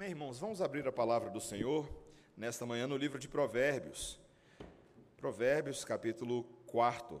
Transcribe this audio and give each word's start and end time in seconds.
Amém, 0.00 0.12
irmãos? 0.12 0.38
Vamos 0.38 0.62
abrir 0.62 0.88
a 0.88 0.90
palavra 0.90 1.28
do 1.28 1.42
Senhor 1.42 1.86
nesta 2.34 2.64
manhã 2.64 2.86
no 2.86 2.96
livro 2.96 3.18
de 3.18 3.28
Provérbios. 3.28 4.18
Provérbios, 5.18 5.84
capítulo 5.84 6.44
4. 6.68 7.20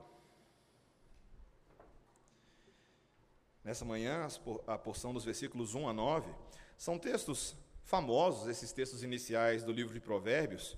Nessa 3.62 3.84
manhã, 3.84 4.26
a 4.66 4.78
porção 4.78 5.12
dos 5.12 5.26
versículos 5.26 5.74
1 5.74 5.88
a 5.88 5.92
9 5.92 6.32
são 6.78 6.98
textos 6.98 7.54
famosos, 7.84 8.48
esses 8.48 8.72
textos 8.72 9.02
iniciais 9.02 9.62
do 9.62 9.72
livro 9.72 9.92
de 9.92 10.00
Provérbios, 10.00 10.74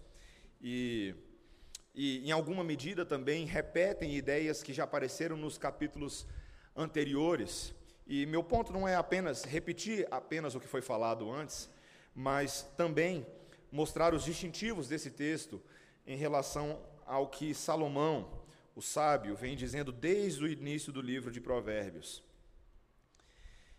e, 0.60 1.14
e 1.94 2.28
em 2.28 2.32
alguma 2.32 2.64
medida 2.64 3.06
também 3.06 3.46
repetem 3.46 4.16
ideias 4.16 4.60
que 4.60 4.72
já 4.72 4.82
apareceram 4.82 5.36
nos 5.36 5.56
capítulos 5.56 6.26
anteriores. 6.74 7.72
E 8.08 8.26
meu 8.26 8.42
ponto 8.42 8.72
não 8.72 8.88
é 8.88 8.96
apenas 8.96 9.44
repetir 9.44 10.08
apenas 10.10 10.56
o 10.56 10.60
que 10.60 10.66
foi 10.66 10.82
falado 10.82 11.30
antes, 11.30 11.70
mas 12.14 12.62
também 12.76 13.26
mostrar 13.70 14.14
os 14.14 14.24
distintivos 14.24 14.88
desse 14.88 15.10
texto 15.10 15.62
em 16.06 16.16
relação 16.16 16.80
ao 17.06 17.28
que 17.28 17.54
Salomão, 17.54 18.42
o 18.74 18.82
sábio, 18.82 19.34
vem 19.34 19.56
dizendo 19.56 19.90
desde 19.90 20.44
o 20.44 20.48
início 20.48 20.92
do 20.92 21.00
livro 21.00 21.30
de 21.30 21.40
Provérbios. 21.40 22.22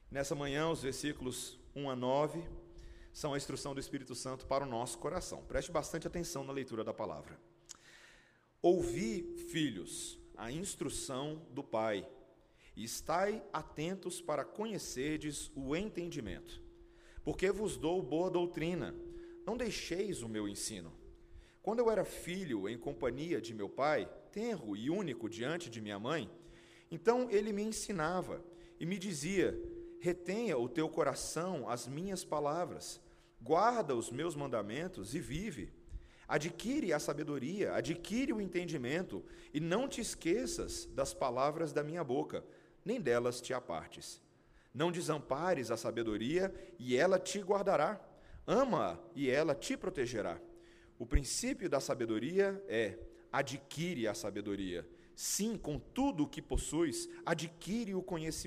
Nessa 0.09 0.35
manhã, 0.35 0.69
os 0.69 0.81
versículos 0.81 1.59
1 1.75 1.89
a 1.89 1.95
9 1.95 2.43
são 3.11 3.33
a 3.33 3.38
instrução 3.38 3.73
do 3.73 3.79
Espírito 3.79 4.15
Santo 4.15 4.45
para 4.45 4.63
o 4.63 4.69
nosso 4.69 4.97
coração. 4.97 5.43
Preste 5.43 5.71
bastante 5.71 6.07
atenção 6.07 6.43
na 6.43 6.53
leitura 6.53 6.83
da 6.83 6.93
palavra. 6.93 7.39
Ouvi, 8.61 9.35
filhos, 9.52 10.17
a 10.35 10.52
instrução 10.52 11.45
do 11.52 11.63
Pai, 11.63 12.07
e 12.75 12.83
estai 12.83 13.43
atentos 13.52 14.19
para 14.19 14.43
conhecerdes 14.43 15.52
o 15.55 15.75
entendimento 15.75 16.62
porque 17.23 17.52
vos 17.52 17.77
dou 17.77 18.02
boa 18.02 18.29
doutrina. 18.29 18.95
Não 19.45 19.57
deixeis 19.57 20.21
o 20.21 20.29
meu 20.29 20.47
ensino. 20.47 20.93
Quando 21.61 21.80
eu 21.80 21.89
era 21.89 22.03
filho 22.03 22.67
em 22.67 22.77
companhia 22.77 23.39
de 23.39 23.53
meu 23.53 23.69
pai, 23.69 24.09
tenro 24.31 24.75
e 24.75 24.89
único 24.89 25.30
diante 25.30 25.69
de 25.69 25.80
minha 25.80 25.97
mãe, 25.97 26.30
então 26.91 27.30
ele 27.31 27.53
me 27.53 27.63
ensinava 27.63 28.43
e 28.80 28.85
me 28.85 28.97
dizia: 28.97 29.57
Retenha 29.99 30.57
o 30.57 30.67
teu 30.67 30.89
coração 30.89 31.69
as 31.69 31.88
minhas 31.88 32.25
palavras, 32.25 32.99
guarda 33.41 33.95
os 33.95 34.11
meus 34.11 34.35
mandamentos 34.35 35.15
e 35.15 35.19
vive. 35.19 35.71
Adquire 36.27 36.91
a 36.91 36.99
sabedoria, 36.99 37.73
adquire 37.73 38.33
o 38.33 38.41
entendimento, 38.41 39.23
e 39.53 39.59
não 39.59 39.87
te 39.87 40.02
esqueças 40.02 40.85
das 40.87 41.13
palavras 41.13 41.71
da 41.71 41.83
minha 41.83 42.03
boca, 42.03 42.43
nem 42.83 42.99
delas 42.99 43.39
te 43.39 43.53
apartes. 43.53 44.21
Não 44.73 44.91
desampares 44.91 45.69
a 45.69 45.77
sabedoria, 45.77 46.53
e 46.79 46.97
ela 46.97 47.19
te 47.19 47.39
guardará. 47.39 48.02
Ama 48.45 48.99
e 49.15 49.30
ela 49.30 49.55
te 49.55 49.77
protegerá. 49.77 50.39
O 50.97 51.05
princípio 51.05 51.69
da 51.69 51.80
sabedoria 51.80 52.63
é: 52.67 52.97
adquire 53.31 54.07
a 54.07 54.13
sabedoria. 54.13 54.88
Sim, 55.15 55.57
com 55.57 55.77
tudo 55.77 56.23
o 56.23 56.27
que 56.27 56.41
possuis, 56.41 57.07
adquire 57.25 57.93
o, 57.93 58.03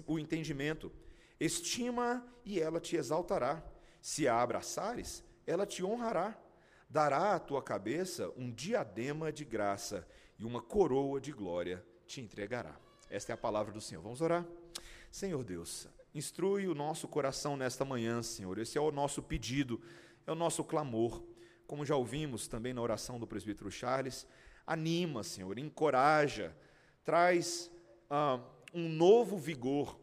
o 0.07 0.19
entendimento. 0.19 0.93
Estima 1.39 2.27
e 2.45 2.61
ela 2.61 2.81
te 2.81 2.97
exaltará. 2.97 3.63
Se 4.01 4.27
a 4.27 4.41
abraçares, 4.41 5.25
ela 5.47 5.67
te 5.67 5.85
honrará. 5.85 6.39
Dará 6.89 7.35
à 7.35 7.41
tua 7.41 7.63
cabeça 7.63 8.33
um 8.37 8.51
diadema 8.51 9.33
de 9.33 9.45
graça 9.45 10.07
e 10.39 10.45
uma 10.45 10.63
coroa 10.63 11.21
de 11.21 11.33
glória 11.33 11.85
te 12.07 12.21
entregará. 12.21 12.79
Esta 13.11 13.33
é 13.33 13.35
a 13.35 13.39
palavra 13.39 13.73
do 13.73 13.81
Senhor. 13.81 14.03
Vamos 14.03 14.21
orar? 14.21 14.47
Senhor 15.11 15.43
Deus, 15.43 15.89
Instrui 16.17 16.67
o 16.67 16.75
nosso 16.75 17.07
coração 17.07 17.59
nesta 17.59 17.85
manhã, 17.85 18.23
Senhor. 18.23 18.57
Esse 18.57 18.79
é 18.79 18.81
o 18.81 18.91
nosso 18.91 19.23
pedido, 19.23 19.79
é 20.27 20.33
o 20.33 20.35
nosso 20.35 20.65
clamor. 20.65 21.23
Como 21.67 21.85
já 21.85 21.95
ouvimos 21.95 22.49
também 22.49 22.73
na 22.73 22.81
oração 22.81 23.21
do 23.21 23.27
presbítero 23.27 23.71
Charles, 23.71 24.27
anima, 24.67 25.23
Senhor, 25.23 25.59
encoraja, 25.59 26.57
traz 27.05 27.71
ah, 28.09 28.41
um 28.73 28.89
novo 28.89 29.37
vigor 29.37 30.01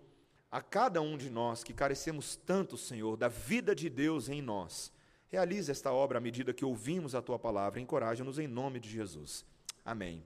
a 0.52 0.62
cada 0.62 1.02
um 1.02 1.18
de 1.18 1.32
nós 1.32 1.64
que 1.64 1.74
carecemos 1.74 2.36
tanto, 2.36 2.78
Senhor, 2.78 3.18
da 3.18 3.28
vida 3.28 3.74
de 3.74 3.90
Deus 3.90 4.30
em 4.30 4.40
nós. 4.40 4.94
Realize 5.30 5.72
esta 5.72 5.92
obra 5.92 6.20
à 6.20 6.22
medida 6.22 6.54
que 6.54 6.64
ouvimos 6.64 7.16
a 7.16 7.24
tua 7.24 7.40
palavra. 7.40 7.80
Encoraja-nos 7.80 8.38
em 8.38 8.48
nome 8.48 8.80
de 8.80 8.88
Jesus. 8.88 9.44
Amém. 9.84 10.24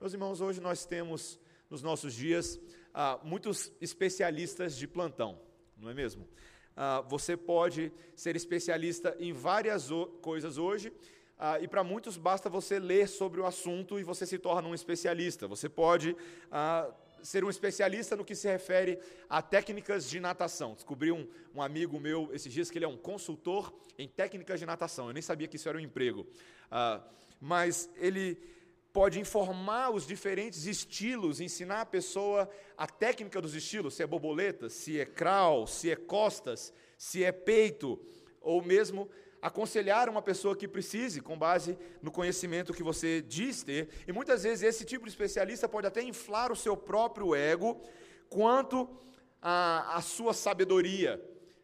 Meus 0.00 0.12
irmãos, 0.12 0.40
hoje 0.40 0.60
nós 0.60 0.84
temos 0.84 1.36
nos 1.68 1.82
nossos 1.82 2.14
dias 2.14 2.60
ah, 2.92 3.18
muitos 3.22 3.72
especialistas 3.80 4.76
de 4.76 4.86
plantão, 4.86 5.38
não 5.76 5.90
é 5.90 5.94
mesmo? 5.94 6.28
Ah, 6.76 7.00
você 7.02 7.36
pode 7.36 7.92
ser 8.14 8.36
especialista 8.36 9.16
em 9.18 9.32
várias 9.32 9.88
coisas 10.22 10.58
hoje, 10.58 10.92
ah, 11.42 11.58
e 11.58 11.66
para 11.66 11.82
muitos 11.82 12.18
basta 12.18 12.50
você 12.50 12.78
ler 12.78 13.08
sobre 13.08 13.40
o 13.40 13.46
assunto 13.46 13.98
e 13.98 14.04
você 14.04 14.26
se 14.26 14.38
torna 14.38 14.68
um 14.68 14.74
especialista. 14.74 15.48
Você 15.48 15.70
pode 15.70 16.14
ah, 16.52 16.90
ser 17.22 17.42
um 17.44 17.48
especialista 17.48 18.14
no 18.14 18.26
que 18.26 18.34
se 18.34 18.46
refere 18.46 18.98
a 19.26 19.40
técnicas 19.40 20.08
de 20.08 20.20
natação. 20.20 20.74
Descobri 20.74 21.10
um, 21.10 21.26
um, 21.54 21.62
amigo 21.62 21.98
meu 21.98 22.28
esses 22.34 22.52
dias 22.52 22.70
que 22.70 22.76
ele 22.76 22.84
é 22.84 22.88
um 22.88 22.96
consultor 22.96 23.72
em 23.98 24.06
técnicas 24.06 24.60
de 24.60 24.66
natação. 24.66 25.06
Eu 25.06 25.14
nem 25.14 25.22
sabia 25.22 25.48
que 25.48 25.56
isso 25.56 25.66
era 25.66 25.78
um 25.78 25.80
emprego. 25.80 26.26
Ah, 26.70 27.00
mas 27.40 27.88
ele 27.96 28.38
pode 28.92 29.20
informar 29.20 29.90
os 29.90 30.06
diferentes 30.06 30.66
estilos, 30.66 31.40
ensinar 31.40 31.82
a 31.82 31.86
pessoa 31.86 32.50
a 32.76 32.86
técnica 32.86 33.40
dos 33.40 33.54
estilos, 33.54 33.94
se 33.94 34.02
é 34.02 34.06
borboleta, 34.06 34.68
se 34.68 34.98
é 34.98 35.04
crawl, 35.04 35.66
se 35.66 35.90
é 35.90 35.96
costas, 35.96 36.72
se 36.96 37.22
é 37.22 37.30
peito, 37.30 38.00
ou 38.40 38.62
mesmo 38.62 39.08
aconselhar 39.40 40.08
uma 40.08 40.20
pessoa 40.20 40.56
que 40.56 40.68
precise, 40.68 41.20
com 41.20 41.38
base 41.38 41.78
no 42.02 42.10
conhecimento 42.10 42.74
que 42.74 42.82
você 42.82 43.22
diz 43.22 43.62
ter. 43.62 43.88
E 44.06 44.12
muitas 44.12 44.42
vezes 44.42 44.62
esse 44.62 44.84
tipo 44.84 45.04
de 45.04 45.10
especialista 45.10 45.68
pode 45.68 45.86
até 45.86 46.02
inflar 46.02 46.52
o 46.52 46.56
seu 46.56 46.76
próprio 46.76 47.34
ego 47.34 47.80
quanto 48.28 48.88
à, 49.40 49.96
à 49.96 50.02
sua 50.02 50.34
sabedoria, 50.34 51.22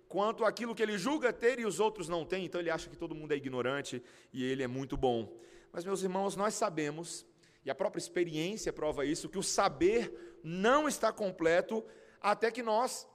quanto 0.08 0.44
àquilo 0.44 0.74
que 0.74 0.82
ele 0.82 0.96
julga 0.96 1.32
ter 1.32 1.58
e 1.58 1.66
os 1.66 1.80
outros 1.80 2.08
não 2.08 2.24
têm, 2.24 2.44
então 2.44 2.60
ele 2.60 2.70
acha 2.70 2.88
que 2.88 2.96
todo 2.96 3.14
mundo 3.14 3.32
é 3.32 3.36
ignorante 3.36 4.02
e 4.32 4.44
ele 4.44 4.62
é 4.62 4.66
muito 4.66 4.96
bom. 4.96 5.36
Mas, 5.76 5.84
meus 5.84 6.02
irmãos, 6.02 6.34
nós 6.36 6.54
sabemos, 6.54 7.26
e 7.62 7.70
a 7.70 7.74
própria 7.74 8.00
experiência 8.00 8.72
prova 8.72 9.04
isso, 9.04 9.28
que 9.28 9.36
o 9.36 9.42
saber 9.42 10.40
não 10.42 10.88
está 10.88 11.12
completo 11.12 11.84
até 12.18 12.50
que 12.50 12.62
nós 12.62 13.06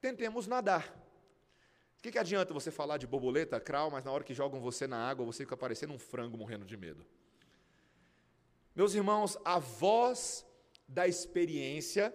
tentemos 0.00 0.46
nadar. 0.46 0.96
O 1.98 2.02
que, 2.02 2.12
que 2.12 2.18
adianta 2.20 2.54
você 2.54 2.70
falar 2.70 2.98
de 2.98 3.06
borboleta, 3.08 3.58
crawl, 3.58 3.90
mas 3.90 4.04
na 4.04 4.12
hora 4.12 4.22
que 4.22 4.32
jogam 4.32 4.60
você 4.60 4.86
na 4.86 4.96
água, 4.96 5.26
você 5.26 5.42
fica 5.42 5.56
parecendo 5.56 5.92
um 5.92 5.98
frango 5.98 6.38
morrendo 6.38 6.64
de 6.64 6.76
medo? 6.76 7.04
Meus 8.76 8.94
irmãos, 8.94 9.36
a 9.44 9.58
voz 9.58 10.46
da 10.86 11.08
experiência 11.08 12.14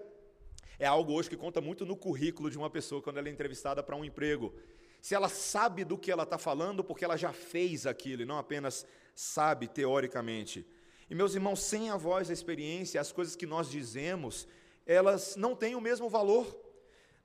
é 0.80 0.86
algo 0.86 1.12
hoje 1.12 1.30
que 1.30 1.36
conta 1.36 1.60
muito 1.60 1.86
no 1.86 1.98
currículo 1.98 2.50
de 2.50 2.58
uma 2.58 2.70
pessoa 2.70 3.02
quando 3.02 3.18
ela 3.18 3.28
é 3.28 3.32
entrevistada 3.32 3.84
para 3.84 3.98
um 3.98 4.06
emprego. 4.06 4.56
Se 5.02 5.14
ela 5.14 5.28
sabe 5.28 5.84
do 5.84 5.98
que 5.98 6.10
ela 6.10 6.24
está 6.24 6.38
falando, 6.38 6.86
porque 6.86 7.04
ela 7.04 7.18
já 7.18 7.34
fez 7.34 7.86
aquilo, 7.86 8.22
e 8.22 8.26
não 8.26 8.38
apenas 8.38 8.88
sabe 9.20 9.68
teoricamente. 9.68 10.66
E 11.10 11.14
meus 11.14 11.36
irmãos, 11.36 11.62
sem 11.62 11.90
a 11.90 11.98
voz 11.98 12.30
da 12.30 12.34
experiência, 12.34 13.02
as 13.02 13.12
coisas 13.12 13.36
que 13.36 13.46
nós 13.46 13.70
dizemos, 13.70 14.48
elas 14.86 15.36
não 15.36 15.58
têm 15.58 15.76
o 15.76 15.82
mesmo 15.82 16.08
valor. 16.08 16.58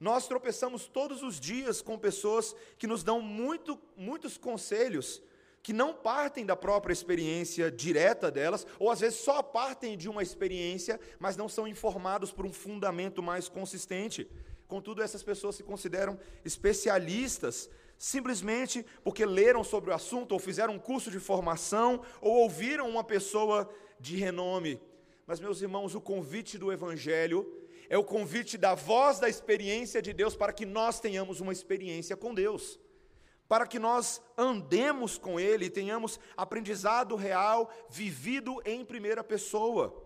Nós 0.00 0.26
tropeçamos 0.26 0.88
todos 0.88 1.22
os 1.22 1.38
dias 1.38 1.80
com 1.80 1.96
pessoas 1.96 2.52
que 2.78 2.88
nos 2.88 3.04
dão 3.04 3.20
muito, 3.20 3.80
muitos 3.96 4.36
conselhos 4.36 5.22
que 5.62 5.72
não 5.72 5.94
partem 5.94 6.44
da 6.44 6.56
própria 6.56 6.92
experiência 6.92 7.70
direta 7.70 8.28
delas, 8.28 8.66
ou 8.76 8.90
às 8.90 8.98
vezes 8.98 9.20
só 9.20 9.40
partem 9.40 9.96
de 9.96 10.08
uma 10.08 10.22
experiência, 10.22 10.98
mas 11.20 11.36
não 11.36 11.48
são 11.48 11.66
informados 11.66 12.32
por 12.32 12.44
um 12.44 12.52
fundamento 12.52 13.22
mais 13.22 13.48
consistente. 13.48 14.28
Contudo, 14.66 15.00
essas 15.00 15.22
pessoas 15.22 15.54
se 15.54 15.62
consideram 15.62 16.18
especialistas 16.44 17.70
simplesmente 17.98 18.84
porque 19.02 19.24
leram 19.24 19.64
sobre 19.64 19.90
o 19.90 19.94
assunto, 19.94 20.32
ou 20.32 20.38
fizeram 20.38 20.74
um 20.74 20.78
curso 20.78 21.10
de 21.10 21.18
formação, 21.18 22.02
ou 22.20 22.32
ouviram 22.38 22.88
uma 22.88 23.04
pessoa 23.04 23.68
de 23.98 24.16
renome. 24.16 24.80
Mas, 25.26 25.40
meus 25.40 25.62
irmãos, 25.62 25.94
o 25.94 26.00
convite 26.00 26.58
do 26.58 26.72
Evangelho 26.72 27.46
é 27.88 27.96
o 27.96 28.04
convite 28.04 28.58
da 28.58 28.74
voz 28.74 29.18
da 29.18 29.28
experiência 29.28 30.00
de 30.00 30.12
Deus 30.12 30.36
para 30.36 30.52
que 30.52 30.66
nós 30.66 31.00
tenhamos 31.00 31.40
uma 31.40 31.52
experiência 31.52 32.16
com 32.16 32.34
Deus, 32.34 32.78
para 33.48 33.66
que 33.66 33.78
nós 33.78 34.22
andemos 34.36 35.18
com 35.18 35.38
Ele 35.38 35.66
e 35.66 35.70
tenhamos 35.70 36.18
aprendizado 36.36 37.16
real 37.16 37.70
vivido 37.90 38.60
em 38.64 38.84
primeira 38.84 39.22
pessoa. 39.22 40.02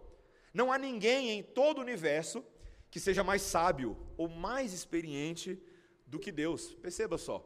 Não 0.52 0.72
há 0.72 0.78
ninguém 0.78 1.30
em 1.30 1.42
todo 1.42 1.78
o 1.78 1.82
universo 1.82 2.44
que 2.90 2.98
seja 2.98 3.22
mais 3.22 3.42
sábio 3.42 3.96
ou 4.16 4.28
mais 4.28 4.72
experiente 4.72 5.60
do 6.06 6.18
que 6.18 6.32
Deus. 6.32 6.74
Perceba 6.74 7.18
só. 7.18 7.44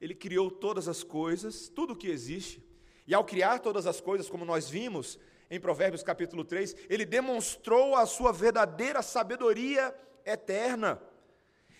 Ele 0.00 0.14
criou 0.14 0.50
todas 0.50 0.88
as 0.88 1.02
coisas, 1.02 1.68
tudo 1.68 1.92
o 1.92 1.96
que 1.96 2.08
existe. 2.08 2.62
E 3.06 3.14
ao 3.14 3.24
criar 3.24 3.58
todas 3.58 3.86
as 3.86 4.00
coisas, 4.00 4.28
como 4.28 4.44
nós 4.44 4.68
vimos 4.68 5.18
em 5.50 5.60
Provérbios 5.60 6.02
capítulo 6.02 6.44
3, 6.44 6.74
ele 6.88 7.04
demonstrou 7.04 7.94
a 7.94 8.06
sua 8.06 8.32
verdadeira 8.32 9.02
sabedoria 9.02 9.94
eterna. 10.24 11.00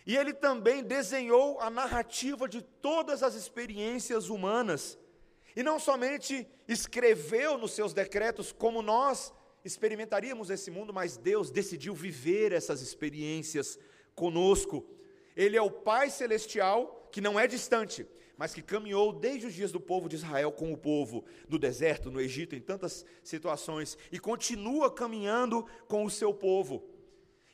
E 0.06 0.16
ele 0.16 0.34
também 0.34 0.82
desenhou 0.82 1.58
a 1.61 1.70
narrativa 1.70 2.46
de 2.49 2.61
todas 2.61 3.22
as 3.22 3.34
experiências 3.34 4.28
humanas. 4.28 4.99
E 5.56 5.62
não 5.62 5.78
somente 5.78 6.46
escreveu 6.69 7.56
nos 7.56 7.72
seus 7.72 7.94
decretos 7.94 8.52
como 8.52 8.82
nós 8.82 9.32
experimentaríamos 9.64 10.50
esse 10.50 10.70
mundo, 10.70 10.93
mas 10.93 11.16
Deus 11.16 11.50
decidiu 11.50 11.94
viver 11.94 12.52
essas 12.52 12.82
experiências 12.82 13.78
conosco. 14.14 14.87
Ele 15.34 15.56
é 15.56 15.62
o 15.62 15.70
Pai 15.70 16.11
celestial 16.11 17.04
que 17.14 17.20
não 17.20 17.38
é 17.38 17.46
distante, 17.46 18.05
mas 18.37 18.52
que 18.52 18.61
caminhou 18.61 19.12
desde 19.12 19.46
os 19.46 19.55
dias 19.55 19.70
do 19.70 19.78
povo 19.78 20.08
de 20.08 20.16
Israel 20.16 20.50
com 20.50 20.72
o 20.72 20.76
povo 20.76 21.25
no 21.49 21.61
deserto, 21.61 22.11
no 22.11 22.20
Egito, 22.20 22.56
em 22.56 22.61
tantas 22.61 23.06
situações, 23.22 23.96
e 24.11 24.19
continua 24.19 24.93
caminhando 24.93 25.64
com 25.87 26.05
o 26.05 26.11
seu 26.11 26.34
povo. 26.34 26.84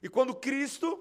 E 0.02 0.08
quando 0.08 0.34
Cristo, 0.34 0.98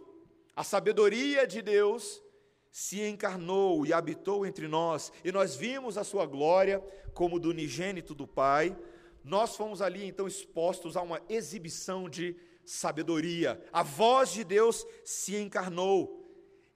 a 0.53 0.61
sabedoria 0.61 1.47
de 1.47 1.61
Deus, 1.61 2.21
se 2.69 3.01
encarnou 3.01 3.85
e 3.85 3.93
habitou 3.93 4.45
entre 4.45 4.67
nós, 4.67 5.09
e 5.23 5.31
nós 5.31 5.55
vimos 5.55 5.97
a 5.97 6.03
sua 6.03 6.25
glória 6.25 6.83
como 7.13 7.39
do 7.39 7.51
unigênito 7.51 8.13
do 8.13 8.27
Pai, 8.27 8.77
nós 9.23 9.55
fomos 9.55 9.81
ali 9.81 10.05
então 10.05 10.27
expostos 10.27 10.97
a 10.97 11.01
uma 11.01 11.21
exibição 11.29 12.09
de 12.09 12.35
sabedoria. 12.65 13.57
A 13.71 13.83
voz 13.83 14.33
de 14.33 14.43
Deus 14.43 14.85
se 15.05 15.37
encarnou. 15.37 16.18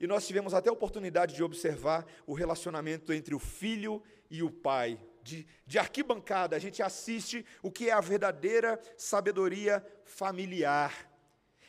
E 0.04 0.08
nós 0.08 0.28
tivemos 0.28 0.54
até 0.54 0.70
a 0.70 0.74
oportunidade 0.74 1.34
de 1.34 1.42
observar 1.42 2.06
o 2.28 2.34
relacionamento 2.34 3.14
entre 3.14 3.34
o 3.34 3.40
filho 3.40 4.04
e 4.30 4.44
o 4.44 4.52
pai. 4.52 5.00
De, 5.22 5.48
de 5.66 5.80
arquibancada, 5.80 6.58
a 6.58 6.60
gente 6.60 6.84
assiste 6.84 7.46
o 7.62 7.72
que 7.72 7.88
é 7.90 7.94
a 7.94 8.02
verdadeira 8.02 8.78
sabedoria 8.98 9.82
familiar. 10.04 11.10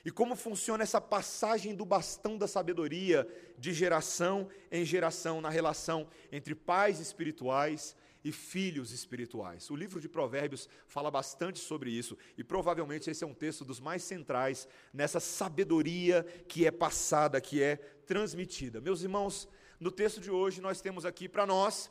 E 0.04 0.10
como 0.10 0.34
funciona 0.34 0.82
essa 0.82 1.00
passagem 1.00 1.76
do 1.76 1.84
bastão 1.84 2.36
da 2.36 2.48
sabedoria 2.48 3.24
de 3.56 3.72
geração 3.72 4.48
em 4.68 4.84
geração 4.84 5.40
na 5.40 5.48
relação 5.48 6.08
entre 6.32 6.56
pais 6.56 6.98
espirituais 6.98 7.94
e 8.24 8.32
filhos 8.32 8.90
espirituais. 8.90 9.70
O 9.70 9.76
livro 9.76 10.00
de 10.00 10.08
Provérbios 10.08 10.68
fala 10.88 11.10
bastante 11.10 11.58
sobre 11.58 11.90
isso 11.90 12.16
e 12.36 12.42
provavelmente 12.42 13.10
esse 13.10 13.22
é 13.22 13.26
um 13.26 13.34
texto 13.34 13.64
dos 13.64 13.78
mais 13.78 14.02
centrais 14.02 14.66
nessa 14.92 15.20
sabedoria 15.20 16.24
que 16.48 16.66
é 16.66 16.70
passada, 16.70 17.40
que 17.40 17.62
é 17.62 17.76
transmitida. 17.76 18.80
Meus 18.80 19.02
irmãos, 19.02 19.46
no 19.78 19.90
texto 19.90 20.20
de 20.20 20.30
hoje 20.30 20.60
nós 20.60 20.80
temos 20.80 21.04
aqui 21.04 21.28
para 21.28 21.46
nós 21.46 21.90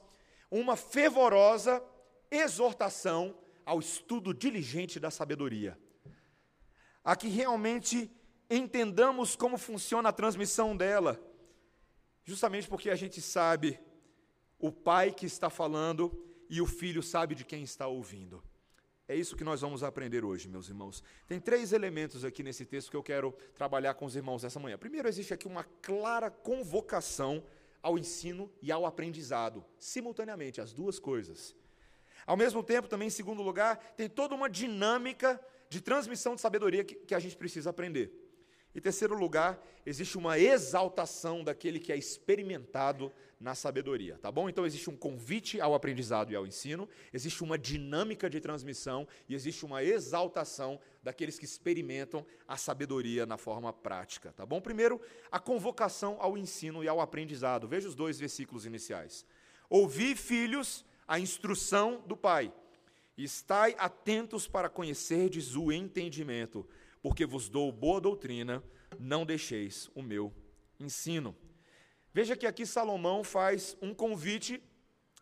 uma 0.50 0.75
fervorosa 0.75 1.83
exortação 2.31 3.38
ao 3.63 3.80
estudo 3.80 4.33
diligente 4.33 5.00
da 5.00 5.12
sabedoria 5.12 5.77
a 7.03 7.15
que 7.15 7.27
realmente 7.27 8.09
entendamos 8.50 9.35
como 9.35 9.57
funciona 9.57 10.09
a 10.09 10.13
transmissão 10.13 10.75
dela, 10.75 11.19
justamente 12.24 12.68
porque 12.68 12.89
a 12.89 12.95
gente 12.95 13.21
sabe 13.21 13.80
o 14.63 14.71
pai 14.71 15.12
que 15.12 15.25
está 15.25 15.50
falando 15.50 16.10
e 16.50 16.62
o 16.62 16.65
filho 16.65 17.04
sabe 17.04 17.36
de 17.36 17.44
quem 17.44 17.63
está 17.63 17.86
ouvindo. 17.86 18.42
É 19.06 19.13
isso 19.13 19.36
que 19.36 19.44
nós 19.44 19.60
vamos 19.60 19.83
aprender 19.83 20.24
hoje, 20.24 20.48
meus 20.48 20.69
irmãos. 20.69 21.04
Tem 21.27 21.38
três 21.38 21.74
elementos 21.74 22.24
aqui 22.24 22.42
nesse 22.42 22.63
texto 22.63 22.89
que 22.89 22.95
eu 22.95 23.04
quero 23.04 23.33
trabalhar 23.54 23.94
com 23.95 24.06
os 24.06 24.15
irmãos 24.15 24.45
essa 24.45 24.62
manhã. 24.62 24.77
Primeiro, 24.77 25.10
existe 25.10 25.33
aqui 25.33 25.48
uma 25.48 25.65
clara 25.81 26.31
convocação 26.31 27.44
ao 27.81 27.98
ensino 27.98 28.50
e 28.62 28.71
ao 28.71 28.86
aprendizado, 28.86 29.65
simultaneamente, 29.77 30.62
as 30.62 30.71
duas 30.71 30.98
coisas. 30.98 31.54
Ao 32.25 32.38
mesmo 32.38 32.63
tempo, 32.63 32.88
também, 32.88 33.09
em 33.09 33.12
segundo 33.12 33.44
lugar, 33.44 33.75
tem 33.98 34.07
toda 34.07 34.33
uma 34.33 34.50
dinâmica 34.50 35.45
de 35.68 35.81
transmissão 35.81 36.36
de 36.36 36.42
sabedoria 36.42 36.86
que, 36.86 36.95
que 36.95 37.13
a 37.13 37.19
gente 37.19 37.36
precisa 37.36 37.69
aprender. 37.69 38.22
Em 38.75 38.79
terceiro 38.79 39.15
lugar, 39.15 39.63
existe 39.85 40.17
uma 40.17 40.39
exaltação 40.39 41.43
daquele 41.43 41.79
que 41.79 41.91
é 41.91 41.97
experimentado 41.97 43.11
na 43.39 43.53
sabedoria, 43.53 44.17
tá 44.17 44.31
bom? 44.31 44.49
Então 44.49 44.65
existe 44.65 44.89
um 44.89 44.95
convite 44.95 45.61
ao 45.61 45.75
aprendizado 45.75 46.31
e 46.31 46.35
ao 46.35 46.47
ensino, 46.47 46.89
existe 47.13 47.43
uma 47.43 47.57
dinâmica 47.57 48.29
de 48.29 48.39
transmissão 48.39 49.07
e 49.27 49.35
existe 49.35 49.65
uma 49.65 49.83
exaltação 49.83 50.79
daqueles 51.03 51.37
que 51.37 51.45
experimentam 51.45 52.25
a 52.47 52.57
sabedoria 52.57 53.25
na 53.25 53.37
forma 53.37 53.71
prática, 53.71 54.31
tá 54.31 54.45
bom? 54.45 54.59
Primeiro, 54.59 54.99
a 55.31 55.39
convocação 55.39 56.17
ao 56.19 56.37
ensino 56.37 56.83
e 56.83 56.87
ao 56.87 57.01
aprendizado. 57.01 57.67
Veja 57.67 57.87
os 57.87 57.95
dois 57.95 58.17
versículos 58.17 58.65
iniciais. 58.65 59.25
Ouvi, 59.69 60.15
filhos, 60.15 60.85
a 61.07 61.19
instrução 61.19 62.01
do 62.07 62.15
Pai 62.15 62.51
Estai 63.17 63.75
atentos 63.77 64.47
para 64.47 64.69
conhecerdes 64.69 65.55
o 65.55 65.71
entendimento, 65.71 66.67
porque 67.03 67.25
vos 67.25 67.50
dou 67.50 67.69
boa 67.69 68.00
doutrina, 68.00 68.63
não 68.97 69.25
deixeis 69.25 69.91
o 69.94 70.01
meu 70.01 70.33
ensino. 70.79 71.35
Veja 72.13 72.35
que 72.38 72.47
aqui 72.47 72.65
Salomão 72.65 73.25
faz 73.25 73.75
um 73.81 73.94
convite 73.94 74.63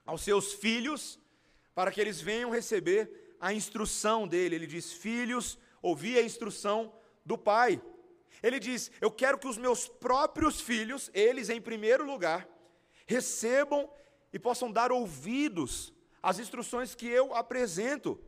aos 0.06 0.22
seus 0.22 0.54
filhos 0.54 1.19
para 1.74 1.92
que 1.92 2.00
eles 2.00 2.22
venham 2.22 2.51
receber 2.51 3.36
a 3.39 3.51
instrução 3.51 4.28
dele. 4.28 4.56
Ele 4.56 4.68
diz: 4.68 4.94
Filhos, 4.94 5.57
ouvi 5.81 6.19
a 6.19 6.22
instrução 6.22 6.94
do 7.25 7.36
pai. 7.36 7.81
Ele 8.44 8.60
diz: 8.60 8.92
Eu 9.01 9.10
quero 9.10 9.39
que 9.39 9.48
os 9.48 9.57
meus 9.57 9.88
próprios 9.88 10.62
filhos, 10.62 11.10
eles 11.16 11.50
em 11.50 11.60
primeiro 11.60 12.06
lugar, 12.06 12.48
recebam 13.07 13.89
e 14.31 14.38
possam 14.38 14.72
dar 14.72 14.92
ouvidos 14.92 15.92
as 16.22 16.38
instruções 16.38 16.94
que 16.94 17.07
eu 17.07 17.34
apresento. 17.34 18.19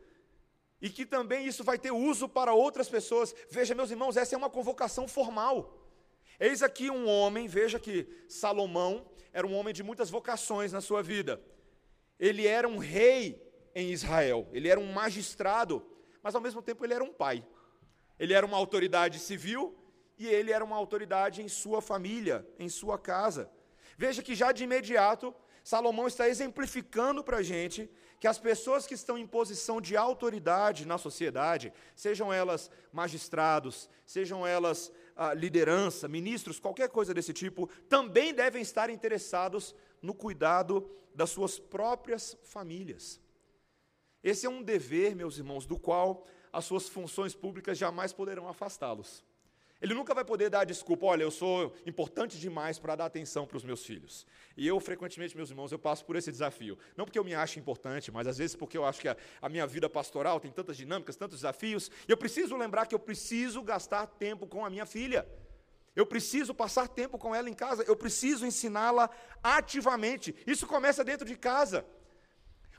E 0.83 0.89
que 0.89 1.06
também 1.06 1.47
isso 1.47 1.63
vai 1.63 1.80
ter 1.80 1.91
uso 1.91 2.27
para 2.27 2.53
outras 2.53 2.89
pessoas. 2.89 3.33
Veja, 3.50 3.74
meus 3.74 3.89
irmãos, 3.89 4.18
essa 4.18 4.35
é 4.35 4.38
uma 4.38 4.50
convocação 4.50 5.07
formal. 5.07 5.80
Eis 6.38 6.62
aqui 6.62 6.91
um 6.91 7.07
homem, 7.07 7.47
veja 7.47 7.80
que 7.80 8.06
Salomão 8.27 9.09
era 9.31 9.47
um 9.47 9.56
homem 9.56 9.74
de 9.74 9.81
muitas 9.81 10.09
vocações 10.09 10.74
na 10.74 10.81
sua 10.81 11.01
vida. 11.01 11.41
Ele 12.19 12.45
era 12.45 12.68
um 12.68 12.80
rei 12.80 13.41
em 13.74 13.94
Israel, 13.94 14.45
ele 14.51 14.68
era 14.68 14.77
um 14.77 14.91
magistrado, 14.91 15.81
mas 16.21 16.35
ao 16.35 16.41
mesmo 16.41 16.62
tempo 16.62 16.83
ele 16.83 16.94
era 16.94 17.03
um 17.03 17.13
pai. 17.13 17.47
Ele 18.19 18.33
era 18.33 18.45
uma 18.45 18.57
autoridade 18.57 19.19
civil 19.19 19.74
e 20.19 20.27
ele 20.27 20.51
era 20.51 20.65
uma 20.65 20.75
autoridade 20.75 21.41
em 21.41 21.47
sua 21.47 21.81
família, 21.81 22.45
em 22.59 22.68
sua 22.68 23.00
casa. 23.00 23.50
Veja 23.97 24.21
que 24.21 24.35
já 24.35 24.51
de 24.51 24.65
imediato 24.65 25.33
Salomão 25.63 26.07
está 26.07 26.27
exemplificando 26.27 27.24
para 27.24 27.38
a 27.38 27.44
gente 27.44 27.89
que 28.23 28.27
as 28.29 28.39
pessoas 28.39 28.87
que 28.87 28.93
estão 28.93 29.17
em 29.17 29.27
posição 29.27 29.81
de 29.81 29.97
autoridade 29.97 30.87
na 30.87 30.97
sociedade, 30.97 31.73
sejam 31.93 32.31
elas 32.31 32.71
magistrados, 32.89 33.89
sejam 34.05 34.47
elas 34.47 34.93
ah, 35.13 35.33
liderança, 35.33 36.07
ministros, 36.07 36.57
qualquer 36.57 36.87
coisa 36.87 37.13
desse 37.13 37.33
tipo, 37.33 37.67
também 37.89 38.33
devem 38.33 38.61
estar 38.61 38.89
interessados 38.89 39.75
no 40.01 40.13
cuidado 40.13 40.89
das 41.13 41.31
suas 41.31 41.59
próprias 41.59 42.37
famílias. 42.44 43.19
Esse 44.23 44.45
é 44.45 44.49
um 44.49 44.63
dever, 44.63 45.18
meus 45.18 45.37
irmãos, 45.37 45.65
do 45.65 45.77
qual 45.77 46.25
as 46.53 46.63
suas 46.63 46.87
funções 46.87 47.35
públicas 47.35 47.77
jamais 47.77 48.13
poderão 48.13 48.47
afastá-los. 48.47 49.21
Ele 49.83 49.94
nunca 49.94 50.13
vai 50.13 50.23
poder 50.23 50.49
dar 50.49 50.63
desculpa, 50.63 51.07
olha, 51.07 51.23
eu 51.23 51.30
sou 51.30 51.75
importante 51.85 52.40
demais 52.40 52.80
para 52.80 52.95
dar 52.95 53.06
atenção 53.06 53.45
para 53.45 53.57
os 53.57 53.66
meus 53.66 53.85
filhos. 53.85 54.25
E 54.56 54.66
eu, 54.66 54.80
frequentemente, 54.80 55.35
meus 55.35 55.49
irmãos, 55.49 55.73
eu 55.73 55.78
passo 55.78 56.06
por 56.06 56.16
esse 56.16 56.31
desafio. 56.31 56.78
Não 56.95 57.04
porque 57.04 57.19
eu 57.19 57.23
me 57.23 57.35
acho 57.35 57.59
importante, 57.59 58.09
mas 58.09 58.25
às 58.25 58.37
vezes 58.37 58.56
porque 58.56 58.78
eu 58.78 58.85
acho 58.85 59.02
que 59.02 59.09
a, 59.09 59.18
a 59.42 59.49
minha 59.49 59.68
vida 59.68 59.90
pastoral 59.90 60.40
tem 60.40 60.49
tantas 60.49 60.78
dinâmicas, 60.78 61.18
tantos 61.18 61.40
desafios, 61.40 61.92
e 62.07 62.11
eu 62.13 62.16
preciso 62.16 62.56
lembrar 62.56 62.85
que 62.85 62.95
eu 62.95 62.99
preciso 62.99 63.61
gastar 63.61 64.07
tempo 64.07 64.47
com 64.47 64.66
a 64.66 64.69
minha 64.69 64.85
filha. 64.85 65.28
Eu 65.94 66.06
preciso 66.06 66.54
passar 66.54 66.87
tempo 66.87 67.18
com 67.18 67.35
ela 67.35 67.49
em 67.49 67.54
casa, 67.54 67.83
eu 67.83 67.97
preciso 67.97 68.45
ensiná-la 68.45 69.09
ativamente. 69.44 70.33
Isso 70.47 70.66
começa 70.66 71.04
dentro 71.04 71.28
de 71.28 71.35
casa. 71.35 71.85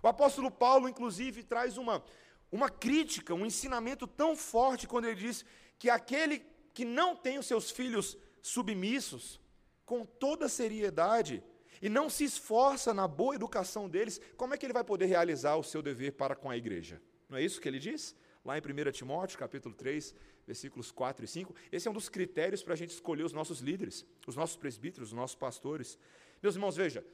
O 0.02 0.08
apóstolo 0.08 0.50
Paulo, 0.50 0.88
inclusive, 0.88 1.42
traz 1.42 1.76
uma, 1.76 2.02
uma 2.50 2.70
crítica, 2.70 3.34
um 3.34 3.44
ensinamento 3.44 4.06
tão 4.06 4.34
forte 4.34 4.88
quando 4.88 5.04
ele 5.04 5.16
diz 5.16 5.44
que 5.78 5.90
aquele 5.90 6.53
que 6.74 6.84
não 6.84 7.14
tem 7.14 7.38
os 7.38 7.46
seus 7.46 7.70
filhos 7.70 8.18
submissos, 8.42 9.40
com 9.86 10.04
toda 10.04 10.48
seriedade, 10.48 11.42
e 11.80 11.88
não 11.88 12.10
se 12.10 12.24
esforça 12.24 12.92
na 12.92 13.06
boa 13.06 13.34
educação 13.34 13.88
deles, 13.88 14.20
como 14.36 14.52
é 14.52 14.58
que 14.58 14.66
ele 14.66 14.72
vai 14.72 14.84
poder 14.84 15.06
realizar 15.06 15.56
o 15.56 15.62
seu 15.62 15.80
dever 15.80 16.12
para 16.12 16.34
com 16.34 16.50
a 16.50 16.56
igreja? 16.56 17.00
Não 17.28 17.38
é 17.38 17.42
isso 17.42 17.60
que 17.60 17.68
ele 17.68 17.78
diz? 17.78 18.14
Lá 18.44 18.58
em 18.58 18.60
1 18.60 18.92
Timóteo, 18.92 19.38
capítulo 19.38 19.74
3, 19.74 20.14
versículos 20.46 20.90
4 20.90 21.24
e 21.24 21.28
5. 21.28 21.54
Esse 21.72 21.88
é 21.88 21.90
um 21.90 21.94
dos 21.94 22.08
critérios 22.08 22.62
para 22.62 22.74
a 22.74 22.76
gente 22.76 22.90
escolher 22.90 23.22
os 23.22 23.32
nossos 23.32 23.60
líderes, 23.60 24.04
os 24.26 24.36
nossos 24.36 24.56
presbíteros, 24.56 25.08
os 25.08 25.14
nossos 25.14 25.36
pastores. 25.36 25.98
Meus 26.42 26.54
irmãos, 26.54 26.76
veja, 26.76 27.04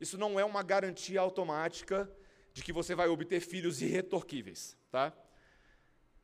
isso 0.00 0.16
não 0.16 0.38
é 0.38 0.44
uma 0.44 0.62
garantia 0.62 1.20
automática 1.20 2.10
de 2.52 2.62
que 2.62 2.72
você 2.72 2.94
vai 2.94 3.08
obter 3.08 3.40
filhos 3.40 3.80
irretorquíveis, 3.80 4.76
tá? 4.90 5.12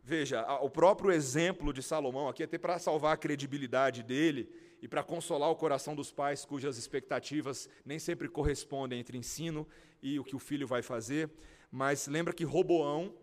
Veja, 0.09 0.43
o 0.63 0.71
próprio 0.71 1.13
exemplo 1.13 1.71
de 1.71 1.83
Salomão 1.83 2.31
aqui, 2.31 2.43
até 2.43 2.57
para 2.57 2.79
salvar 2.79 3.13
a 3.13 3.17
credibilidade 3.19 4.03
dele 4.03 4.51
e 4.81 4.89
para 4.89 5.03
consolar 5.03 5.51
o 5.51 5.55
coração 5.55 5.95
dos 5.95 6.11
pais 6.11 6.47
cujas 6.47 6.79
expectativas 6.79 7.69
nem 7.85 7.99
sempre 7.99 8.27
correspondem 8.27 8.99
entre 8.99 9.19
ensino 9.19 9.69
e 10.03 10.19
o 10.19 10.25
que 10.25 10.35
o 10.35 10.39
filho 10.39 10.67
vai 10.67 10.81
fazer. 10.81 11.31
Mas 11.71 12.07
lembra 12.07 12.33
que 12.33 12.43
Roboão, 12.43 13.15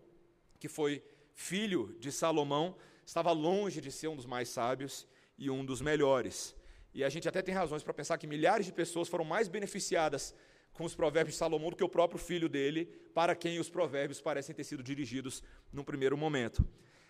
que 0.60 0.68
foi 0.68 1.02
filho 1.34 1.92
de 1.98 2.12
Salomão, 2.12 2.76
estava 3.04 3.32
longe 3.32 3.80
de 3.80 3.90
ser 3.90 4.06
um 4.06 4.14
dos 4.14 4.24
mais 4.24 4.48
sábios 4.48 5.08
e 5.36 5.50
um 5.50 5.64
dos 5.64 5.80
melhores. 5.80 6.54
E 6.94 7.02
a 7.02 7.08
gente 7.08 7.28
até 7.28 7.42
tem 7.42 7.52
razões 7.52 7.82
para 7.82 7.94
pensar 7.94 8.16
que 8.16 8.28
milhares 8.28 8.64
de 8.64 8.72
pessoas 8.72 9.08
foram 9.08 9.24
mais 9.24 9.48
beneficiadas 9.48 10.32
com 10.76 10.84
os 10.84 10.94
provérbios 10.94 11.34
de 11.34 11.38
Salomão 11.38 11.70
do 11.70 11.76
que 11.76 11.82
o 11.84 11.88
próprio 11.88 12.18
filho 12.18 12.48
dele, 12.48 12.84
para 13.14 13.34
quem 13.34 13.58
os 13.58 13.70
provérbios 13.70 14.20
parecem 14.20 14.54
ter 14.54 14.64
sido 14.64 14.82
dirigidos 14.82 15.42
num 15.72 15.82
primeiro 15.82 16.16
momento. 16.16 16.64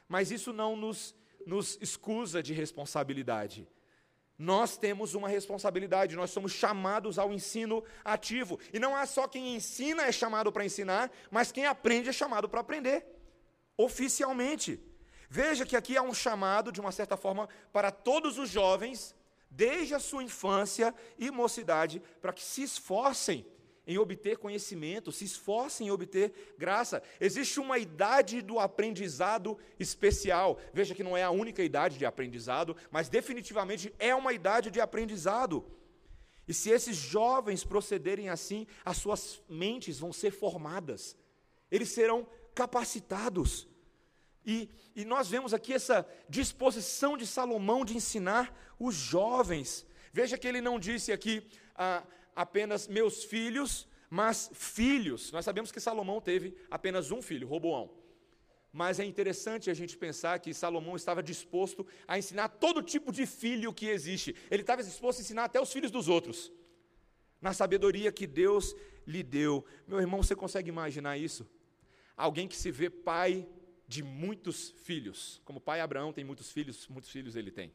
Mas 0.09 0.31
isso 0.31 0.53
não 0.53 0.77
nos, 0.77 1.15
nos 1.45 1.77
excusa 1.81 2.43
de 2.43 2.53
responsabilidade. 2.53 3.69
Nós 4.39 4.77
temos 4.77 5.15
uma 5.15 5.29
responsabilidade, 5.29 6.15
nós 6.15 6.31
somos 6.31 6.53
chamados 6.53 7.19
ao 7.19 7.33
ensino 7.33 7.83
ativo. 8.05 8.61
E 8.73 8.79
não 8.79 8.97
é 8.97 9.05
só 9.05 9.27
quem 9.27 9.57
ensina 9.57 10.05
é 10.05 10.13
chamado 10.13 10.53
para 10.53 10.65
ensinar, 10.65 11.11
mas 11.31 11.51
quem 11.51 11.67
aprende 11.67 12.11
é 12.11 12.13
chamado 12.13 12.49
para 12.49 12.61
aprender, 12.61 13.05
oficialmente. 13.77 14.81
Veja 15.29 15.67
que 15.67 15.75
aqui 15.75 15.97
há 15.97 16.03
um 16.03 16.15
chamado, 16.15 16.71
de 16.71 16.81
uma 16.81 16.93
certa 16.93 17.17
forma, 17.17 17.49
para 17.73 17.91
todos 17.91 18.39
os 18.39 18.49
jovens 18.49 19.15
desde 19.51 19.95
a 19.95 19.99
sua 19.99 20.23
infância 20.23 20.95
e 21.19 21.31
mocidade, 21.31 22.03
para 22.21 22.33
que 22.33 22.43
se 22.43 22.63
esforcem 22.63 23.45
em 23.87 23.99
obter 23.99 24.37
conhecimento, 24.39 25.13
se 25.13 25.25
esforcem 25.25 25.87
em 25.87 25.91
obter 25.91 26.55
graça. 26.59 27.03
Existe 27.21 27.61
uma 27.61 27.79
idade 27.79 28.43
do 28.43 28.59
aprendizado 28.59 29.57
especial. 29.79 30.59
Veja 30.73 30.95
que 30.95 31.05
não 31.05 31.17
é 31.17 31.23
a 31.23 31.31
única 31.31 31.63
idade 31.63 31.97
de 31.97 32.05
aprendizado, 32.05 32.77
mas 32.91 33.09
definitivamente 33.09 33.95
é 33.99 34.15
uma 34.15 34.33
idade 34.33 34.71
de 34.71 34.81
aprendizado. 34.81 35.65
E 36.49 36.55
se 36.55 36.71
esses 36.71 36.97
jovens 36.97 37.65
procederem 37.65 38.29
assim, 38.29 38.67
as 38.85 38.97
suas 38.97 39.43
mentes 39.49 39.99
vão 39.99 40.13
ser 40.13 40.31
formadas, 40.31 41.17
eles 41.71 41.89
serão 41.89 42.27
capacitados. 42.55 43.69
E, 44.45 44.71
e 44.95 45.05
nós 45.05 45.29
vemos 45.29 45.53
aqui 45.53 45.73
essa 45.73 46.07
disposição 46.29 47.17
de 47.17 47.27
Salomão 47.27 47.85
de 47.85 47.97
ensinar 47.97 48.57
os 48.79 48.95
jovens. 48.95 49.85
Veja 50.13 50.39
que 50.39 50.47
ele 50.47 50.61
não 50.61 50.79
disse 50.79 51.11
aqui 51.11 51.45
ah, 51.75 52.05
apenas 52.37 52.87
meus 52.87 53.25
filhos, 53.25 53.89
mas 54.11 54.51
filhos. 54.53 55.33
Nós 55.33 55.45
sabemos 55.45 55.73
que 55.73 55.81
Salomão 55.81 56.21
teve 56.21 56.55
apenas 56.71 57.11
um 57.11 57.23
filho, 57.23 57.49
Roboão. 57.49 57.91
Mas 58.73 59.01
é 59.01 59.05
interessante 59.07 59.71
a 59.71 59.75
gente 59.75 59.97
pensar 59.97 60.39
que 60.39 60.53
Salomão 60.53 60.95
estava 60.97 61.23
disposto 61.23 61.87
a 62.07 62.19
ensinar 62.19 62.49
todo 62.51 62.83
tipo 62.83 63.11
de 63.11 63.25
filho 63.25 63.73
que 63.73 63.87
existe. 63.87 64.37
Ele 64.51 64.63
estava 64.63 64.83
disposto 64.83 65.21
a 65.21 65.23
ensinar 65.23 65.45
até 65.45 65.59
os 65.59 65.73
filhos 65.73 65.91
dos 65.91 66.09
outros. 66.09 66.53
Na 67.41 67.55
sabedoria 67.55 68.13
que 68.13 68.27
Deus 68.27 68.77
lhe 69.07 69.23
deu. 69.23 69.65
Meu 69.87 69.99
irmão, 69.99 70.23
você 70.23 70.37
consegue 70.37 70.69
imaginar 70.69 71.17
isso? 71.17 71.49
Alguém 72.15 72.47
que 72.47 72.57
se 72.57 72.71
vê 72.71 72.91
pai 72.91 73.49
de 73.89 74.03
muitos 74.03 74.71
filhos. 74.71 75.41
Como 75.45 75.61
pai 75.61 75.81
Abraão 75.81 76.13
tem 76.13 76.25
muitos 76.25 76.51
filhos, 76.51 76.87
muitos 76.89 77.11
filhos 77.11 77.35
ele 77.35 77.51
tem. 77.51 77.73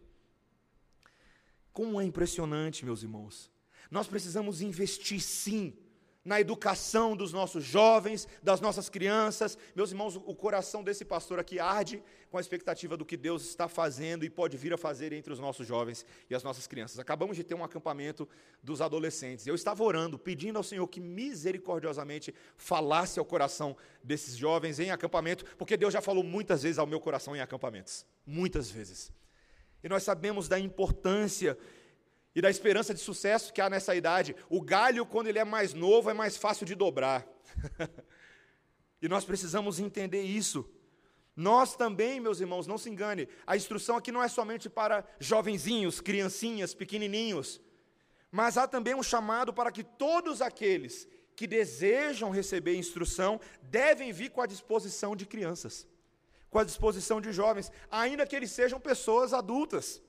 Como 1.74 2.00
é 2.00 2.04
impressionante, 2.04 2.86
meus 2.86 3.02
irmãos. 3.02 3.50
Nós 3.92 4.08
precisamos 4.08 4.62
investir 4.62 5.20
sim 5.22 5.78
na 6.24 6.40
educação 6.40 7.16
dos 7.16 7.34
nossos 7.34 7.64
jovens, 7.64 8.28
das 8.44 8.62
nossas 8.62 8.90
crianças. 8.90 9.58
Meus 9.76 9.90
irmãos, 9.92 10.16
o 10.16 10.36
coração 10.36 10.84
desse 10.84 11.04
pastor 11.04 11.40
aqui 11.40 11.60
arde 11.60 12.02
com 12.30 12.38
a 12.38 12.42
expectativa 12.42 12.96
do 12.96 13.04
que 13.04 13.18
Deus 13.18 13.44
está 13.44 13.68
fazendo 13.68 14.24
e 14.24 14.30
pode 14.30 14.56
vir 14.56 14.72
a 14.72 14.78
fazer 14.78 15.12
entre 15.14 15.34
os 15.34 15.40
nossos 15.40 15.68
jovens 15.68 16.06
e 16.30 16.36
as 16.36 16.44
nossas 16.44 16.68
crianças. 16.68 17.00
Acabamos 17.00 17.36
de 17.36 17.44
ter 17.44 17.56
um 17.56 17.64
acampamento 17.64 18.30
dos 18.62 18.82
adolescentes. 18.82 19.48
Eu 19.48 19.56
estava 19.56 19.84
orando, 19.84 20.18
pedindo 20.18 20.58
ao 20.58 20.64
Senhor 20.64 20.88
que 20.88 21.02
misericordiosamente 21.02 22.34
falasse 22.56 23.20
ao 23.20 23.26
coração 23.26 23.76
desses 24.04 24.38
jovens 24.38 24.80
em 24.80 24.92
acampamento, 24.92 25.44
porque 25.58 25.76
Deus 25.76 25.92
já 25.92 26.02
falou 26.02 26.24
muitas 26.24 26.62
vezes 26.64 26.78
ao 26.78 26.88
meu 26.88 27.00
coração 27.00 27.36
em 27.36 27.42
acampamentos. 27.42 28.06
Muitas 28.26 28.70
vezes. 28.70 29.12
E 29.84 29.90
nós 29.90 30.04
sabemos 30.04 30.48
da 30.48 30.60
importância 30.60 31.58
e 32.36 32.42
da 32.42 32.50
esperança 32.50 32.94
de 32.94 33.00
sucesso 33.00 33.54
que 33.54 33.62
há 33.62 33.70
nessa 33.70 33.96
idade. 33.96 34.36
O 34.50 34.62
galho, 34.62 35.06
quando 35.06 35.28
ele 35.28 35.40
é 35.40 35.44
mais 35.44 35.74
novo, 35.74 36.10
é 36.10 36.14
mais 36.14 36.38
fácil 36.38 36.66
de 36.66 36.76
dobrar. 36.76 37.28
e 39.02 39.08
nós 39.08 39.26
precisamos 39.26 39.80
entender 39.80 40.22
isso. 40.22 40.70
Nós 41.36 41.76
também, 41.76 42.20
meus 42.20 42.40
irmãos, 42.40 42.68
não 42.68 42.78
se 42.78 42.90
engane, 42.90 43.28
a 43.48 43.56
instrução 43.56 43.96
aqui 43.96 44.12
não 44.12 44.22
é 44.22 44.28
somente 44.28 44.70
para 44.70 45.06
jovenzinhos, 45.20 46.02
criancinhas, 46.02 46.74
pequenininhos, 46.74 47.62
mas 48.30 48.58
há 48.58 48.68
também 48.68 48.96
um 48.96 49.04
chamado 49.04 49.54
para 49.54 49.72
que 49.72 49.84
todos 49.84 50.42
aqueles 50.42 51.08
que 51.36 51.48
desejam 51.48 52.30
receber 52.30 52.76
instrução 52.76 53.40
devem 53.62 54.12
vir 54.12 54.30
com 54.30 54.42
a 54.42 54.46
disposição 54.46 55.16
de 55.16 55.26
crianças, 55.26 55.88
com 56.50 56.60
a 56.60 56.64
disposição 56.64 57.20
de 57.20 57.32
jovens, 57.32 57.72
ainda 57.90 58.28
que 58.28 58.36
eles 58.36 58.52
sejam 58.52 58.80
pessoas 58.80 59.34
adultas. 59.34 60.02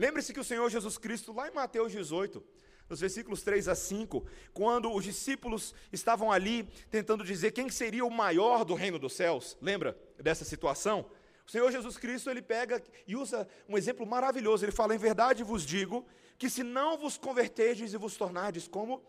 Lembre-se 0.00 0.32
que 0.32 0.40
o 0.40 0.44
Senhor 0.44 0.66
Jesus 0.70 0.96
Cristo, 0.96 1.30
lá 1.30 1.46
em 1.46 1.52
Mateus 1.52 1.92
18, 1.92 2.42
nos 2.88 3.00
versículos 3.00 3.42
3 3.42 3.68
a 3.68 3.74
5, 3.74 4.26
quando 4.54 4.90
os 4.90 5.04
discípulos 5.04 5.74
estavam 5.92 6.32
ali 6.32 6.62
tentando 6.90 7.22
dizer 7.22 7.52
quem 7.52 7.68
seria 7.68 8.02
o 8.02 8.10
maior 8.10 8.64
do 8.64 8.72
reino 8.72 8.98
dos 8.98 9.12
céus, 9.12 9.58
lembra 9.60 9.94
dessa 10.18 10.42
situação? 10.42 11.04
O 11.46 11.50
Senhor 11.50 11.70
Jesus 11.70 11.98
Cristo, 11.98 12.30
ele 12.30 12.40
pega 12.40 12.82
e 13.06 13.14
usa 13.14 13.46
um 13.68 13.76
exemplo 13.76 14.06
maravilhoso, 14.06 14.64
ele 14.64 14.72
fala, 14.72 14.94
em 14.94 14.98
verdade 14.98 15.44
vos 15.44 15.66
digo, 15.66 16.06
que 16.38 16.48
se 16.48 16.62
não 16.62 16.96
vos 16.96 17.18
converterdes 17.18 17.92
e 17.92 17.98
vos 17.98 18.16
tornardes 18.16 18.66
como 18.66 19.04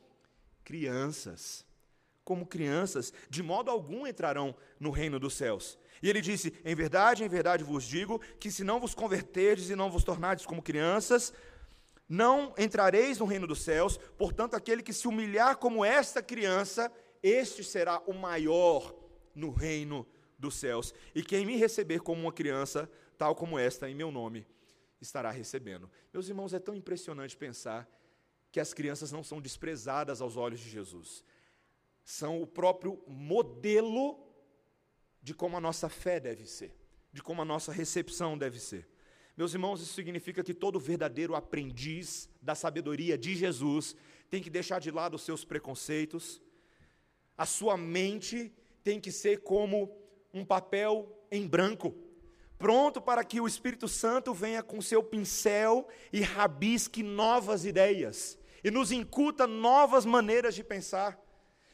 crianças, 0.61 1.65
como 2.23 2.45
crianças, 2.45 3.11
de 3.29 3.41
modo 3.41 3.71
algum 3.71 4.05
entrarão 4.05 4.55
no 4.79 4.91
reino 4.91 5.19
dos 5.19 5.33
céus. 5.33 5.77
E 6.01 6.09
ele 6.09 6.21
disse: 6.21 6.53
Em 6.63 6.75
verdade, 6.75 7.23
em 7.23 7.29
verdade 7.29 7.63
vos 7.63 7.83
digo 7.83 8.19
que 8.39 8.51
se 8.51 8.63
não 8.63 8.79
vos 8.79 8.93
converterdes 8.93 9.69
e 9.69 9.75
não 9.75 9.89
vos 9.89 10.03
tornardes 10.03 10.45
como 10.45 10.61
crianças, 10.61 11.33
não 12.07 12.53
entrareis 12.57 13.19
no 13.19 13.25
reino 13.25 13.47
dos 13.47 13.61
céus. 13.61 13.97
Portanto, 14.17 14.55
aquele 14.55 14.83
que 14.83 14.93
se 14.93 15.07
humilhar 15.07 15.57
como 15.57 15.85
esta 15.85 16.21
criança, 16.21 16.91
este 17.23 17.63
será 17.63 18.01
o 18.07 18.13
maior 18.13 18.93
no 19.33 19.51
reino 19.51 20.05
dos 20.37 20.55
céus. 20.55 20.93
E 21.15 21.23
quem 21.23 21.45
me 21.45 21.55
receber 21.55 21.99
como 21.99 22.21
uma 22.21 22.33
criança, 22.33 22.89
tal 23.17 23.35
como 23.35 23.57
esta, 23.57 23.89
em 23.89 23.95
meu 23.95 24.11
nome, 24.11 24.45
estará 24.99 25.31
recebendo. 25.31 25.89
Meus 26.13 26.27
irmãos, 26.27 26.53
é 26.53 26.59
tão 26.59 26.75
impressionante 26.75 27.37
pensar 27.37 27.89
que 28.51 28.59
as 28.59 28.73
crianças 28.73 29.11
não 29.11 29.23
são 29.23 29.39
desprezadas 29.39 30.21
aos 30.21 30.35
olhos 30.35 30.59
de 30.59 30.69
Jesus. 30.69 31.23
São 32.03 32.41
o 32.41 32.47
próprio 32.47 33.01
modelo 33.07 34.19
de 35.21 35.33
como 35.33 35.57
a 35.57 35.61
nossa 35.61 35.87
fé 35.87 36.19
deve 36.19 36.45
ser, 36.45 36.75
de 37.13 37.21
como 37.21 37.41
a 37.41 37.45
nossa 37.45 37.71
recepção 37.71 38.37
deve 38.37 38.59
ser. 38.59 38.87
Meus 39.37 39.53
irmãos, 39.53 39.81
isso 39.81 39.93
significa 39.93 40.43
que 40.43 40.53
todo 40.53 40.79
verdadeiro 40.79 41.35
aprendiz 41.35 42.29
da 42.41 42.53
sabedoria 42.53 43.17
de 43.17 43.35
Jesus 43.35 43.95
tem 44.29 44.41
que 44.41 44.49
deixar 44.49 44.79
de 44.79 44.91
lado 44.91 45.15
os 45.15 45.23
seus 45.23 45.45
preconceitos, 45.45 46.41
a 47.37 47.45
sua 47.45 47.77
mente 47.77 48.53
tem 48.83 48.99
que 48.99 49.11
ser 49.11 49.41
como 49.41 49.95
um 50.33 50.45
papel 50.45 51.25
em 51.31 51.47
branco, 51.47 51.95
pronto 52.57 53.01
para 53.01 53.23
que 53.23 53.39
o 53.41 53.47
Espírito 53.47 53.87
Santo 53.87 54.33
venha 54.33 54.61
com 54.61 54.81
seu 54.81 55.01
pincel 55.01 55.87
e 56.11 56.21
rabisque 56.21 57.01
novas 57.01 57.65
ideias 57.65 58.37
e 58.63 58.69
nos 58.69 58.91
incuta 58.91 59.47
novas 59.47 60.05
maneiras 60.05 60.53
de 60.53 60.63
pensar. 60.63 61.19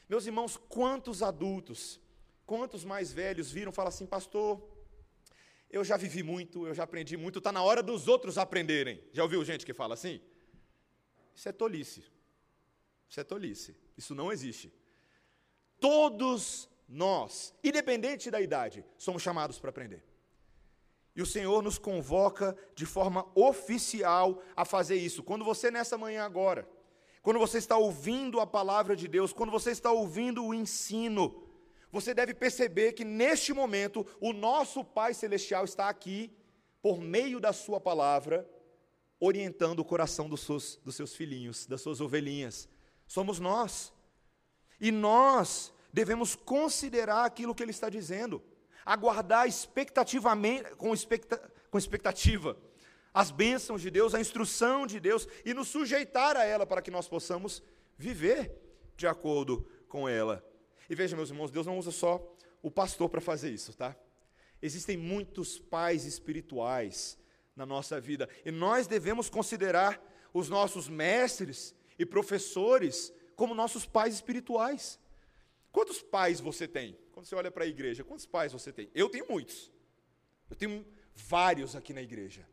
Meus 0.08 0.26
irmãos, 0.26 0.56
quantos 0.56 1.22
adultos 1.22 2.00
Quantos 2.48 2.82
mais 2.82 3.12
velhos 3.12 3.50
viram 3.50 3.70
falam 3.70 3.90
assim, 3.90 4.06
pastor, 4.06 4.58
eu 5.68 5.84
já 5.84 5.98
vivi 5.98 6.22
muito, 6.22 6.66
eu 6.66 6.72
já 6.72 6.84
aprendi 6.84 7.14
muito, 7.14 7.40
está 7.40 7.52
na 7.52 7.62
hora 7.62 7.82
dos 7.82 8.08
outros 8.08 8.38
aprenderem. 8.38 9.04
Já 9.12 9.22
ouviu 9.22 9.44
gente 9.44 9.66
que 9.66 9.74
fala 9.74 9.92
assim? 9.92 10.18
Isso 11.34 11.46
é 11.46 11.52
tolice. 11.52 12.06
Isso 13.06 13.20
é 13.20 13.22
tolice. 13.22 13.76
Isso 13.98 14.14
não 14.14 14.32
existe. 14.32 14.72
Todos 15.78 16.70
nós, 16.88 17.54
independente 17.62 18.30
da 18.30 18.40
idade, 18.40 18.82
somos 18.96 19.22
chamados 19.22 19.58
para 19.58 19.68
aprender. 19.68 20.02
E 21.14 21.20
o 21.20 21.26
Senhor 21.26 21.62
nos 21.62 21.76
convoca 21.76 22.56
de 22.74 22.86
forma 22.86 23.30
oficial 23.34 24.42
a 24.56 24.64
fazer 24.64 24.96
isso. 24.96 25.22
Quando 25.22 25.44
você, 25.44 25.70
nessa 25.70 25.98
manhã 25.98 26.24
agora, 26.24 26.66
quando 27.28 27.40
você 27.40 27.58
está 27.58 27.76
ouvindo 27.76 28.40
a 28.40 28.46
palavra 28.46 28.96
de 28.96 29.06
Deus, 29.06 29.34
quando 29.34 29.52
você 29.52 29.70
está 29.70 29.92
ouvindo 29.92 30.42
o 30.42 30.54
ensino, 30.54 31.46
você 31.92 32.14
deve 32.14 32.32
perceber 32.32 32.92
que 32.92 33.04
neste 33.04 33.52
momento 33.52 34.06
o 34.18 34.32
nosso 34.32 34.82
Pai 34.82 35.12
Celestial 35.12 35.62
está 35.66 35.90
aqui, 35.90 36.32
por 36.80 36.98
meio 36.98 37.38
da 37.38 37.52
Sua 37.52 37.78
palavra, 37.78 38.48
orientando 39.20 39.80
o 39.80 39.84
coração 39.84 40.26
dos 40.26 40.40
seus, 40.40 40.76
dos 40.76 40.96
seus 40.96 41.14
filhinhos, 41.14 41.66
das 41.66 41.82
suas 41.82 42.00
ovelhinhas. 42.00 42.66
Somos 43.06 43.38
nós. 43.38 43.92
E 44.80 44.90
nós 44.90 45.70
devemos 45.92 46.34
considerar 46.34 47.26
aquilo 47.26 47.54
que 47.54 47.62
Ele 47.62 47.72
está 47.72 47.90
dizendo, 47.90 48.42
aguardar 48.86 49.46
expectativamente, 49.46 50.74
com, 50.76 50.94
expecta, 50.94 51.36
com 51.70 51.76
expectativa 51.76 52.56
as 53.18 53.32
bênçãos 53.32 53.82
de 53.82 53.90
Deus, 53.90 54.14
a 54.14 54.20
instrução 54.20 54.86
de 54.86 55.00
Deus 55.00 55.26
e 55.44 55.52
nos 55.52 55.66
sujeitar 55.66 56.36
a 56.36 56.44
ela 56.44 56.64
para 56.64 56.80
que 56.80 56.88
nós 56.88 57.08
possamos 57.08 57.60
viver 57.96 58.52
de 58.96 59.08
acordo 59.08 59.68
com 59.88 60.08
ela. 60.08 60.48
E 60.88 60.94
veja, 60.94 61.16
meus 61.16 61.28
irmãos, 61.28 61.50
Deus 61.50 61.66
não 61.66 61.76
usa 61.76 61.90
só 61.90 62.24
o 62.62 62.70
pastor 62.70 63.08
para 63.08 63.20
fazer 63.20 63.50
isso, 63.50 63.76
tá? 63.76 63.96
Existem 64.62 64.96
muitos 64.96 65.58
pais 65.58 66.04
espirituais 66.04 67.18
na 67.56 67.66
nossa 67.66 68.00
vida. 68.00 68.28
E 68.44 68.52
nós 68.52 68.86
devemos 68.86 69.28
considerar 69.28 70.00
os 70.32 70.48
nossos 70.48 70.88
mestres 70.88 71.74
e 71.98 72.06
professores 72.06 73.12
como 73.34 73.52
nossos 73.52 73.84
pais 73.84 74.14
espirituais. 74.14 74.96
Quantos 75.72 76.00
pais 76.00 76.38
você 76.38 76.68
tem? 76.68 76.96
Quando 77.10 77.26
você 77.26 77.34
olha 77.34 77.50
para 77.50 77.64
a 77.64 77.66
igreja, 77.66 78.04
quantos 78.04 78.26
pais 78.26 78.52
você 78.52 78.72
tem? 78.72 78.88
Eu 78.94 79.08
tenho 79.08 79.26
muitos. 79.28 79.72
Eu 80.48 80.54
tenho 80.54 80.86
vários 81.16 81.74
aqui 81.74 81.92
na 81.92 82.00
igreja 82.00 82.46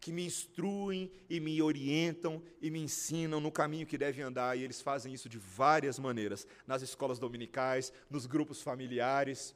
que 0.00 0.12
me 0.12 0.24
instruem 0.24 1.10
e 1.28 1.40
me 1.40 1.60
orientam 1.60 2.42
e 2.60 2.70
me 2.70 2.80
ensinam 2.80 3.40
no 3.40 3.50
caminho 3.50 3.86
que 3.86 3.98
deve 3.98 4.22
andar, 4.22 4.56
e 4.56 4.62
eles 4.62 4.80
fazem 4.80 5.12
isso 5.12 5.28
de 5.28 5.38
várias 5.38 5.98
maneiras, 5.98 6.46
nas 6.66 6.82
escolas 6.82 7.18
dominicais, 7.18 7.92
nos 8.08 8.26
grupos 8.26 8.62
familiares, 8.62 9.54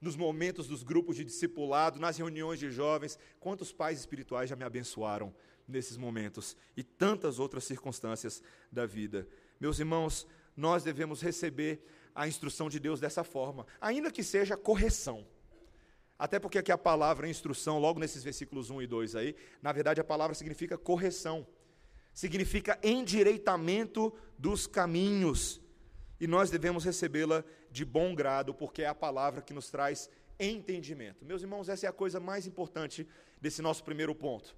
nos 0.00 0.16
momentos 0.16 0.68
dos 0.68 0.82
grupos 0.82 1.16
de 1.16 1.24
discipulado, 1.24 1.98
nas 1.98 2.16
reuniões 2.16 2.58
de 2.58 2.70
jovens. 2.70 3.18
Quantos 3.40 3.72
pais 3.72 3.98
espirituais 3.98 4.50
já 4.50 4.56
me 4.56 4.64
abençoaram 4.64 5.34
nesses 5.66 5.96
momentos 5.96 6.56
e 6.76 6.82
tantas 6.82 7.38
outras 7.38 7.64
circunstâncias 7.64 8.42
da 8.70 8.86
vida. 8.86 9.26
Meus 9.58 9.78
irmãos, 9.78 10.26
nós 10.56 10.84
devemos 10.84 11.20
receber 11.20 11.84
a 12.14 12.28
instrução 12.28 12.68
de 12.68 12.78
Deus 12.78 13.00
dessa 13.00 13.24
forma, 13.24 13.66
ainda 13.80 14.10
que 14.10 14.22
seja 14.22 14.56
correção. 14.56 15.26
Até 16.18 16.38
porque 16.38 16.58
aqui 16.58 16.70
a 16.70 16.78
palavra 16.78 17.28
instrução, 17.28 17.78
logo 17.78 17.98
nesses 17.98 18.22
versículos 18.22 18.70
1 18.70 18.82
e 18.82 18.86
2 18.86 19.16
aí, 19.16 19.36
na 19.60 19.72
verdade 19.72 20.00
a 20.00 20.04
palavra 20.04 20.34
significa 20.34 20.78
correção, 20.78 21.46
significa 22.12 22.78
endireitamento 22.82 24.12
dos 24.38 24.66
caminhos. 24.66 25.60
E 26.20 26.26
nós 26.26 26.50
devemos 26.50 26.84
recebê-la 26.84 27.44
de 27.70 27.84
bom 27.84 28.14
grado, 28.14 28.54
porque 28.54 28.82
é 28.82 28.86
a 28.86 28.94
palavra 28.94 29.42
que 29.42 29.52
nos 29.52 29.68
traz 29.68 30.08
entendimento. 30.38 31.24
Meus 31.24 31.42
irmãos, 31.42 31.68
essa 31.68 31.86
é 31.86 31.88
a 31.88 31.92
coisa 31.92 32.20
mais 32.20 32.46
importante 32.46 33.06
desse 33.40 33.60
nosso 33.60 33.82
primeiro 33.82 34.14
ponto. 34.14 34.56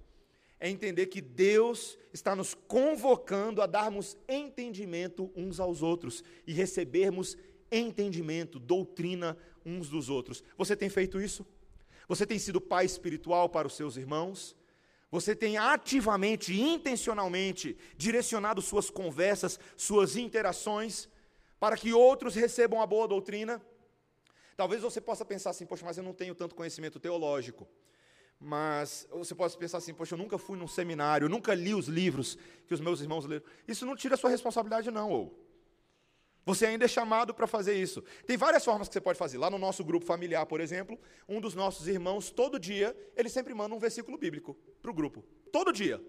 É 0.59 0.69
entender 0.69 1.07
que 1.07 1.21
Deus 1.21 1.97
está 2.13 2.35
nos 2.35 2.53
convocando 2.53 3.61
a 3.61 3.67
darmos 3.67 4.17
entendimento 4.27 5.31
uns 5.35 5.59
aos 5.59 5.81
outros 5.81 6.23
e 6.45 6.53
recebermos 6.53 7.37
entendimento, 7.71 8.59
doutrina 8.59 9.37
uns 9.67 9.89
dos 9.89 10.09
outros. 10.09 10.43
Você 10.57 10.75
tem 10.75 10.89
feito 10.89 11.19
isso? 11.19 11.45
Você 12.07 12.25
tem 12.25 12.39
sido 12.39 12.61
pai 12.61 12.85
espiritual 12.85 13.49
para 13.49 13.67
os 13.67 13.75
seus 13.75 13.97
irmãos? 13.97 14.55
Você 15.11 15.35
tem 15.35 15.57
ativamente 15.57 16.59
intencionalmente 16.59 17.77
direcionado 17.97 18.61
suas 18.61 18.89
conversas, 18.89 19.59
suas 19.75 20.15
interações, 20.15 21.09
para 21.59 21.77
que 21.77 21.93
outros 21.93 22.35
recebam 22.35 22.81
a 22.81 22.85
boa 22.85 23.07
doutrina? 23.07 23.61
Talvez 24.55 24.81
você 24.81 25.01
possa 25.01 25.23
pensar 25.25 25.51
assim, 25.51 25.65
poxa, 25.65 25.85
mas 25.85 25.97
eu 25.97 26.03
não 26.03 26.13
tenho 26.13 26.33
tanto 26.33 26.55
conhecimento 26.55 26.99
teológico. 26.99 27.67
Mas 28.39 29.07
você 29.11 29.33
pode 29.33 29.57
pensar 29.57 29.79
assim, 29.79 29.93
poxa, 29.93 30.13
eu 30.13 30.17
nunca 30.17 30.37
fui 30.37 30.57
num 30.57 30.67
seminário, 30.67 31.25
eu 31.25 31.29
nunca 31.29 31.53
li 31.53 31.73
os 31.73 31.87
livros 31.87 32.37
que 32.67 32.73
os 32.73 32.79
meus 32.79 33.01
irmãos 33.01 33.25
leram. 33.25 33.43
Isso 33.67 33.85
não 33.85 33.95
tira 33.95 34.15
a 34.15 34.17
sua 34.17 34.29
responsabilidade, 34.29 34.91
não, 34.91 35.09
ou. 35.09 35.46
Você 36.47 36.65
ainda 36.65 36.85
é 36.85 36.87
chamado 36.87 37.33
para 37.33 37.45
fazer 37.45 37.73
isso. 37.73 38.01
Tem 38.25 38.37
várias 38.37 38.63
formas 38.63 38.87
que 38.87 38.93
você 38.93 39.01
pode 39.01 39.19
fazer. 39.19 39.37
Lá 39.37 39.49
no 39.49 39.57
nosso 39.57 39.83
grupo 39.83 40.05
familiar, 40.05 40.45
por 40.45 40.61
exemplo, 40.61 40.97
um 41.27 41.41
dos 41.41 41.53
nossos 41.53 41.89
irmãos, 41.89 42.31
todo 42.31 42.57
dia, 42.57 42.95
ele 43.17 43.27
sempre 43.27 43.53
manda 43.53 43.75
um 43.75 43.79
versículo 43.79 44.17
bíblico 44.17 44.57
para 44.81 44.89
o 44.89 44.93
grupo. 44.93 45.25
Todo 45.51 45.73
dia. 45.73 46.01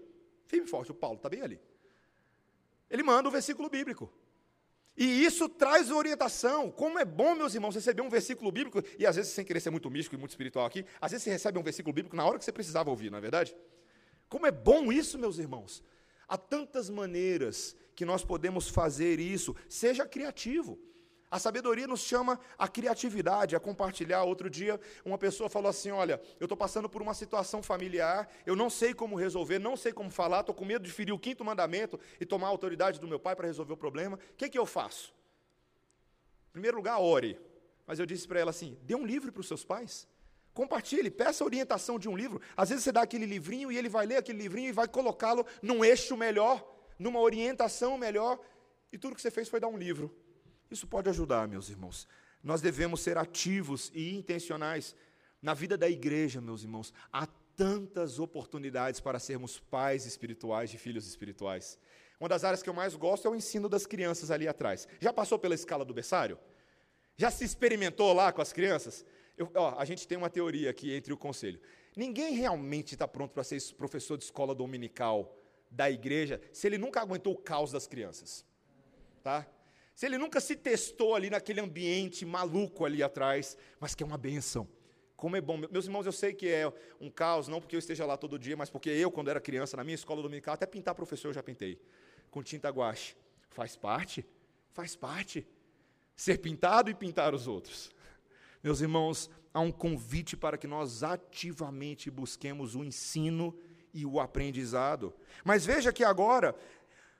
Firme 0.45 0.65
e 0.65 0.69
forte, 0.69 0.91
o 0.91 0.93
Paulo 0.95 1.17
está 1.17 1.27
bem 1.27 1.41
ali. 1.41 1.59
Ele 2.89 3.03
manda 3.03 3.27
um 3.27 3.31
versículo 3.33 3.69
bíblico. 3.69 4.09
E 4.95 5.25
isso 5.25 5.49
traz 5.49 5.91
orientação. 5.91 6.71
Como 6.71 6.97
é 6.97 7.03
bom, 7.03 7.35
meus 7.35 7.53
irmãos, 7.53 7.75
receber 7.75 8.01
um 8.01 8.09
versículo 8.09 8.49
bíblico, 8.49 8.81
e 8.97 9.05
às 9.05 9.17
vezes, 9.17 9.33
sem 9.33 9.43
querer 9.43 9.59
ser 9.59 9.71
muito 9.71 9.91
místico 9.91 10.15
e 10.15 10.17
muito 10.17 10.31
espiritual 10.31 10.65
aqui, 10.65 10.85
às 11.01 11.11
vezes 11.11 11.25
você 11.25 11.31
recebe 11.31 11.59
um 11.59 11.63
versículo 11.63 11.91
bíblico 11.91 12.15
na 12.15 12.25
hora 12.25 12.39
que 12.39 12.45
você 12.45 12.53
precisava 12.53 12.89
ouvir, 12.89 13.11
não 13.11 13.17
é 13.17 13.21
verdade? 13.21 13.53
Como 14.29 14.47
é 14.47 14.51
bom 14.51 14.89
isso, 14.89 15.19
meus 15.19 15.37
irmãos. 15.37 15.83
Há 16.29 16.37
tantas 16.37 16.89
maneiras 16.89 17.75
que 17.99 18.05
nós 18.05 18.23
podemos 18.23 18.69
fazer 18.69 19.19
isso. 19.19 19.53
Seja 19.67 20.05
criativo. 20.05 20.79
A 21.29 21.37
sabedoria 21.37 21.85
nos 21.85 21.99
chama 21.99 22.39
a 22.57 22.65
criatividade, 22.65 23.57
a 23.57 23.59
compartilhar. 23.59 24.23
Outro 24.23 24.49
dia, 24.49 24.79
uma 25.03 25.17
pessoa 25.17 25.49
falou 25.49 25.69
assim: 25.69 25.91
Olha, 25.91 26.21
eu 26.39 26.45
estou 26.45 26.55
passando 26.55 26.87
por 26.87 27.01
uma 27.01 27.13
situação 27.13 27.61
familiar, 27.61 28.29
eu 28.45 28.55
não 28.55 28.69
sei 28.69 28.93
como 28.93 29.17
resolver, 29.17 29.59
não 29.59 29.75
sei 29.75 29.91
como 29.91 30.09
falar, 30.09 30.39
estou 30.39 30.55
com 30.55 30.63
medo 30.63 30.85
de 30.85 30.91
ferir 30.93 31.13
o 31.13 31.19
quinto 31.19 31.43
mandamento 31.43 31.99
e 32.21 32.25
tomar 32.25 32.47
a 32.47 32.51
autoridade 32.51 33.01
do 33.01 33.07
meu 33.07 33.19
pai 33.19 33.35
para 33.35 33.47
resolver 33.47 33.73
o 33.73 33.77
problema. 33.77 34.15
O 34.15 34.35
que, 34.37 34.47
que 34.47 34.57
eu 34.57 34.65
faço? 34.65 35.13
Em 36.47 36.53
primeiro 36.53 36.77
lugar, 36.77 37.01
ore. 37.01 37.37
Mas 37.85 37.99
eu 37.99 38.05
disse 38.05 38.25
para 38.25 38.39
ela 38.39 38.51
assim: 38.51 38.77
dê 38.83 38.95
um 38.95 39.05
livro 39.05 39.29
para 39.33 39.41
os 39.41 39.47
seus 39.47 39.65
pais. 39.65 40.07
Compartilhe, 40.53 41.11
peça 41.11 41.43
a 41.43 41.45
orientação 41.45 41.99
de 41.99 42.07
um 42.07 42.15
livro. 42.15 42.39
Às 42.55 42.69
vezes 42.69 42.85
você 42.85 42.93
dá 42.93 43.01
aquele 43.01 43.25
livrinho 43.25 43.69
e 43.69 43.77
ele 43.77 43.89
vai 43.89 44.05
ler 44.05 44.15
aquele 44.15 44.37
livrinho 44.37 44.69
e 44.69 44.71
vai 44.71 44.87
colocá-lo 44.87 45.45
num 45.61 45.83
eixo 45.83 46.15
melhor 46.15 46.78
numa 46.99 47.21
orientação 47.21 47.97
melhor, 47.97 48.37
e 48.91 48.97
tudo 48.97 49.15
que 49.15 49.21
você 49.21 49.31
fez 49.31 49.47
foi 49.47 49.59
dar 49.59 49.69
um 49.69 49.77
livro. 49.77 50.13
Isso 50.69 50.85
pode 50.85 51.09
ajudar, 51.09 51.47
meus 51.47 51.69
irmãos. 51.69 52.07
Nós 52.43 52.61
devemos 52.61 53.01
ser 53.01 53.17
ativos 53.17 53.89
e 53.93 54.13
intencionais 54.13 54.95
na 55.41 55.53
vida 55.53 55.77
da 55.77 55.89
igreja, 55.89 56.41
meus 56.41 56.61
irmãos. 56.61 56.93
Há 57.11 57.25
tantas 57.55 58.19
oportunidades 58.19 58.99
para 58.99 59.19
sermos 59.19 59.59
pais 59.59 60.05
espirituais 60.05 60.69
de 60.69 60.77
filhos 60.77 61.07
espirituais. 61.07 61.79
Uma 62.19 62.29
das 62.29 62.43
áreas 62.43 62.61
que 62.61 62.69
eu 62.69 62.73
mais 62.73 62.95
gosto 62.95 63.27
é 63.27 63.31
o 63.31 63.35
ensino 63.35 63.69
das 63.69 63.85
crianças 63.85 64.29
ali 64.29 64.47
atrás. 64.47 64.87
Já 64.99 65.13
passou 65.13 65.39
pela 65.39 65.55
escala 65.55 65.85
do 65.85 65.93
berçário? 65.93 66.37
Já 67.17 67.31
se 67.31 67.43
experimentou 67.43 68.13
lá 68.13 68.31
com 68.31 68.41
as 68.41 68.53
crianças? 68.53 69.05
Eu, 69.37 69.49
ó, 69.55 69.75
a 69.77 69.85
gente 69.85 70.07
tem 70.07 70.17
uma 70.17 70.29
teoria 70.29 70.69
aqui 70.69 70.93
entre 70.93 71.13
o 71.13 71.17
conselho. 71.17 71.59
Ninguém 71.95 72.33
realmente 72.33 72.93
está 72.93 73.07
pronto 73.07 73.31
para 73.31 73.43
ser 73.43 73.61
professor 73.75 74.17
de 74.17 74.25
escola 74.25 74.53
dominical 74.53 75.38
da 75.69 75.89
igreja 75.89 76.41
se 76.51 76.67
ele 76.67 76.77
nunca 76.77 77.01
aguentou 77.01 77.33
o 77.33 77.37
caos 77.37 77.71
das 77.71 77.87
crianças. 77.87 78.45
Tá? 79.23 79.47
Se 79.93 80.05
ele 80.05 80.17
nunca 80.17 80.39
se 80.39 80.55
testou 80.55 81.13
ali 81.13 81.29
naquele 81.29 81.59
ambiente 81.59 82.25
maluco 82.25 82.85
ali 82.85 83.03
atrás, 83.03 83.57
mas 83.79 83.93
que 83.93 84.01
é 84.01 84.05
uma 84.05 84.17
benção. 84.17 84.67
Como 85.19 85.35
é 85.35 85.41
bom. 85.41 85.57
Meus 85.69 85.85
irmãos, 85.85 86.05
eu 86.05 86.13
sei 86.13 86.33
que 86.33 86.47
é 86.47 86.71
um 87.01 87.09
caos, 87.09 87.49
não 87.49 87.59
porque 87.59 87.75
eu 87.75 87.79
esteja 87.79 88.05
lá 88.05 88.15
todo 88.15 88.39
dia, 88.39 88.55
mas 88.55 88.69
porque 88.69 88.89
eu, 88.89 89.11
quando 89.11 89.29
era 89.29 89.41
criança, 89.41 89.75
na 89.75 89.83
minha 89.83 89.95
escola 89.95 90.21
dominical, 90.21 90.53
até 90.53 90.65
pintar 90.65 90.95
professor 90.95 91.27
eu 91.27 91.33
já 91.33 91.43
pintei. 91.43 91.77
Com 92.31 92.41
tinta 92.41 92.69
guache. 92.69 93.17
Faz 93.49 93.75
parte? 93.75 94.25
Faz 94.71 94.95
parte. 94.95 95.45
Ser 96.15 96.37
pintado 96.37 96.89
e 96.89 96.93
pintar 96.93 97.35
os 97.35 97.47
outros. 97.47 97.91
Meus 98.63 98.79
irmãos, 98.79 99.29
há 99.53 99.59
um 99.59 99.71
convite 99.71 100.37
para 100.37 100.57
que 100.57 100.67
nós 100.67 101.03
ativamente 101.03 102.09
busquemos 102.09 102.75
o 102.75 102.83
ensino 102.85 103.53
e 103.93 104.05
o 104.05 104.19
aprendizado. 104.19 105.13
Mas 105.43 105.65
veja 105.65 105.91
que 105.91 106.03
agora, 106.03 106.55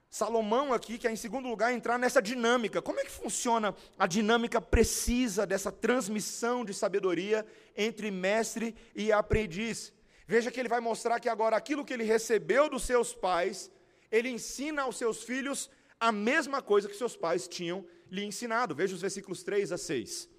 Salomão 0.10 0.73
aqui 0.73 0.97
quer, 0.97 1.12
em 1.12 1.15
segundo 1.15 1.47
lugar, 1.47 1.73
entrar 1.73 1.97
nessa 1.97 2.21
dinâmica. 2.21 2.82
Como 2.82 2.99
é 2.99 3.03
que 3.03 3.12
funciona 3.12 3.75
a 3.97 4.08
dinâmica 4.08 4.60
precisa 4.60 5.45
dessa 5.45 5.71
transmissão 5.71 6.65
de 6.65 6.73
sabedoria 6.73 7.45
entre 7.75 8.10
mestre 8.10 8.75
e 8.95 9.12
aprendiz? 9.12 9.93
Veja 10.25 10.51
que 10.51 10.60
ele 10.60 10.69
vai 10.69 10.79
mostrar 10.79 11.19
que 11.19 11.29
agora 11.29 11.55
aquilo 11.55 11.86
que 11.86 11.93
ele 11.93 12.03
recebeu 12.03 12.69
dos 12.69 12.84
seus 12.84 13.13
pais, 13.13 13.71
ele 14.12 14.29
ensina 14.29 14.84
aos 14.84 14.97
seus 14.97 15.23
filhos 15.23 15.69
a 15.99 16.12
mesma 16.12 16.62
coisa 16.62 16.88
que 16.88 16.95
seus 16.95 17.15
pais 17.15 17.47
tinham 17.47 17.86
lhe 18.10 18.23
ensinado. 18.23 18.73
Veja 18.73 18.95
os 18.95 19.01
versículos 19.01 19.43
3 19.43 19.71
a 19.71 19.77
6. 19.77 20.29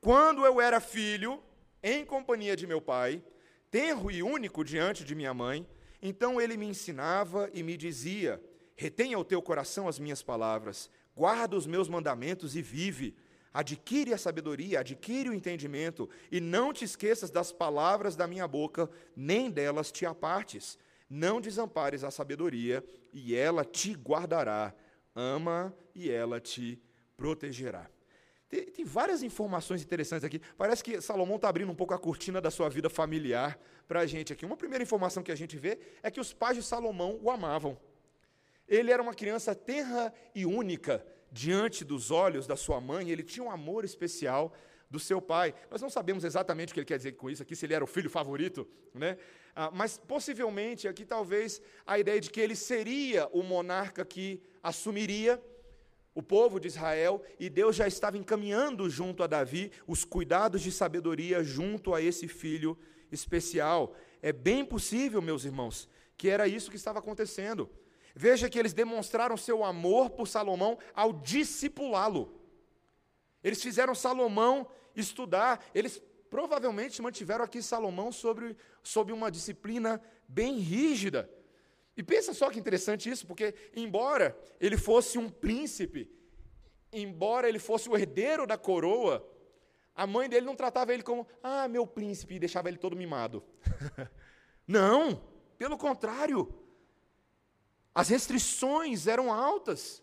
Quando 0.00 0.44
eu 0.44 0.60
era 0.60 0.80
filho, 0.80 1.42
em 1.82 2.04
companhia 2.04 2.56
de 2.56 2.66
meu 2.66 2.80
pai, 2.80 3.22
tenro 3.70 4.10
e 4.10 4.22
único 4.22 4.64
diante 4.64 5.04
de 5.04 5.14
minha 5.14 5.34
mãe, 5.34 5.66
então 6.00 6.40
ele 6.40 6.56
me 6.56 6.66
ensinava 6.66 7.50
e 7.52 7.62
me 7.62 7.76
dizia: 7.76 8.42
Retenha 8.76 9.18
o 9.18 9.24
teu 9.24 9.40
coração 9.40 9.88
as 9.88 9.98
minhas 9.98 10.22
palavras, 10.22 10.90
guarda 11.14 11.56
os 11.56 11.66
meus 11.66 11.88
mandamentos 11.88 12.54
e 12.54 12.62
vive. 12.62 13.16
Adquire 13.52 14.12
a 14.12 14.18
sabedoria, 14.18 14.80
adquire 14.80 15.30
o 15.30 15.34
entendimento, 15.34 16.10
e 16.30 16.40
não 16.40 16.74
te 16.74 16.84
esqueças 16.84 17.30
das 17.30 17.50
palavras 17.50 18.14
da 18.14 18.26
minha 18.26 18.46
boca, 18.46 18.90
nem 19.16 19.50
delas 19.50 19.90
te 19.90 20.04
apartes. 20.04 20.78
Não 21.08 21.40
desampares 21.40 22.04
a 22.04 22.10
sabedoria, 22.10 22.84
e 23.14 23.34
ela 23.34 23.64
te 23.64 23.94
guardará. 23.94 24.74
Ama, 25.14 25.74
e 25.94 26.10
ela 26.10 26.38
te 26.38 26.78
protegerá. 27.16 27.88
Tem, 28.48 28.64
tem, 28.64 28.84
várias 28.84 29.22
informações 29.22 29.82
interessantes 29.82 30.24
aqui. 30.24 30.40
Parece 30.56 30.82
que 30.82 31.00
Salomão 31.00 31.36
está 31.36 31.48
abrindo 31.48 31.70
um 31.70 31.74
pouco 31.74 31.94
a 31.94 31.98
cortina 31.98 32.40
da 32.40 32.50
sua 32.50 32.68
vida 32.68 32.88
familiar 32.88 33.58
para 33.88 34.00
a 34.00 34.06
gente 34.06 34.32
aqui. 34.32 34.46
Uma 34.46 34.56
primeira 34.56 34.82
informação 34.82 35.22
que 35.22 35.32
a 35.32 35.36
gente 35.36 35.56
vê 35.56 35.78
é 36.02 36.10
que 36.10 36.20
os 36.20 36.32
pais 36.32 36.56
de 36.56 36.62
Salomão 36.62 37.18
o 37.22 37.30
amavam. 37.30 37.76
Ele 38.68 38.90
era 38.90 39.02
uma 39.02 39.14
criança 39.14 39.54
terra 39.54 40.12
e 40.34 40.46
única 40.46 41.04
diante 41.30 41.84
dos 41.84 42.10
olhos 42.10 42.46
da 42.46 42.56
sua 42.56 42.80
mãe, 42.80 43.10
ele 43.10 43.22
tinha 43.22 43.44
um 43.44 43.50
amor 43.50 43.84
especial 43.84 44.52
do 44.88 44.98
seu 44.98 45.20
pai. 45.20 45.54
Nós 45.70 45.82
não 45.82 45.90
sabemos 45.90 46.24
exatamente 46.24 46.70
o 46.70 46.74
que 46.74 46.80
ele 46.80 46.86
quer 46.86 46.96
dizer 46.96 47.12
com 47.12 47.28
isso 47.28 47.42
aqui, 47.42 47.56
se 47.56 47.66
ele 47.66 47.74
era 47.74 47.84
o 47.84 47.86
filho 47.86 48.08
favorito, 48.08 48.66
né? 48.94 49.18
Ah, 49.54 49.70
mas 49.72 49.98
possivelmente 49.98 50.86
aqui 50.86 51.04
talvez 51.04 51.60
a 51.86 51.98
ideia 51.98 52.20
de 52.20 52.30
que 52.30 52.40
ele 52.40 52.54
seria 52.54 53.26
o 53.32 53.42
monarca 53.42 54.04
que 54.04 54.40
assumiria 54.62 55.42
o 56.16 56.22
povo 56.22 56.58
de 56.58 56.66
Israel, 56.66 57.22
e 57.38 57.50
Deus 57.50 57.76
já 57.76 57.86
estava 57.86 58.16
encaminhando 58.16 58.88
junto 58.88 59.22
a 59.22 59.26
Davi 59.26 59.70
os 59.86 60.02
cuidados 60.02 60.62
de 60.62 60.72
sabedoria 60.72 61.44
junto 61.44 61.94
a 61.94 62.00
esse 62.00 62.26
filho 62.26 62.76
especial. 63.12 63.94
É 64.22 64.32
bem 64.32 64.64
possível, 64.64 65.20
meus 65.20 65.44
irmãos, 65.44 65.86
que 66.16 66.30
era 66.30 66.48
isso 66.48 66.70
que 66.70 66.76
estava 66.78 67.00
acontecendo. 67.00 67.68
Veja 68.14 68.48
que 68.48 68.58
eles 68.58 68.72
demonstraram 68.72 69.36
seu 69.36 69.62
amor 69.62 70.08
por 70.08 70.26
Salomão 70.26 70.78
ao 70.94 71.12
discipulá-lo. 71.12 72.40
Eles 73.44 73.62
fizeram 73.62 73.94
Salomão 73.94 74.66
estudar, 74.96 75.62
eles 75.74 76.02
provavelmente 76.30 77.02
mantiveram 77.02 77.44
aqui 77.44 77.60
Salomão 77.60 78.10
sobre, 78.10 78.56
sobre 78.82 79.12
uma 79.12 79.30
disciplina 79.30 80.00
bem 80.26 80.60
rígida. 80.60 81.30
E 81.96 82.02
pensa 82.02 82.34
só 82.34 82.50
que 82.50 82.58
interessante 82.58 83.08
isso, 83.08 83.26
porque 83.26 83.54
embora 83.74 84.36
ele 84.60 84.76
fosse 84.76 85.16
um 85.18 85.30
príncipe, 85.30 86.10
embora 86.92 87.48
ele 87.48 87.58
fosse 87.58 87.88
o 87.88 87.96
herdeiro 87.96 88.46
da 88.46 88.58
coroa, 88.58 89.26
a 89.94 90.06
mãe 90.06 90.28
dele 90.28 90.44
não 90.44 90.54
tratava 90.54 90.92
ele 90.92 91.02
como, 91.02 91.26
ah, 91.42 91.66
meu 91.66 91.86
príncipe, 91.86 92.34
e 92.34 92.38
deixava 92.38 92.68
ele 92.68 92.76
todo 92.76 92.94
mimado. 92.94 93.42
não, 94.68 95.22
pelo 95.56 95.78
contrário. 95.78 96.52
As 97.94 98.10
restrições 98.10 99.06
eram 99.06 99.32
altas. 99.32 100.02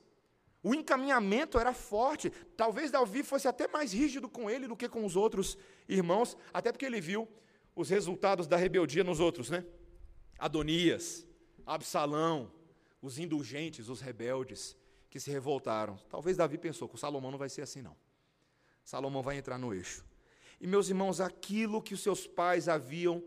O 0.64 0.74
encaminhamento 0.74 1.60
era 1.60 1.74
forte. 1.74 2.32
Talvez 2.58 2.90
Davi 2.90 3.22
fosse 3.22 3.48
até 3.48 3.68
mais 3.68 3.94
rígido 3.94 4.28
com 4.28 4.50
ele 4.50 4.68
do 4.68 4.76
que 4.76 4.90
com 4.90 5.06
os 5.06 5.16
outros 5.16 5.58
irmãos, 5.88 6.36
até 6.52 6.72
porque 6.72 6.86
ele 6.86 7.00
viu 7.00 7.28
os 7.76 7.90
resultados 7.90 8.48
da 8.48 8.58
rebeldia 8.58 9.04
nos 9.04 9.20
outros, 9.20 9.52
né? 9.52 9.64
Adonias, 10.40 11.28
Absalão, 11.66 12.52
os 13.02 13.20
indulgentes, 13.20 13.90
os 13.90 14.02
rebeldes 14.02 14.76
que 15.10 15.20
se 15.20 15.30
revoltaram. 15.30 16.00
Talvez 16.10 16.38
Davi 16.38 16.58
pensou 16.58 16.88
que 16.88 16.96
o 16.96 16.98
Salomão 16.98 17.32
não 17.32 17.38
vai 17.38 17.50
ser 17.50 17.62
assim, 17.62 17.82
não. 17.82 17.96
Salomão 18.84 19.22
vai 19.22 19.38
entrar 19.38 19.58
no 19.58 19.74
eixo. 19.74 20.06
E 20.60 20.68
meus 20.68 20.90
irmãos, 20.90 21.20
aquilo 21.22 21.82
que 21.82 21.94
os 21.94 22.02
seus 22.02 22.26
pais 22.26 22.68
haviam 22.68 23.24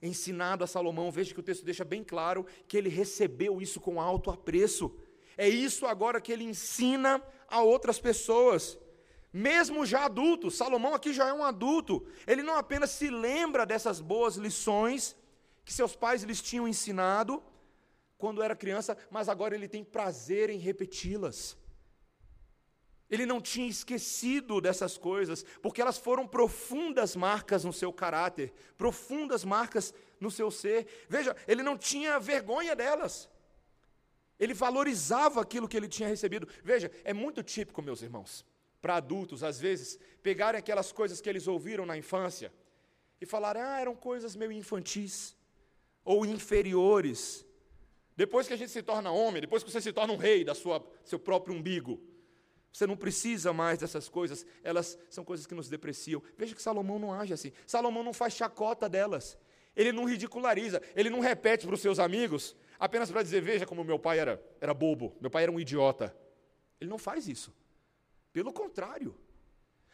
ensinado 0.00 0.62
a 0.62 0.66
Salomão, 0.66 1.10
veja 1.10 1.34
que 1.34 1.40
o 1.40 1.42
texto 1.42 1.64
deixa 1.64 1.84
bem 1.84 2.04
claro 2.04 2.46
que 2.68 2.76
ele 2.76 2.88
recebeu 2.88 3.60
isso 3.60 3.80
com 3.80 4.00
alto 4.00 4.30
apreço. 4.30 4.94
É 5.36 5.48
isso 5.48 5.86
agora 5.86 6.20
que 6.20 6.32
ele 6.32 6.44
ensina 6.44 7.22
a 7.48 7.62
outras 7.62 7.98
pessoas. 7.98 8.78
Mesmo 9.32 9.84
já 9.84 10.04
adulto, 10.04 10.50
Salomão 10.50 10.94
aqui 10.94 11.12
já 11.12 11.28
é 11.28 11.32
um 11.32 11.44
adulto, 11.44 12.06
ele 12.26 12.42
não 12.42 12.54
apenas 12.54 12.90
se 12.90 13.10
lembra 13.10 13.66
dessas 13.66 14.00
boas 14.00 14.36
lições 14.36 15.14
que 15.64 15.74
seus 15.74 15.94
pais 15.94 16.22
lhes 16.22 16.40
tinham 16.40 16.66
ensinado 16.66 17.42
quando 18.18 18.42
era 18.42 18.56
criança, 18.56 18.96
mas 19.10 19.28
agora 19.28 19.54
ele 19.54 19.68
tem 19.68 19.84
prazer 19.84 20.50
em 20.50 20.58
repeti-las. 20.58 21.56
Ele 23.08 23.24
não 23.24 23.40
tinha 23.40 23.68
esquecido 23.68 24.60
dessas 24.60 24.98
coisas, 24.98 25.44
porque 25.62 25.80
elas 25.80 25.96
foram 25.96 26.26
profundas 26.26 27.14
marcas 27.14 27.62
no 27.64 27.72
seu 27.72 27.92
caráter, 27.92 28.52
profundas 28.76 29.44
marcas 29.44 29.94
no 30.18 30.30
seu 30.30 30.50
ser. 30.50 30.86
Veja, 31.08 31.36
ele 31.46 31.62
não 31.62 31.78
tinha 31.78 32.18
vergonha 32.18 32.74
delas. 32.74 33.28
Ele 34.38 34.52
valorizava 34.52 35.40
aquilo 35.40 35.68
que 35.68 35.76
ele 35.76 35.88
tinha 35.88 36.08
recebido. 36.08 36.48
Veja, 36.64 36.90
é 37.04 37.14
muito 37.14 37.42
típico, 37.42 37.80
meus 37.80 38.02
irmãos, 38.02 38.44
para 38.82 38.96
adultos, 38.96 39.44
às 39.44 39.58
vezes, 39.60 39.98
pegarem 40.22 40.58
aquelas 40.58 40.90
coisas 40.90 41.20
que 41.20 41.28
eles 41.28 41.46
ouviram 41.46 41.86
na 41.86 41.96
infância 41.96 42.52
e 43.20 43.24
falarem, 43.24 43.62
ah, 43.62 43.80
eram 43.80 43.94
coisas 43.94 44.34
meio 44.34 44.52
infantis 44.52 45.36
ou 46.04 46.26
inferiores. 46.26 47.45
Depois 48.16 48.48
que 48.48 48.54
a 48.54 48.56
gente 48.56 48.70
se 48.70 48.82
torna 48.82 49.10
homem, 49.10 49.40
depois 49.40 49.62
que 49.62 49.70
você 49.70 49.80
se 49.80 49.92
torna 49.92 50.12
um 50.12 50.16
rei 50.16 50.42
da 50.42 50.54
sua 50.54 50.84
seu 51.04 51.18
próprio 51.18 51.54
umbigo, 51.54 52.00
você 52.72 52.86
não 52.86 52.96
precisa 52.96 53.52
mais 53.52 53.78
dessas 53.78 54.08
coisas, 54.08 54.46
elas 54.62 54.98
são 55.08 55.24
coisas 55.24 55.46
que 55.46 55.54
nos 55.54 55.68
depreciam. 55.68 56.22
Veja 56.36 56.54
que 56.54 56.62
Salomão 56.62 56.98
não 56.98 57.12
age 57.12 57.32
assim. 57.32 57.52
Salomão 57.66 58.02
não 58.02 58.12
faz 58.12 58.34
chacota 58.34 58.88
delas. 58.88 59.38
Ele 59.74 59.92
não 59.92 60.04
ridiculariza, 60.04 60.80
ele 60.94 61.10
não 61.10 61.20
repete 61.20 61.66
para 61.66 61.74
os 61.74 61.80
seus 61.80 61.98
amigos 61.98 62.56
apenas 62.78 63.10
para 63.10 63.22
dizer: 63.22 63.42
veja 63.42 63.66
como 63.66 63.84
meu 63.84 63.98
pai 63.98 64.18
era, 64.18 64.42
era 64.60 64.72
bobo, 64.72 65.14
meu 65.20 65.30
pai 65.30 65.42
era 65.42 65.52
um 65.52 65.60
idiota. 65.60 66.16
Ele 66.80 66.88
não 66.90 66.98
faz 66.98 67.28
isso. 67.28 67.54
Pelo 68.32 68.52
contrário, 68.52 69.14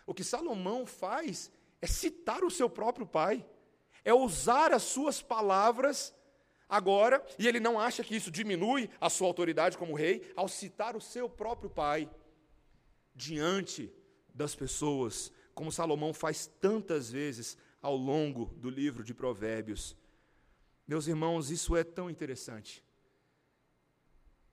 o 0.07 0.15
que 0.15 0.25
Salomão 0.25 0.87
faz 0.87 1.51
é 1.81 1.87
citar 1.87 2.45
o 2.45 2.51
seu 2.51 2.69
próprio 2.71 3.07
pai, 3.07 3.45
é 4.05 4.13
usar 4.13 4.73
as 4.73 4.83
suas 4.83 5.23
palavras 5.23 6.15
agora, 6.69 7.25
e 7.39 7.47
ele 7.47 7.61
não 7.61 7.79
acha 7.79 8.03
que 8.03 8.17
isso 8.17 8.31
diminui 8.31 8.89
a 9.01 9.11
sua 9.11 9.27
autoridade 9.27 9.77
como 9.77 9.95
rei, 9.95 10.33
ao 10.37 10.49
citar 10.49 10.97
o 10.97 11.01
seu 11.01 11.29
próprio 11.29 11.71
pai 11.71 12.11
diante 13.15 13.93
das 14.35 14.55
pessoas, 14.55 15.31
como 15.55 15.73
Salomão 15.73 16.15
faz 16.15 16.47
tantas 16.61 17.11
vezes 17.11 17.57
ao 17.81 17.97
longo 17.97 18.47
do 18.57 18.71
livro 18.71 19.05
de 19.05 19.13
Provérbios. 19.13 19.97
Meus 20.87 21.07
irmãos, 21.07 21.51
isso 21.51 21.77
é 21.77 21.85
tão 21.85 22.09
interessante. 22.09 22.83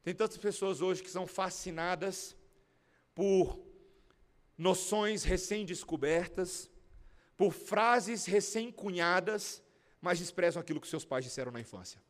Tem 0.03 0.13
tantas 0.13 0.37
pessoas 0.37 0.81
hoje 0.81 1.03
que 1.03 1.09
são 1.09 1.27
fascinadas 1.27 2.35
por 3.13 3.59
noções 4.57 5.23
recém-descobertas, 5.23 6.69
por 7.37 7.53
frases 7.53 8.25
recém-cunhadas, 8.25 9.63
mas 10.01 10.19
desprezam 10.19 10.61
aquilo 10.61 10.79
que 10.79 10.87
seus 10.87 11.05
pais 11.05 11.25
disseram 11.25 11.51
na 11.51 11.59
infância. 11.59 12.01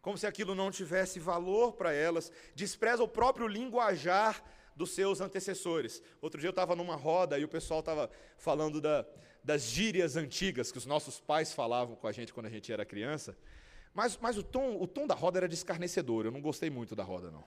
Como 0.00 0.18
se 0.18 0.26
aquilo 0.26 0.54
não 0.54 0.70
tivesse 0.70 1.20
valor 1.20 1.74
para 1.74 1.92
elas, 1.92 2.32
despreza 2.54 3.02
o 3.02 3.08
próprio 3.08 3.46
linguajar 3.46 4.42
dos 4.74 4.90
seus 4.90 5.20
antecessores. 5.20 6.02
Outro 6.20 6.40
dia 6.40 6.48
eu 6.48 6.52
estava 6.52 6.74
numa 6.74 6.96
roda 6.96 7.38
e 7.38 7.44
o 7.44 7.48
pessoal 7.48 7.80
estava 7.80 8.10
falando 8.36 8.80
da, 8.80 9.06
das 9.44 9.62
gírias 9.62 10.16
antigas 10.16 10.72
que 10.72 10.78
os 10.78 10.86
nossos 10.86 11.20
pais 11.20 11.52
falavam 11.52 11.94
com 11.94 12.06
a 12.06 12.12
gente 12.12 12.32
quando 12.32 12.46
a 12.46 12.50
gente 12.50 12.72
era 12.72 12.84
criança. 12.84 13.36
Mas, 13.94 14.18
mas 14.20 14.38
o, 14.38 14.42
tom, 14.42 14.80
o 14.80 14.86
tom 14.86 15.06
da 15.06 15.14
roda 15.14 15.38
era 15.38 15.48
descarnecedor, 15.48 16.24
eu 16.24 16.30
não 16.30 16.40
gostei 16.40 16.70
muito 16.70 16.96
da 16.96 17.04
roda, 17.04 17.30
não. 17.30 17.44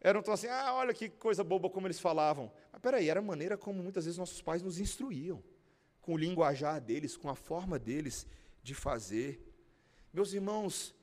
Era 0.00 0.18
um 0.18 0.22
tom 0.22 0.32
assim, 0.32 0.46
ah, 0.46 0.74
olha 0.74 0.94
que 0.94 1.08
coisa 1.08 1.42
boba 1.42 1.68
como 1.68 1.86
eles 1.86 1.98
falavam. 2.00 2.50
Mas 2.72 2.80
peraí, 2.80 3.08
era 3.08 3.20
a 3.20 3.22
maneira 3.22 3.56
como 3.56 3.82
muitas 3.82 4.04
vezes 4.04 4.18
nossos 4.18 4.40
pais 4.40 4.62
nos 4.62 4.78
instruíam, 4.78 5.42
com 6.06 6.14
o 6.14 6.16
linguajar 6.16 6.80
deles, 6.80 7.16
com 7.16 7.28
a 7.28 7.34
forma 7.34 7.80
deles 7.80 8.28
de 8.62 8.74
fazer. 8.74 9.44
Meus 10.12 10.32
irmãos, 10.32 10.94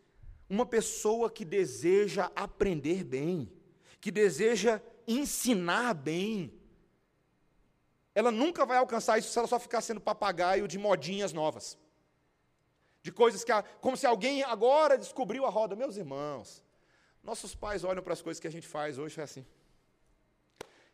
uma 0.49 0.65
pessoa 0.65 1.29
que 1.29 1.43
deseja 1.43 2.31
aprender 2.33 3.03
bem, 3.03 3.51
que 3.99 4.09
deseja 4.09 4.81
ensinar 5.05 5.93
bem. 5.93 6.57
Ela 8.15 8.31
nunca 8.31 8.65
vai 8.65 8.77
alcançar 8.77 9.19
isso 9.19 9.29
se 9.29 9.37
ela 9.37 9.47
só 9.47 9.59
ficar 9.59 9.81
sendo 9.81 9.99
papagaio 9.99 10.69
de 10.69 10.77
modinhas 10.77 11.33
novas. 11.33 11.77
De 13.01 13.11
coisas 13.11 13.43
que, 13.43 13.51
como 13.81 13.97
se 13.97 14.05
alguém 14.05 14.41
agora 14.43 14.97
descobriu 14.97 15.45
a 15.45 15.49
roda. 15.49 15.75
Meus 15.75 15.97
irmãos, 15.97 16.63
nossos 17.21 17.53
pais 17.53 17.83
olham 17.83 18.01
para 18.01 18.13
as 18.13 18.21
coisas 18.21 18.39
que 18.39 18.47
a 18.47 18.51
gente 18.51 18.69
faz 18.69 18.97
hoje, 18.97 19.19
é 19.19 19.23
assim. 19.23 19.45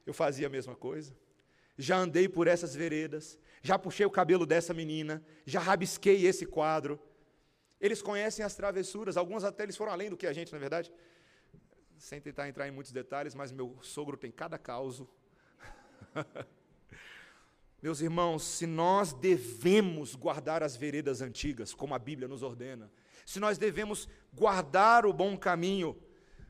Eu 0.04 0.16
fazia 0.16 0.48
a 0.48 0.50
mesma 0.50 0.76
coisa. 0.76 1.16
Já 1.78 1.98
andei 1.98 2.28
por 2.28 2.48
essas 2.48 2.74
veredas, 2.74 3.38
já 3.62 3.78
puxei 3.78 4.06
o 4.06 4.12
cabelo 4.12 4.46
dessa 4.46 4.74
menina, 4.74 5.24
já 5.46 5.60
rabisquei 5.60 6.26
esse 6.26 6.46
quadro. 6.46 7.00
Eles 7.80 8.02
conhecem 8.02 8.44
as 8.44 8.56
travessuras, 8.56 9.18
algumas 9.18 9.44
até 9.44 9.64
eles 9.64 9.78
foram 9.78 9.92
além 9.92 10.10
do 10.10 10.18
que 10.18 10.28
a 10.28 10.34
gente, 10.34 10.52
na 10.52 10.58
é 10.58 10.62
verdade 10.62 10.92
sem 12.00 12.22
tentar 12.22 12.48
entrar 12.48 12.68
em 12.68 12.72
muitos 12.72 12.92
detalhes, 12.92 13.36
mas 13.36 13.52
meu 13.52 13.78
sogro 13.82 14.16
tem 14.16 14.32
cada 14.32 14.58
causo. 14.58 15.08
Meus 17.82 18.02
irmãos, 18.02 18.44
se 18.44 18.66
nós 18.66 19.14
devemos 19.14 20.16
guardar 20.16 20.64
as 20.64 20.76
veredas 20.76 21.22
antigas, 21.22 21.74
como 21.74 21.94
a 21.94 22.00
Bíblia 22.00 22.28
nos 22.28 22.42
ordena, 22.42 22.92
se 23.26 23.40
nós 23.40 23.58
devemos 23.58 24.08
guardar 24.34 25.06
o 25.06 25.14
bom 25.14 25.38
caminho, 25.38 26.02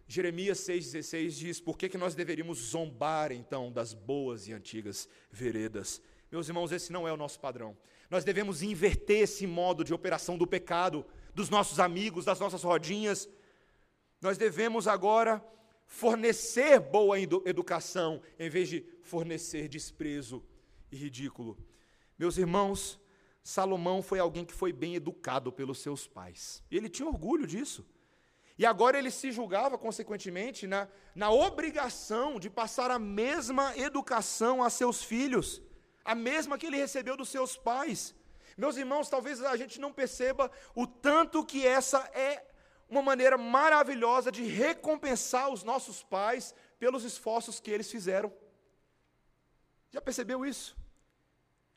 Jeremias 0.07 0.59
6,16 0.59 1.29
diz: 1.29 1.59
por 1.59 1.77
que, 1.77 1.89
que 1.89 1.97
nós 1.97 2.15
deveríamos 2.15 2.57
zombar 2.69 3.31
então 3.31 3.71
das 3.71 3.93
boas 3.93 4.47
e 4.47 4.53
antigas 4.53 5.09
veredas? 5.31 6.01
Meus 6.31 6.47
irmãos, 6.47 6.71
esse 6.71 6.91
não 6.91 7.07
é 7.07 7.13
o 7.13 7.17
nosso 7.17 7.39
padrão. 7.39 7.77
Nós 8.09 8.23
devemos 8.23 8.61
inverter 8.61 9.21
esse 9.21 9.47
modo 9.47 9.83
de 9.83 9.93
operação 9.93 10.37
do 10.37 10.45
pecado, 10.45 11.05
dos 11.33 11.49
nossos 11.49 11.79
amigos, 11.79 12.25
das 12.25 12.39
nossas 12.39 12.63
rodinhas, 12.63 13.29
nós 14.21 14.37
devemos 14.37 14.87
agora 14.87 15.43
fornecer 15.85 16.79
boa 16.79 17.19
educação, 17.19 18.21
em 18.37 18.49
vez 18.49 18.67
de 18.67 18.85
fornecer 19.01 19.67
desprezo 19.67 20.43
e 20.91 20.97
ridículo. 20.97 21.57
Meus 22.17 22.37
irmãos, 22.37 22.99
Salomão 23.41 24.01
foi 24.01 24.19
alguém 24.19 24.43
que 24.43 24.53
foi 24.53 24.73
bem 24.73 24.95
educado 24.95 25.51
pelos 25.51 25.79
seus 25.79 26.05
pais. 26.05 26.61
E 26.69 26.75
ele 26.75 26.89
tinha 26.89 27.07
orgulho 27.07 27.47
disso. 27.47 27.85
E 28.57 28.65
agora 28.65 28.99
ele 28.99 29.09
se 29.09 29.31
julgava, 29.31 29.77
consequentemente, 29.77 30.67
na, 30.67 30.89
na 31.15 31.31
obrigação 31.31 32.37
de 32.37 32.49
passar 32.49 32.91
a 32.91 32.99
mesma 32.99 33.75
educação 33.77 34.61
a 34.61 34.69
seus 34.69 35.01
filhos, 35.01 35.61
a 36.09 36.15
mesma 36.15 36.57
que 36.57 36.65
ele 36.65 36.77
recebeu 36.85 37.15
dos 37.15 37.29
seus 37.29 37.55
pais. 37.55 38.15
Meus 38.57 38.77
irmãos, 38.77 39.09
talvez 39.09 39.43
a 39.43 39.55
gente 39.55 39.79
não 39.79 39.93
perceba 39.93 40.51
o 40.73 40.87
tanto 40.87 41.45
que 41.45 41.67
essa 41.67 41.99
é 42.15 42.43
uma 42.89 43.03
maneira 43.03 43.37
maravilhosa 43.37 44.31
de 44.31 44.43
recompensar 44.43 45.49
os 45.49 45.63
nossos 45.63 46.01
pais 46.01 46.55
pelos 46.79 47.03
esforços 47.03 47.59
que 47.59 47.69
eles 47.69 47.91
fizeram. 47.91 48.33
Já 49.91 50.01
percebeu 50.01 50.43
isso? 50.43 50.75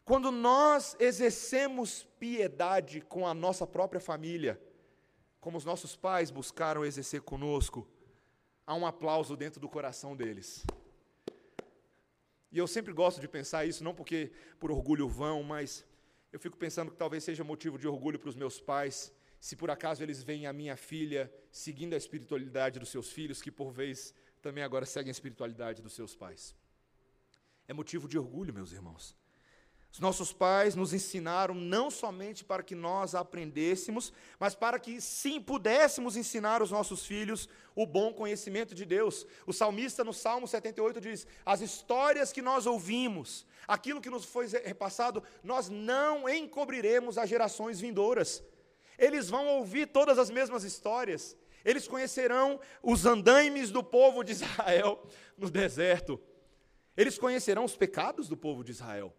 Quando 0.02 0.30
nós 0.30 0.96
exercemos 0.98 2.04
piedade 2.18 3.02
com 3.02 3.26
a 3.26 3.34
nossa 3.34 3.66
própria 3.66 4.00
família, 4.00 4.58
como 5.42 5.58
os 5.58 5.64
nossos 5.66 5.94
pais 5.94 6.30
buscaram 6.30 6.86
exercer 6.86 7.20
conosco, 7.20 7.86
há 8.66 8.74
um 8.74 8.86
aplauso 8.86 9.36
dentro 9.36 9.60
do 9.60 9.68
coração 9.68 10.16
deles. 10.16 10.64
E 12.52 12.58
eu 12.58 12.66
sempre 12.66 12.92
gosto 12.92 13.20
de 13.20 13.26
pensar 13.26 13.64
isso, 13.64 13.82
não 13.82 13.94
porque 13.94 14.30
por 14.60 14.70
orgulho 14.70 15.08
vão, 15.08 15.42
mas 15.42 15.84
eu 16.30 16.38
fico 16.38 16.56
pensando 16.56 16.90
que 16.90 16.96
talvez 16.96 17.24
seja 17.24 17.42
motivo 17.42 17.78
de 17.78 17.88
orgulho 17.88 18.18
para 18.18 18.28
os 18.28 18.36
meus 18.36 18.60
pais, 18.60 19.10
se 19.40 19.56
por 19.56 19.70
acaso 19.70 20.02
eles 20.02 20.22
veem 20.22 20.46
a 20.46 20.52
minha 20.52 20.76
filha 20.76 21.32
seguindo 21.50 21.94
a 21.94 21.96
espiritualidade 21.96 22.78
dos 22.78 22.90
seus 22.90 23.10
filhos, 23.10 23.40
que 23.40 23.50
por 23.50 23.72
vez 23.72 24.14
também 24.42 24.62
agora 24.62 24.84
seguem 24.84 25.10
a 25.10 25.12
espiritualidade 25.12 25.80
dos 25.80 25.94
seus 25.94 26.14
pais. 26.14 26.54
É 27.66 27.72
motivo 27.72 28.06
de 28.06 28.18
orgulho, 28.18 28.52
meus 28.52 28.72
irmãos. 28.72 29.16
Os 29.92 30.00
nossos 30.00 30.32
pais 30.32 30.74
nos 30.74 30.94
ensinaram 30.94 31.54
não 31.54 31.90
somente 31.90 32.42
para 32.42 32.62
que 32.62 32.74
nós 32.74 33.14
aprendêssemos, 33.14 34.10
mas 34.40 34.54
para 34.54 34.78
que 34.78 35.02
sim 35.02 35.38
pudéssemos 35.38 36.16
ensinar 36.16 36.62
os 36.62 36.70
nossos 36.70 37.04
filhos 37.04 37.46
o 37.74 37.84
bom 37.84 38.10
conhecimento 38.10 38.74
de 38.74 38.86
Deus. 38.86 39.26
O 39.46 39.52
salmista 39.52 40.02
no 40.02 40.14
Salmo 40.14 40.48
78 40.48 40.98
diz: 40.98 41.26
As 41.44 41.60
histórias 41.60 42.32
que 42.32 42.40
nós 42.40 42.64
ouvimos, 42.64 43.46
aquilo 43.68 44.00
que 44.00 44.08
nos 44.08 44.24
foi 44.24 44.46
repassado, 44.46 45.22
nós 45.44 45.68
não 45.68 46.26
encobriremos 46.26 47.18
às 47.18 47.28
gerações 47.28 47.78
vindouras. 47.78 48.42
Eles 48.98 49.28
vão 49.28 49.46
ouvir 49.46 49.88
todas 49.88 50.18
as 50.18 50.30
mesmas 50.30 50.64
histórias, 50.64 51.36
eles 51.66 51.86
conhecerão 51.86 52.58
os 52.82 53.04
andaimes 53.04 53.70
do 53.70 53.84
povo 53.84 54.24
de 54.24 54.32
Israel 54.32 55.06
no 55.36 55.50
deserto, 55.50 56.18
eles 56.96 57.18
conhecerão 57.18 57.64
os 57.64 57.76
pecados 57.76 58.26
do 58.26 58.38
povo 58.38 58.64
de 58.64 58.70
Israel. 58.70 59.14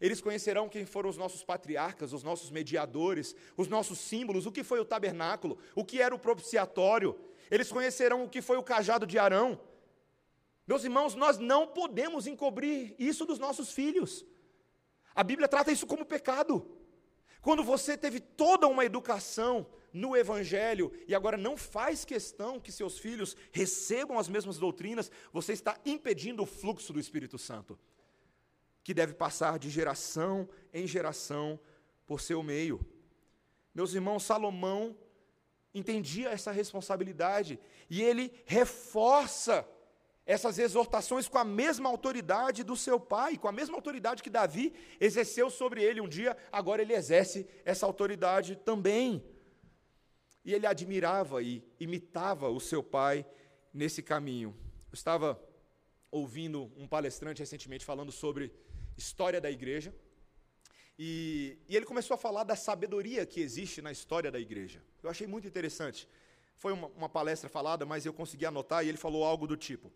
Eles 0.00 0.20
conhecerão 0.20 0.68
quem 0.68 0.84
foram 0.84 1.08
os 1.08 1.16
nossos 1.16 1.44
patriarcas, 1.44 2.12
os 2.12 2.22
nossos 2.22 2.50
mediadores, 2.50 3.34
os 3.56 3.68
nossos 3.68 3.98
símbolos, 3.98 4.46
o 4.46 4.52
que 4.52 4.64
foi 4.64 4.80
o 4.80 4.84
tabernáculo, 4.84 5.58
o 5.74 5.84
que 5.84 6.00
era 6.00 6.14
o 6.14 6.18
propiciatório. 6.18 7.18
Eles 7.50 7.70
conhecerão 7.70 8.24
o 8.24 8.28
que 8.28 8.42
foi 8.42 8.56
o 8.56 8.62
cajado 8.62 9.06
de 9.06 9.18
Arão. 9.18 9.60
Meus 10.66 10.82
irmãos, 10.82 11.14
nós 11.14 11.38
não 11.38 11.66
podemos 11.68 12.26
encobrir 12.26 12.94
isso 12.98 13.24
dos 13.24 13.38
nossos 13.38 13.72
filhos. 13.72 14.24
A 15.14 15.22
Bíblia 15.22 15.46
trata 15.46 15.70
isso 15.70 15.86
como 15.86 16.04
pecado. 16.04 16.66
Quando 17.40 17.62
você 17.62 17.96
teve 17.96 18.18
toda 18.18 18.66
uma 18.66 18.84
educação 18.84 19.66
no 19.92 20.16
Evangelho 20.16 20.90
e 21.06 21.14
agora 21.14 21.36
não 21.36 21.56
faz 21.56 22.04
questão 22.04 22.58
que 22.58 22.72
seus 22.72 22.98
filhos 22.98 23.36
recebam 23.52 24.18
as 24.18 24.28
mesmas 24.28 24.58
doutrinas, 24.58 25.10
você 25.32 25.52
está 25.52 25.78
impedindo 25.84 26.42
o 26.42 26.46
fluxo 26.46 26.92
do 26.92 26.98
Espírito 26.98 27.38
Santo 27.38 27.78
que 28.84 28.94
deve 28.94 29.14
passar 29.14 29.58
de 29.58 29.70
geração 29.70 30.48
em 30.72 30.86
geração 30.86 31.58
por 32.06 32.20
seu 32.20 32.42
meio. 32.42 32.86
Meus 33.74 33.94
irmãos, 33.94 34.22
Salomão 34.22 34.94
entendia 35.74 36.28
essa 36.28 36.52
responsabilidade 36.52 37.58
e 37.90 38.02
ele 38.02 38.30
reforça 38.44 39.66
essas 40.26 40.58
exortações 40.58 41.28
com 41.28 41.38
a 41.38 41.44
mesma 41.44 41.88
autoridade 41.88 42.62
do 42.62 42.76
seu 42.76 43.00
pai, 43.00 43.36
com 43.36 43.48
a 43.48 43.52
mesma 43.52 43.74
autoridade 43.74 44.22
que 44.22 44.30
Davi 44.30 44.72
exerceu 45.00 45.50
sobre 45.50 45.82
ele 45.82 46.00
um 46.00 46.08
dia, 46.08 46.36
agora 46.52 46.80
ele 46.80 46.94
exerce 46.94 47.46
essa 47.64 47.84
autoridade 47.84 48.56
também. 48.56 49.22
E 50.44 50.52
ele 50.52 50.66
admirava 50.66 51.42
e 51.42 51.64
imitava 51.80 52.48
o 52.48 52.60
seu 52.60 52.82
pai 52.82 53.26
nesse 53.72 54.02
caminho. 54.02 54.54
Eu 54.90 54.94
estava 54.94 55.42
ouvindo 56.10 56.70
um 56.76 56.86
palestrante 56.86 57.40
recentemente 57.40 57.84
falando 57.84 58.12
sobre 58.12 58.52
história 58.96 59.40
da 59.40 59.50
igreja. 59.50 59.94
E, 60.98 61.58
e, 61.68 61.76
ele 61.76 61.84
começou 61.84 62.14
a 62.14 62.18
falar 62.18 62.44
da 62.44 62.54
sabedoria 62.54 63.26
que 63.26 63.40
existe 63.40 63.82
na 63.82 63.90
história 63.90 64.30
da 64.30 64.38
igreja. 64.38 64.82
Eu 65.02 65.10
achei 65.10 65.26
muito 65.26 65.46
interessante. 65.46 66.08
Foi 66.56 66.72
uma, 66.72 66.86
uma 66.88 67.08
palestra 67.08 67.48
falada, 67.48 67.84
mas 67.84 68.06
eu 68.06 68.12
consegui 68.12 68.46
anotar 68.46 68.84
e 68.84 68.88
ele 68.88 68.98
falou 68.98 69.24
algo 69.24 69.46
do 69.46 69.56
tipo: 69.56 69.92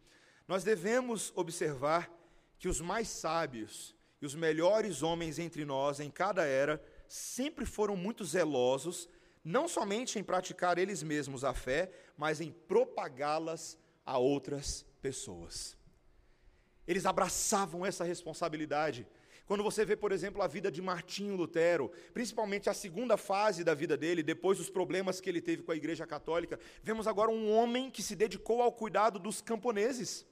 Nós 0.46 0.64
devemos 0.64 1.32
observar 1.36 2.12
que 2.58 2.68
os 2.68 2.80
mais 2.80 3.08
sábios 3.08 3.94
e 4.20 4.26
os 4.26 4.34
melhores 4.34 5.02
homens 5.02 5.38
entre 5.38 5.64
nós, 5.64 6.00
em 6.00 6.10
cada 6.10 6.44
era, 6.44 6.82
sempre 7.06 7.64
foram 7.64 7.96
muito 7.96 8.24
zelosos, 8.24 9.08
não 9.44 9.68
somente 9.68 10.18
em 10.18 10.24
praticar 10.24 10.76
eles 10.76 11.02
mesmos 11.02 11.44
a 11.44 11.54
fé, 11.54 11.90
mas 12.16 12.40
em 12.40 12.50
propagá-las 12.50 13.78
a 14.04 14.18
outras 14.18 14.84
pessoas. 15.00 15.77
Eles 16.88 17.04
abraçavam 17.04 17.84
essa 17.84 18.02
responsabilidade. 18.02 19.06
Quando 19.46 19.62
você 19.62 19.84
vê, 19.84 19.94
por 19.94 20.10
exemplo, 20.10 20.42
a 20.42 20.46
vida 20.46 20.70
de 20.70 20.80
Martinho 20.80 21.36
Lutero, 21.36 21.92
principalmente 22.14 22.70
a 22.70 22.74
segunda 22.74 23.18
fase 23.18 23.62
da 23.62 23.74
vida 23.74 23.94
dele, 23.94 24.22
depois 24.22 24.56
dos 24.56 24.70
problemas 24.70 25.20
que 25.20 25.28
ele 25.28 25.42
teve 25.42 25.62
com 25.62 25.70
a 25.70 25.76
Igreja 25.76 26.06
Católica, 26.06 26.58
vemos 26.82 27.06
agora 27.06 27.30
um 27.30 27.52
homem 27.52 27.90
que 27.90 28.02
se 28.02 28.16
dedicou 28.16 28.62
ao 28.62 28.72
cuidado 28.72 29.18
dos 29.18 29.42
camponeses. 29.42 30.26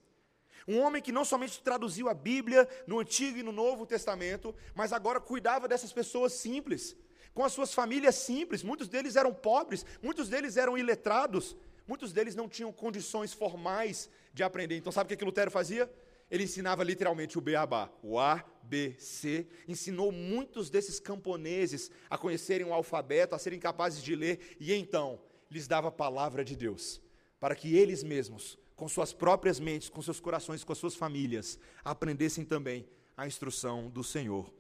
Um 0.67 0.81
homem 0.81 1.03
que 1.03 1.13
não 1.13 1.25
somente 1.27 1.61
traduziu 1.61 2.09
a 2.09 2.15
Bíblia 2.15 2.67
no 2.87 2.99
Antigo 2.99 3.39
e 3.39 3.43
no 3.43 3.53
Novo 3.53 3.87
Testamento, 3.87 4.55
mas 4.75 4.93
agora 4.95 5.21
cuidava 5.21 5.69
dessas 5.69 5.93
pessoas 5.93 6.33
simples, 6.33 6.97
com 7.35 7.45
as 7.45 7.53
suas 7.53 7.73
famílias 7.73 8.15
simples. 8.15 8.63
Muitos 8.63 8.89
deles 8.89 9.15
eram 9.15 9.33
pobres, 9.33 9.85
muitos 10.03 10.29
deles 10.29 10.57
eram 10.57 10.77
iletrados, 10.77 11.55
muitos 11.87 12.13
deles 12.13 12.35
não 12.35 12.49
tinham 12.49 12.73
condições 12.73 13.33
formais 13.33 14.09
de 14.33 14.43
aprender. 14.43 14.77
Então, 14.77 14.91
sabe 14.91 15.07
o 15.07 15.09
que, 15.09 15.17
que 15.17 15.25
Lutero 15.25 15.51
fazia? 15.51 15.91
Ele 16.31 16.45
ensinava 16.45 16.83
literalmente 16.83 17.39
o 17.39 17.41
beabá, 17.41 17.91
o 18.03 18.19
A, 18.19 18.45
B, 18.63 18.97
C, 18.99 19.47
ensinou 19.69 20.11
muitos 20.11 20.69
desses 20.69 20.99
camponeses 20.99 21.91
a 22.11 22.19
conhecerem 22.19 22.67
o 22.67 22.73
alfabeto, 22.73 23.35
a 23.35 23.39
serem 23.39 23.61
capazes 23.61 24.03
de 24.03 24.17
ler, 24.17 24.57
e 24.59 24.73
então 24.73 25.21
lhes 25.49 25.69
dava 25.69 25.89
a 25.89 25.93
palavra 25.93 26.45
de 26.45 26.57
Deus, 26.57 27.01
para 27.39 27.55
que 27.55 27.77
eles 27.77 28.03
mesmos, 28.03 28.59
com 28.75 28.89
suas 28.89 29.13
próprias 29.13 29.61
mentes, 29.61 29.89
com 29.89 30.03
seus 30.03 30.19
corações, 30.19 30.65
com 30.65 30.73
as 30.73 30.79
suas 30.79 30.97
famílias, 30.97 31.59
aprendessem 31.85 32.45
também 32.45 32.89
a 33.17 33.27
instrução 33.27 33.89
do 33.89 34.03
Senhor. 34.03 34.53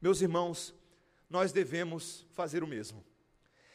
Meus 0.00 0.22
irmãos, 0.22 0.74
nós 1.28 1.52
devemos 1.52 2.26
fazer 2.30 2.64
o 2.64 2.66
mesmo. 2.66 3.04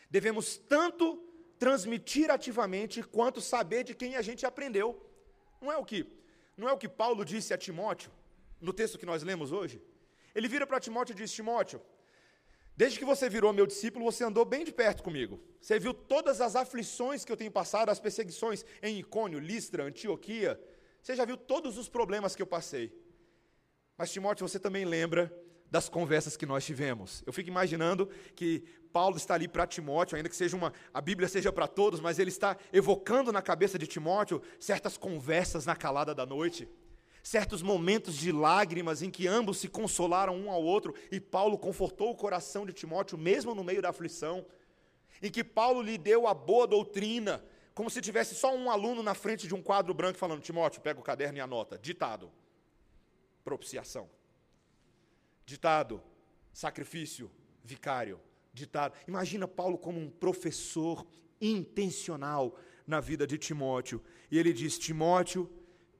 Devemos 0.10 0.58
tanto 0.58 1.24
transmitir 1.60 2.32
ativamente 2.32 3.04
quanto 3.04 3.40
saber 3.40 3.84
de 3.84 3.94
quem 3.94 4.16
a 4.16 4.22
gente 4.22 4.46
aprendeu. 4.46 5.00
Não 5.62 5.72
é 5.72 5.78
o 5.78 5.86
que 5.86 6.21
não 6.58 6.70
é 6.70 6.74
o 6.74 6.78
que 6.78 6.88
Paulo 6.88 7.24
disse 7.26 7.54
a 7.54 7.58
Timóteo, 7.58 8.12
no 8.60 8.74
texto 8.74 8.98
que 8.98 9.06
nós 9.06 9.24
lemos 9.24 9.52
hoje? 9.52 9.82
Ele 10.36 10.48
vira 10.48 10.68
para 10.68 10.80
Timóteo 10.80 11.14
e 11.14 11.16
diz: 11.16 11.32
Timóteo, 11.32 11.82
desde 12.76 13.00
que 13.00 13.06
você 13.06 13.30
virou 13.30 13.52
meu 13.52 13.68
discípulo, 13.68 14.06
você 14.06 14.24
andou 14.24 14.46
bem 14.46 14.64
de 14.64 14.72
perto 14.72 15.04
comigo. 15.04 15.42
Você 15.60 15.80
viu 15.80 15.94
todas 15.94 16.42
as 16.42 16.56
aflições 16.56 17.26
que 17.26 17.32
eu 17.32 17.38
tenho 17.38 17.52
passado, 17.52 17.90
as 17.90 18.00
perseguições 18.00 18.66
em 18.82 19.00
Icônio, 19.00 19.40
Listra, 19.40 19.84
Antioquia. 19.84 20.60
Você 21.02 21.16
já 21.16 21.26
viu 21.26 21.38
todos 21.38 21.78
os 21.78 21.90
problemas 21.90 22.36
que 22.36 22.42
eu 22.42 22.48
passei. 22.48 22.94
Mas, 23.98 24.12
Timóteo, 24.12 24.48
você 24.48 24.60
também 24.60 24.86
lembra 24.86 25.32
das 25.72 25.88
conversas 25.88 26.36
que 26.36 26.46
nós 26.46 26.66
tivemos. 26.66 27.24
Eu 27.26 27.32
fico 27.32 27.50
imaginando 27.50 28.08
que 28.36 28.62
Paulo 28.92 29.16
está 29.16 29.36
ali 29.36 29.48
para 29.48 29.66
Timóteo, 29.66 30.18
ainda 30.18 30.28
que 30.28 30.36
seja 30.36 30.58
uma 30.58 30.74
a 30.94 31.00
Bíblia 31.00 31.30
seja 31.30 31.52
para 31.52 31.66
todos, 31.66 32.02
mas 32.02 32.20
ele 32.20 32.30
está 32.30 32.58
evocando 32.74 33.32
na 33.32 33.42
cabeça 33.42 33.80
de 33.80 33.88
Timóteo 33.88 34.42
certas 34.60 34.98
conversas 34.98 35.66
na 35.66 35.74
calada 35.74 36.14
da 36.14 36.26
noite, 36.26 36.68
certos 37.24 37.62
momentos 37.62 38.18
de 38.18 38.34
lágrimas 38.34 39.02
em 39.02 39.10
que 39.10 39.28
ambos 39.28 39.60
se 39.60 39.70
consolaram 39.70 40.36
um 40.36 40.52
ao 40.52 40.62
outro 40.62 40.94
e 41.10 41.22
Paulo 41.22 41.58
confortou 41.58 42.12
o 42.12 42.16
coração 42.16 42.66
de 42.66 42.74
Timóteo 42.74 43.18
mesmo 43.18 43.56
no 43.56 43.64
meio 43.64 43.82
da 43.82 43.90
aflição, 43.90 44.46
em 45.22 45.32
que 45.32 45.44
Paulo 45.44 45.82
lhe 45.82 45.98
deu 45.98 46.28
a 46.28 46.34
boa 46.34 46.68
doutrina, 46.68 47.42
como 47.74 47.90
se 47.90 48.02
tivesse 48.02 48.36
só 48.36 48.54
um 48.54 48.70
aluno 48.70 49.02
na 49.02 49.14
frente 49.14 49.48
de 49.48 49.56
um 49.56 49.62
quadro 49.62 49.94
branco 49.94 50.20
falando: 50.20 50.42
Timóteo, 50.42 50.82
pega 50.82 51.00
o 51.00 51.04
caderno 51.04 51.38
e 51.38 51.42
anota, 51.42 51.78
ditado, 51.78 52.30
propiciação 53.42 54.10
Ditado: 55.52 56.02
sacrifício, 56.54 57.30
vicário. 57.62 58.22
Ditado. 58.54 58.94
Imagina 59.06 59.46
Paulo 59.46 59.78
como 59.78 60.00
um 60.00 60.10
professor 60.10 61.06
intencional 61.42 62.58
na 62.88 63.02
vida 63.02 63.28
de 63.28 63.38
Timóteo. 63.38 64.02
E 64.32 64.40
ele 64.40 64.54
diz: 64.54 64.80
Timóteo, 64.80 65.52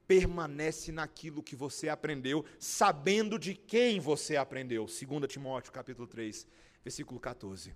permanece 0.06 0.90
naquilo 0.90 1.42
que 1.42 1.54
você 1.54 1.90
aprendeu, 1.90 2.46
sabendo 2.58 3.38
de 3.38 3.54
quem 3.54 4.00
você 4.00 4.36
aprendeu. 4.36 4.86
2 4.86 5.30
Timóteo, 5.30 5.70
capítulo 5.70 6.06
3, 6.06 6.46
versículo 6.82 7.20
14. 7.20 7.74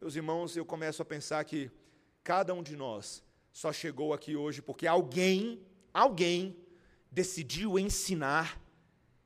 Meus 0.00 0.16
irmãos, 0.16 0.56
eu 0.56 0.64
começo 0.64 1.00
a 1.00 1.04
pensar 1.04 1.44
que 1.44 1.70
cada 2.24 2.52
um 2.52 2.62
de 2.62 2.74
nós 2.74 3.22
só 3.52 3.72
chegou 3.72 4.12
aqui 4.12 4.34
hoje 4.34 4.60
porque 4.60 4.88
alguém, 4.88 5.64
alguém 5.94 6.56
decidiu 7.08 7.78
ensinar 7.78 8.60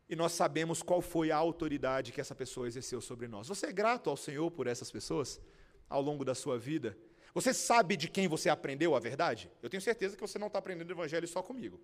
e 0.09 0.15
nós 0.15 0.33
sabemos 0.33 0.83
qual 0.83 1.01
foi 1.01 1.31
a 1.31 1.37
autoridade 1.37 2.13
que 2.13 2.21
essa 2.21 2.35
pessoa 2.35 2.69
exerceu 2.69 3.01
sobre 3.01 3.27
nós. 3.27 3.49
Você 3.49 3.67
é 3.67 3.73
grato 3.73 4.09
ao 4.09 4.17
Senhor 4.17 4.51
por 4.51 4.67
essas 4.67 4.91
pessoas 4.91 5.41
ao 5.89 6.01
longo 6.01 6.25
da 6.25 6.35
sua 6.35 6.59
vida? 6.59 6.97
Você 7.35 7.53
sabe 7.53 7.97
de 7.97 8.09
quem 8.09 8.29
você 8.29 8.49
aprendeu 8.49 8.95
a 8.95 9.01
verdade? 9.01 9.51
Eu 9.63 9.69
tenho 9.69 9.81
certeza 9.81 10.17
que 10.17 10.23
você 10.23 10.39
não 10.39 10.47
está 10.47 10.59
aprendendo 10.59 10.89
o 10.89 10.93
Evangelho 10.93 11.27
só 11.27 11.43
comigo. 11.43 11.81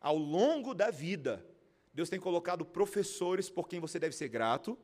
Ao 0.00 0.16
longo 0.16 0.74
da 0.74 0.90
vida, 0.90 1.44
Deus 1.92 2.08
tem 2.08 2.20
colocado 2.20 2.64
professores 2.64 3.50
por 3.50 3.68
quem 3.68 3.80
você 3.80 3.98
deve 3.98 4.14
ser 4.14 4.28
grato 4.28 4.78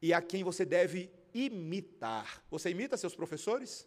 e 0.00 0.12
a 0.12 0.22
quem 0.22 0.42
você 0.42 0.64
deve 0.64 1.10
imitar. 1.34 2.42
Você 2.50 2.70
imita 2.70 2.96
seus 2.96 3.14
professores? 3.14 3.86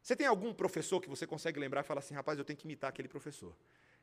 Você 0.00 0.14
tem 0.14 0.26
algum 0.26 0.54
professor 0.54 1.00
que 1.00 1.08
você 1.08 1.26
consegue 1.26 1.58
lembrar 1.58 1.80
e 1.80 1.84
falar 1.84 1.98
assim, 1.98 2.14
rapaz, 2.14 2.38
eu 2.38 2.44
tenho 2.44 2.56
que 2.56 2.64
imitar 2.64 2.88
aquele 2.90 3.08
professor? 3.08 3.56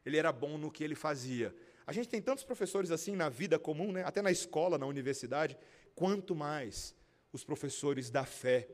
Ele 0.05 0.17
era 0.17 0.33
bom 0.33 0.57
no 0.57 0.69
que 0.69 0.83
ele 0.83 0.95
fazia. 0.95 1.55
A 1.85 1.91
gente 1.91 2.09
tem 2.09 2.21
tantos 2.21 2.43
professores 2.43 2.91
assim 2.91 3.15
na 3.15 3.29
vida 3.29 3.59
comum, 3.59 3.91
né? 3.91 4.03
até 4.03 4.21
na 4.21 4.31
escola, 4.31 4.77
na 4.77 4.85
universidade. 4.85 5.57
Quanto 5.95 6.35
mais 6.35 6.95
os 7.31 7.43
professores 7.43 8.09
da 8.09 8.25
fé, 8.25 8.67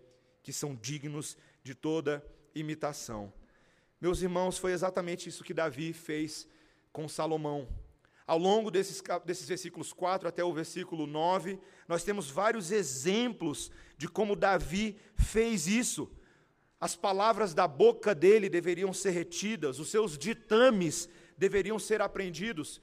que 0.43 0.53
são 0.53 0.75
dignos 0.75 1.37
de 1.63 1.73
toda 1.73 2.23
imitação. 2.53 3.33
Meus 3.99 4.21
irmãos, 4.21 4.57
foi 4.57 4.71
exatamente 4.71 5.29
isso 5.29 5.43
que 5.43 5.53
Davi 5.53 5.93
fez 5.93 6.47
com 6.91 7.07
Salomão. 7.07 7.67
Ao 8.25 8.37
longo 8.37 8.69
desses, 8.69 9.01
desses 9.25 9.47
versículos 9.47 9.91
4 9.91 10.27
até 10.27 10.43
o 10.43 10.53
versículo 10.53 11.07
9, 11.07 11.59
nós 11.87 12.03
temos 12.03 12.29
vários 12.29 12.71
exemplos 12.71 13.71
de 13.97 14.07
como 14.07 14.35
Davi 14.35 14.97
fez 15.15 15.67
isso. 15.67 16.11
As 16.79 16.95
palavras 16.95 17.53
da 17.53 17.67
boca 17.67 18.13
dele 18.13 18.47
deveriam 18.47 18.93
ser 18.93 19.09
retidas, 19.09 19.79
os 19.79 19.89
seus 19.89 20.17
ditames 20.17 21.09
deveriam 21.37 21.79
ser 21.79 22.01
aprendidos. 22.01 22.79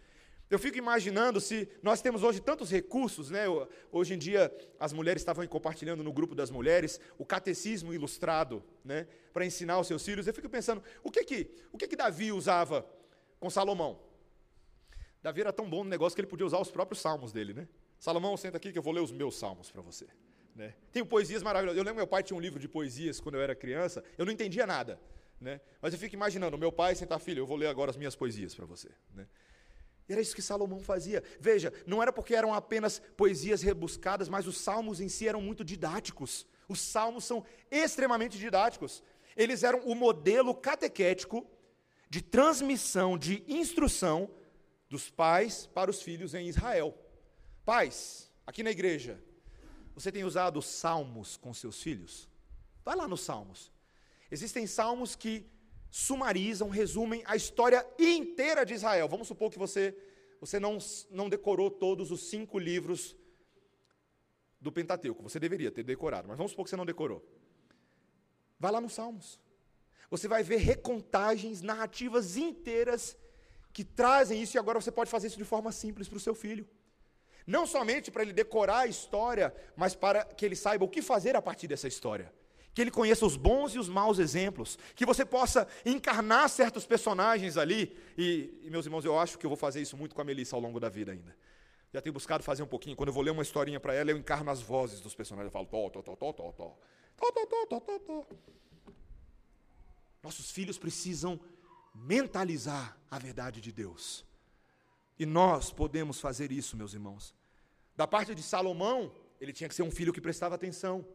Eu 0.48 0.58
fico 0.58 0.78
imaginando 0.78 1.40
se 1.40 1.68
nós 1.82 2.00
temos 2.00 2.22
hoje 2.22 2.40
tantos 2.40 2.70
recursos, 2.70 3.30
né? 3.30 3.44
Hoje 3.90 4.14
em 4.14 4.18
dia 4.18 4.54
as 4.78 4.92
mulheres 4.92 5.20
estavam 5.20 5.46
compartilhando 5.46 6.04
no 6.04 6.12
grupo 6.12 6.34
das 6.34 6.50
mulheres 6.50 7.00
o 7.18 7.26
catecismo 7.26 7.92
ilustrado, 7.92 8.62
né? 8.84 9.08
Para 9.32 9.44
ensinar 9.44 9.80
os 9.80 9.88
seus 9.88 10.04
filhos. 10.04 10.26
Eu 10.26 10.34
fico 10.34 10.48
pensando, 10.48 10.82
o 11.02 11.10
que 11.10 11.24
que, 11.24 11.50
o 11.72 11.78
que 11.78 11.88
que 11.88 11.96
Davi 11.96 12.30
usava 12.30 12.86
com 13.40 13.50
Salomão? 13.50 13.98
Davi 15.20 15.40
era 15.40 15.52
tão 15.52 15.68
bom 15.68 15.82
no 15.82 15.90
negócio 15.90 16.14
que 16.14 16.20
ele 16.20 16.28
podia 16.28 16.46
usar 16.46 16.60
os 16.60 16.70
próprios 16.70 17.00
salmos 17.00 17.32
dele, 17.32 17.52
né? 17.52 17.68
Salomão, 17.98 18.36
senta 18.36 18.56
aqui 18.56 18.70
que 18.70 18.78
eu 18.78 18.82
vou 18.82 18.92
ler 18.92 19.00
os 19.00 19.10
meus 19.10 19.36
salmos 19.36 19.70
para 19.70 19.82
você. 19.82 20.06
Né? 20.54 20.74
Tenho 20.92 21.04
poesias 21.04 21.42
maravilhosas. 21.42 21.76
Eu 21.76 21.84
lembro 21.84 21.96
meu 21.96 22.06
pai 22.06 22.22
tinha 22.22 22.36
um 22.36 22.40
livro 22.40 22.60
de 22.60 22.68
poesias 22.68 23.18
quando 23.18 23.34
eu 23.34 23.40
era 23.40 23.54
criança. 23.54 24.04
Eu 24.16 24.24
não 24.24 24.32
entendia 24.32 24.66
nada, 24.66 25.00
né? 25.40 25.60
Mas 25.82 25.92
eu 25.92 25.98
fico 25.98 26.14
imaginando, 26.14 26.56
meu 26.56 26.70
pai 26.70 26.94
senta, 26.94 27.18
filho, 27.18 27.40
eu 27.40 27.46
vou 27.46 27.56
ler 27.56 27.66
agora 27.66 27.90
as 27.90 27.96
minhas 27.96 28.14
poesias 28.14 28.54
para 28.54 28.64
você, 28.64 28.88
né? 29.12 29.26
Era 30.08 30.20
isso 30.20 30.34
que 30.34 30.42
Salomão 30.42 30.80
fazia. 30.80 31.22
Veja, 31.40 31.72
não 31.86 32.00
era 32.02 32.12
porque 32.12 32.34
eram 32.34 32.54
apenas 32.54 33.00
poesias 33.16 33.62
rebuscadas, 33.62 34.28
mas 34.28 34.46
os 34.46 34.58
salmos 34.58 35.00
em 35.00 35.08
si 35.08 35.26
eram 35.26 35.40
muito 35.40 35.64
didáticos. 35.64 36.46
Os 36.68 36.80
salmos 36.80 37.24
são 37.24 37.44
extremamente 37.70 38.38
didáticos. 38.38 39.02
Eles 39.36 39.62
eram 39.62 39.80
o 39.80 39.94
modelo 39.94 40.54
catequético 40.54 41.46
de 42.08 42.22
transmissão, 42.22 43.18
de 43.18 43.44
instrução 43.48 44.30
dos 44.88 45.10
pais 45.10 45.66
para 45.66 45.90
os 45.90 46.00
filhos 46.00 46.34
em 46.34 46.48
Israel. 46.48 46.96
Pais, 47.64 48.30
aqui 48.46 48.62
na 48.62 48.70
igreja, 48.70 49.20
você 49.94 50.12
tem 50.12 50.24
usado 50.24 50.62
salmos 50.62 51.36
com 51.36 51.52
seus 51.52 51.82
filhos? 51.82 52.28
Vai 52.84 52.94
lá 52.94 53.08
nos 53.08 53.22
salmos. 53.22 53.72
Existem 54.30 54.66
salmos 54.66 55.16
que 55.16 55.50
sumarizam, 55.96 56.68
resumem 56.68 57.22
a 57.24 57.34
história 57.36 57.84
inteira 57.98 58.66
de 58.66 58.74
Israel. 58.74 59.08
Vamos 59.08 59.26
supor 59.26 59.50
que 59.50 59.58
você, 59.58 59.96
você 60.38 60.60
não, 60.60 60.76
não 61.10 61.26
decorou 61.26 61.70
todos 61.70 62.10
os 62.10 62.28
cinco 62.28 62.58
livros 62.58 63.16
do 64.60 64.70
Pentateuco. 64.70 65.22
Você 65.22 65.40
deveria 65.40 65.70
ter 65.70 65.82
decorado, 65.82 66.28
mas 66.28 66.36
vamos 66.36 66.52
supor 66.52 66.66
que 66.66 66.70
você 66.70 66.76
não 66.76 66.84
decorou. 66.84 67.24
Vai 68.60 68.70
lá 68.70 68.78
nos 68.78 68.92
Salmos. 68.92 69.40
Você 70.10 70.28
vai 70.28 70.42
ver 70.42 70.58
recontagens, 70.58 71.62
narrativas 71.62 72.36
inteiras 72.36 73.16
que 73.72 73.82
trazem 73.82 74.42
isso, 74.42 74.54
e 74.54 74.58
agora 74.58 74.78
você 74.78 74.92
pode 74.92 75.10
fazer 75.10 75.28
isso 75.28 75.38
de 75.38 75.44
forma 75.44 75.72
simples 75.72 76.08
para 76.08 76.18
o 76.18 76.20
seu 76.20 76.34
filho. 76.34 76.68
Não 77.46 77.66
somente 77.66 78.10
para 78.10 78.20
ele 78.20 78.34
decorar 78.34 78.80
a 78.80 78.86
história, 78.86 79.54
mas 79.74 79.94
para 79.94 80.26
que 80.26 80.44
ele 80.44 80.56
saiba 80.56 80.84
o 80.84 80.90
que 80.90 81.00
fazer 81.00 81.34
a 81.36 81.40
partir 81.40 81.66
dessa 81.66 81.88
história 81.88 82.30
que 82.76 82.82
ele 82.82 82.90
conheça 82.90 83.24
os 83.24 83.38
bons 83.38 83.74
e 83.74 83.78
os 83.78 83.88
maus 83.88 84.18
exemplos, 84.18 84.78
que 84.94 85.06
você 85.06 85.24
possa 85.24 85.66
encarnar 85.82 86.46
certos 86.50 86.84
personagens 86.84 87.56
ali. 87.56 87.96
E, 88.18 88.52
e, 88.64 88.68
meus 88.68 88.84
irmãos, 88.84 89.02
eu 89.02 89.18
acho 89.18 89.38
que 89.38 89.46
eu 89.46 89.48
vou 89.48 89.56
fazer 89.56 89.80
isso 89.80 89.96
muito 89.96 90.14
com 90.14 90.20
a 90.20 90.24
Melissa 90.24 90.54
ao 90.54 90.60
longo 90.60 90.78
da 90.78 90.90
vida 90.90 91.10
ainda. 91.10 91.34
Já 91.90 92.02
tenho 92.02 92.12
buscado 92.12 92.44
fazer 92.44 92.62
um 92.62 92.66
pouquinho. 92.66 92.94
Quando 92.94 93.08
eu 93.08 93.14
vou 93.14 93.22
ler 93.22 93.30
uma 93.30 93.42
historinha 93.42 93.80
para 93.80 93.94
ela, 93.94 94.10
eu 94.10 94.18
encarno 94.18 94.50
as 94.50 94.60
vozes 94.60 95.00
dos 95.00 95.14
personagens. 95.14 95.46
Eu 95.46 95.52
falo, 95.52 95.64
tó, 95.64 95.88
tó, 95.88 96.02
tó, 96.02 96.16
tó, 96.16 96.32
tó, 96.34 96.52
tó. 96.52 96.78
Tó, 97.16 97.32
tó, 97.32 97.46
tó, 97.46 97.80
tó, 97.80 97.98
tó. 97.98 98.26
Nossos 100.22 100.50
filhos 100.50 100.76
precisam 100.76 101.40
mentalizar 101.94 102.94
a 103.10 103.18
verdade 103.18 103.58
de 103.58 103.72
Deus. 103.72 104.22
E 105.18 105.24
nós 105.24 105.72
podemos 105.72 106.20
fazer 106.20 106.52
isso, 106.52 106.76
meus 106.76 106.92
irmãos. 106.92 107.34
Da 107.96 108.06
parte 108.06 108.34
de 108.34 108.42
Salomão, 108.42 109.10
ele 109.40 109.54
tinha 109.54 109.66
que 109.66 109.74
ser 109.74 109.82
um 109.82 109.90
filho 109.90 110.12
que 110.12 110.20
prestava 110.20 110.54
atenção. 110.54 111.06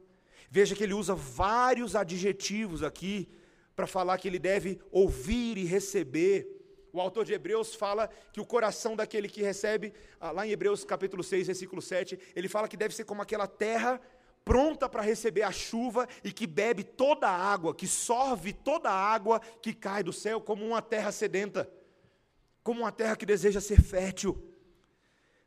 Veja 0.50 0.76
que 0.76 0.84
ele 0.84 0.94
usa 0.94 1.16
vários 1.16 1.96
adjetivos 1.96 2.84
aqui 2.84 3.30
para 3.76 3.88
falar 3.88 4.18
que 4.18 4.28
ele 4.28 4.40
deve 4.40 4.80
ouvir 4.92 5.58
e 5.58 5.66
receber. 5.66 6.48
O 6.94 7.00
autor 7.00 7.24
de 7.24 7.34
Hebreus 7.34 7.74
fala 7.74 8.10
que 8.34 8.42
o 8.42 8.46
coração 8.46 8.96
daquele 8.96 9.30
que 9.30 9.42
recebe, 9.42 9.94
ah, 10.20 10.32
lá 10.32 10.46
em 10.46 10.52
Hebreus 10.52 10.84
capítulo 10.84 11.24
6, 11.24 11.48
versículo 11.48 11.82
7, 11.82 12.20
ele 12.36 12.50
fala 12.50 12.68
que 12.68 12.76
deve 12.76 12.94
ser 12.94 13.06
como 13.06 13.22
aquela 13.22 13.48
terra 13.48 14.02
pronta 14.44 14.90
para 14.90 15.02
receber 15.02 15.44
a 15.44 15.52
chuva 15.52 16.08
e 16.24 16.32
que 16.32 16.48
bebe 16.48 16.84
toda 16.84 17.28
a 17.28 17.36
água, 17.36 17.76
que 17.76 17.88
sorve 17.88 18.52
toda 18.52 18.90
a 18.90 18.94
água 18.94 19.40
que 19.62 19.74
cai 19.74 20.04
do 20.04 20.12
céu, 20.12 20.42
como 20.42 20.66
uma 20.66 20.82
terra 20.82 21.12
sedenta, 21.12 21.72
como 22.64 22.82
uma 22.82 22.92
terra 22.92 23.16
que 23.16 23.26
deseja 23.26 23.62
ser 23.62 23.82
fértil. 23.82 24.42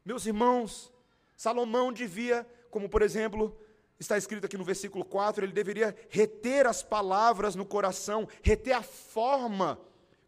Meus 0.05 0.27
irmãos, 0.27 0.93
Salomão 1.37 1.93
devia, 1.93 2.47
como 2.71 2.89
por 2.89 3.03
exemplo, 3.03 3.59
está 4.05 4.17
escrito 4.17 4.45
aqui 4.45 4.57
no 4.57 4.65
versículo 4.65 5.05
4, 5.05 5.45
ele 5.45 5.53
deveria 5.53 5.95
reter 6.09 6.67
as 6.67 6.83
palavras 6.83 7.55
no 7.55 7.65
coração, 7.65 8.29
reter 8.43 8.73
a 8.73 8.83
forma 8.83 9.81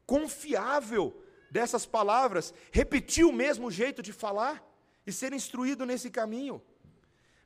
confiável 0.05 1.23
dessas 1.51 1.87
palavras, 1.87 2.53
repetir 2.71 3.25
o 3.25 3.33
mesmo 3.33 3.71
jeito 3.71 4.03
de 4.03 4.13
falar 4.13 4.65
e 5.07 5.13
ser 5.13 5.33
instruído 5.33 5.87
nesse 5.87 6.11
caminho. 6.11 6.61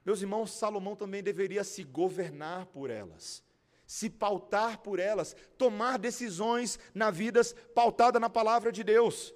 Meus 0.05 0.23
irmãos, 0.23 0.53
Salomão 0.53 0.97
também 0.97 1.23
deveria 1.23 1.63
se 1.63 1.85
governar 1.85 2.67
por 2.67 2.91
elas, 2.91 3.43
se 3.87 4.09
pautar 4.09 4.79
por 4.79 4.99
elas, 4.99 5.37
tomar 5.59 5.99
decisões 5.99 6.79
na 6.95 7.11
vida 7.11 7.41
pautada 7.75 8.19
na 8.19 8.31
palavra 8.31 8.73
de 8.73 8.83
Deus. 8.83 9.35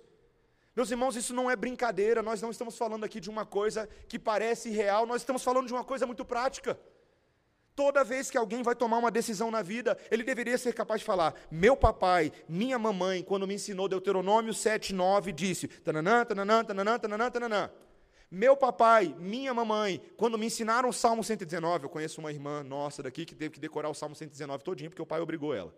Meus 0.75 0.91
irmãos, 0.91 1.15
isso 1.15 1.33
não 1.33 1.49
é 1.49 1.55
brincadeira, 1.55 2.23
nós 2.23 2.43
não 2.43 2.51
estamos 2.51 2.77
falando 2.77 3.05
aqui 3.05 3.21
de 3.21 3.31
uma 3.31 3.47
coisa 3.47 3.89
que 4.09 4.19
parece 4.19 4.71
real, 4.71 5.07
nós 5.07 5.23
estamos 5.23 5.43
falando 5.43 5.69
de 5.69 5.73
uma 5.73 5.85
coisa 5.85 6.07
muito 6.07 6.25
prática. 6.25 6.79
Toda 7.77 8.05
vez 8.05 8.31
que 8.31 8.39
alguém 8.39 8.63
vai 8.63 8.75
tomar 8.75 8.99
uma 8.99 9.11
decisão 9.11 9.51
na 9.51 9.63
vida, 9.63 9.99
ele 10.11 10.23
deveria 10.23 10.57
ser 10.57 10.73
capaz 10.73 11.01
de 11.01 11.05
falar: 11.05 11.35
Meu 11.51 11.77
papai, 11.77 12.33
minha 12.49 12.79
mamãe, 12.79 13.23
quando 13.23 13.47
me 13.47 13.55
ensinou 13.55 13.89
Deuteronômio 13.89 14.53
7,9, 14.53 15.33
disse: 15.33 15.67
tananã, 15.67 16.25
tananã, 16.25 16.65
tananã, 16.65 16.99
tananã, 16.99 17.31
tananã. 17.31 17.71
Meu 18.31 18.57
papai, 18.57 19.15
minha 19.19 19.53
mamãe, 19.55 20.01
quando 20.17 20.39
me 20.39 20.47
ensinaram 20.47 20.89
o 20.89 20.93
Salmo 20.93 21.23
119, 21.23 21.85
eu 21.85 21.89
conheço 21.91 22.21
uma 22.21 22.33
irmã 22.33 22.65
nossa 22.65 23.03
daqui 23.03 23.25
que 23.25 23.35
teve 23.35 23.55
que 23.55 23.61
decorar 23.61 23.89
o 23.89 23.95
Salmo 23.95 24.15
119 24.15 24.65
todinho, 24.65 24.91
porque 24.91 25.03
o 25.03 25.07
pai 25.07 25.21
obrigou 25.21 25.55
ela. 25.55 25.73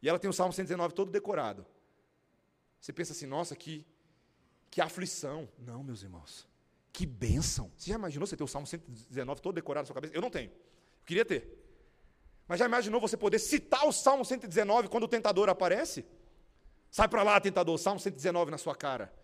E 0.00 0.08
ela 0.08 0.18
tem 0.18 0.30
o 0.30 0.32
Salmo 0.32 0.52
119 0.52 0.94
todo 0.94 1.10
decorado. 1.10 1.66
Você 2.80 2.92
pensa 2.92 3.12
assim, 3.12 3.26
nossa, 3.26 3.56
que 3.56 3.86
que 4.74 4.80
aflição. 4.80 5.48
Não, 5.56 5.84
meus 5.84 6.02
irmãos. 6.02 6.48
Que 6.92 7.06
bênção. 7.06 7.70
Você 7.76 7.90
já 7.90 7.94
imaginou 7.94 8.26
você 8.26 8.36
ter 8.36 8.42
o 8.42 8.48
Salmo 8.48 8.66
119 8.66 9.40
todo 9.40 9.54
decorado 9.54 9.84
na 9.84 9.86
sua 9.86 9.94
cabeça? 9.94 10.12
Eu 10.12 10.20
não 10.20 10.30
tenho. 10.30 10.50
Eu 10.50 11.06
queria 11.06 11.24
ter. 11.24 11.64
Mas 12.48 12.58
já 12.58 12.66
imaginou 12.66 13.00
você 13.00 13.16
poder 13.16 13.38
citar 13.38 13.86
o 13.86 13.92
Salmo 13.92 14.24
119 14.24 14.88
quando 14.88 15.04
o 15.04 15.08
tentador 15.08 15.48
aparece? 15.48 16.04
Sai 16.90 17.06
para 17.06 17.22
lá, 17.22 17.40
tentador, 17.40 17.78
Salmo 17.78 18.00
119 18.00 18.50
na 18.50 18.58
sua 18.58 18.74
cara. 18.74 19.14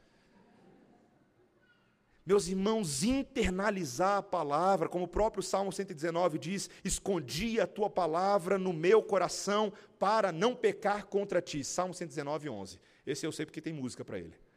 Meus 2.24 2.46
irmãos, 2.46 3.02
internalizar 3.02 4.18
a 4.18 4.22
palavra, 4.22 4.88
como 4.88 5.06
o 5.06 5.08
próprio 5.08 5.42
Salmo 5.42 5.72
119 5.72 6.38
diz: 6.38 6.70
escondi 6.84 7.60
a 7.60 7.66
tua 7.66 7.90
palavra 7.90 8.56
no 8.56 8.72
meu 8.72 9.02
coração 9.02 9.72
para 9.98 10.30
não 10.30 10.54
pecar 10.54 11.06
contra 11.06 11.42
ti. 11.42 11.64
Salmo 11.64 11.92
119, 11.92 12.48
11. 12.48 12.78
Esse 13.04 13.26
eu 13.26 13.32
sei 13.32 13.44
porque 13.44 13.60
tem 13.60 13.72
música 13.72 14.04
para 14.04 14.16
ele. 14.16 14.49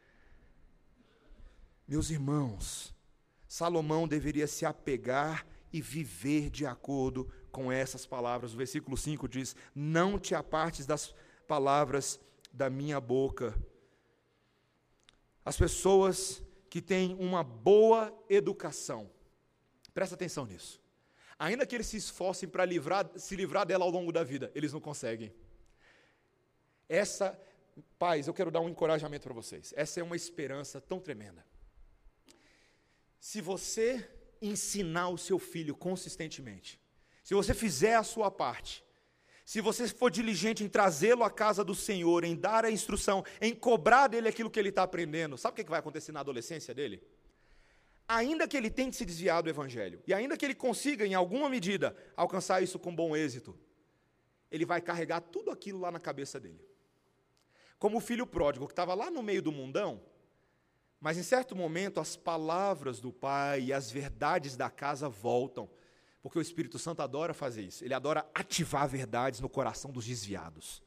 Meus 1.88 2.10
irmãos, 2.10 2.94
Salomão 3.48 4.08
deveria 4.08 4.48
se 4.48 4.66
apegar 4.66 5.46
e 5.72 5.82
viver 5.82 6.50
de 6.50 6.66
acordo 6.66 7.32
com 7.52 7.72
essas 7.72 8.06
palavras. 8.06 8.54
O 8.54 8.58
versículo 8.58 8.98
5 8.98 9.28
diz: 9.28 9.56
Não 9.76 10.18
te 10.18 10.34
apartes 10.34 10.86
das 10.86 11.14
palavras 11.48 12.20
da 12.52 12.70
minha 12.70 13.00
boca. 13.00 13.54
As 15.44 15.58
pessoas 15.58 16.42
que 16.70 16.82
têm 16.82 17.16
uma 17.20 17.44
boa 17.44 18.12
educação, 18.30 19.10
presta 19.94 20.16
atenção 20.16 20.46
nisso. 20.46 20.82
Ainda 21.38 21.66
que 21.66 21.76
eles 21.76 21.88
se 21.88 21.98
esforcem 21.98 22.48
para 22.48 22.64
livrar, 22.64 23.10
se 23.18 23.36
livrar 23.36 23.66
dela 23.66 23.84
ao 23.84 23.92
longo 23.92 24.12
da 24.12 24.24
vida, 24.24 24.52
eles 24.56 24.72
não 24.72 24.80
conseguem. 24.80 25.34
Essa 26.88 27.38
pais, 28.00 28.28
eu 28.28 28.34
quero 28.34 28.52
dar 28.52 28.62
um 28.62 28.70
encorajamento 28.70 29.24
para 29.24 29.34
vocês. 29.34 29.74
Essa 29.76 30.00
é 30.00 30.04
uma 30.04 30.16
esperança 30.16 30.80
tão 30.80 31.00
tremenda. 31.00 31.46
Se 33.24 33.40
você 33.40 34.06
ensinar 34.42 35.08
o 35.08 35.18
seu 35.18 35.40
filho 35.40 35.74
consistentemente, 35.74 36.78
se 37.24 37.34
você 37.34 37.54
fizer 37.54 37.96
a 37.96 38.04
sua 38.04 38.30
parte, 38.30 38.84
se 39.46 39.62
você 39.62 39.88
for 39.88 40.12
diligente 40.12 40.62
em 40.62 40.68
trazê-lo 40.68 41.24
à 41.24 41.32
casa 41.32 41.64
do 41.64 41.74
Senhor, 41.74 42.26
em 42.26 42.36
dar 42.36 42.66
a 42.66 42.70
instrução, 42.70 43.24
em 43.40 43.56
cobrar 43.56 44.08
dele 44.08 44.28
aquilo 44.28 44.50
que 44.52 44.60
ele 44.60 44.68
está 44.68 44.84
aprendendo, 44.84 45.38
sabe 45.38 45.54
o 45.54 45.64
que 45.64 45.70
vai 45.72 45.80
acontecer 45.80 46.12
na 46.12 46.20
adolescência 46.20 46.74
dele? 46.74 47.02
Ainda 48.10 48.46
que 48.46 48.58
ele 48.58 48.70
tente 48.70 48.98
se 48.98 49.06
desviar 49.06 49.42
do 49.42 49.50
Evangelho, 49.50 50.04
e 50.06 50.14
ainda 50.14 50.36
que 50.36 50.44
ele 50.44 50.54
consiga, 50.54 51.08
em 51.08 51.14
alguma 51.14 51.48
medida, 51.48 51.96
alcançar 52.18 52.62
isso 52.62 52.78
com 52.78 52.94
bom 52.94 53.16
êxito, 53.16 53.58
ele 54.52 54.66
vai 54.66 54.82
carregar 54.82 55.22
tudo 55.22 55.50
aquilo 55.50 55.80
lá 55.80 55.90
na 55.90 56.00
cabeça 56.00 56.42
dele. 56.42 56.60
Como 57.80 58.00
o 58.00 58.02
filho 58.02 58.28
pródigo, 58.28 58.68
que 58.68 58.74
estava 58.74 58.94
lá 58.94 59.10
no 59.10 59.24
meio 59.24 59.42
do 59.42 59.50
mundão, 59.50 60.04
mas 61.04 61.18
em 61.18 61.22
certo 61.24 61.54
momento 61.54 62.00
as 62.00 62.16
palavras 62.16 63.02
do 63.02 63.12
pai 63.12 63.64
e 63.64 63.74
as 63.74 63.92
verdades 63.92 64.56
da 64.56 64.70
casa 64.70 65.10
voltam, 65.10 65.70
porque 66.22 66.40
o 66.40 66.42
Espírito 66.42 66.80
Santo 66.80 67.02
adora 67.02 67.34
fazer 67.34 67.64
isso. 67.64 67.84
Ele 67.84 67.94
adora 67.94 68.26
ativar 68.34 68.88
verdades 68.88 69.42
no 69.42 69.50
coração 69.50 69.92
dos 69.92 70.06
desviados. 70.06 70.82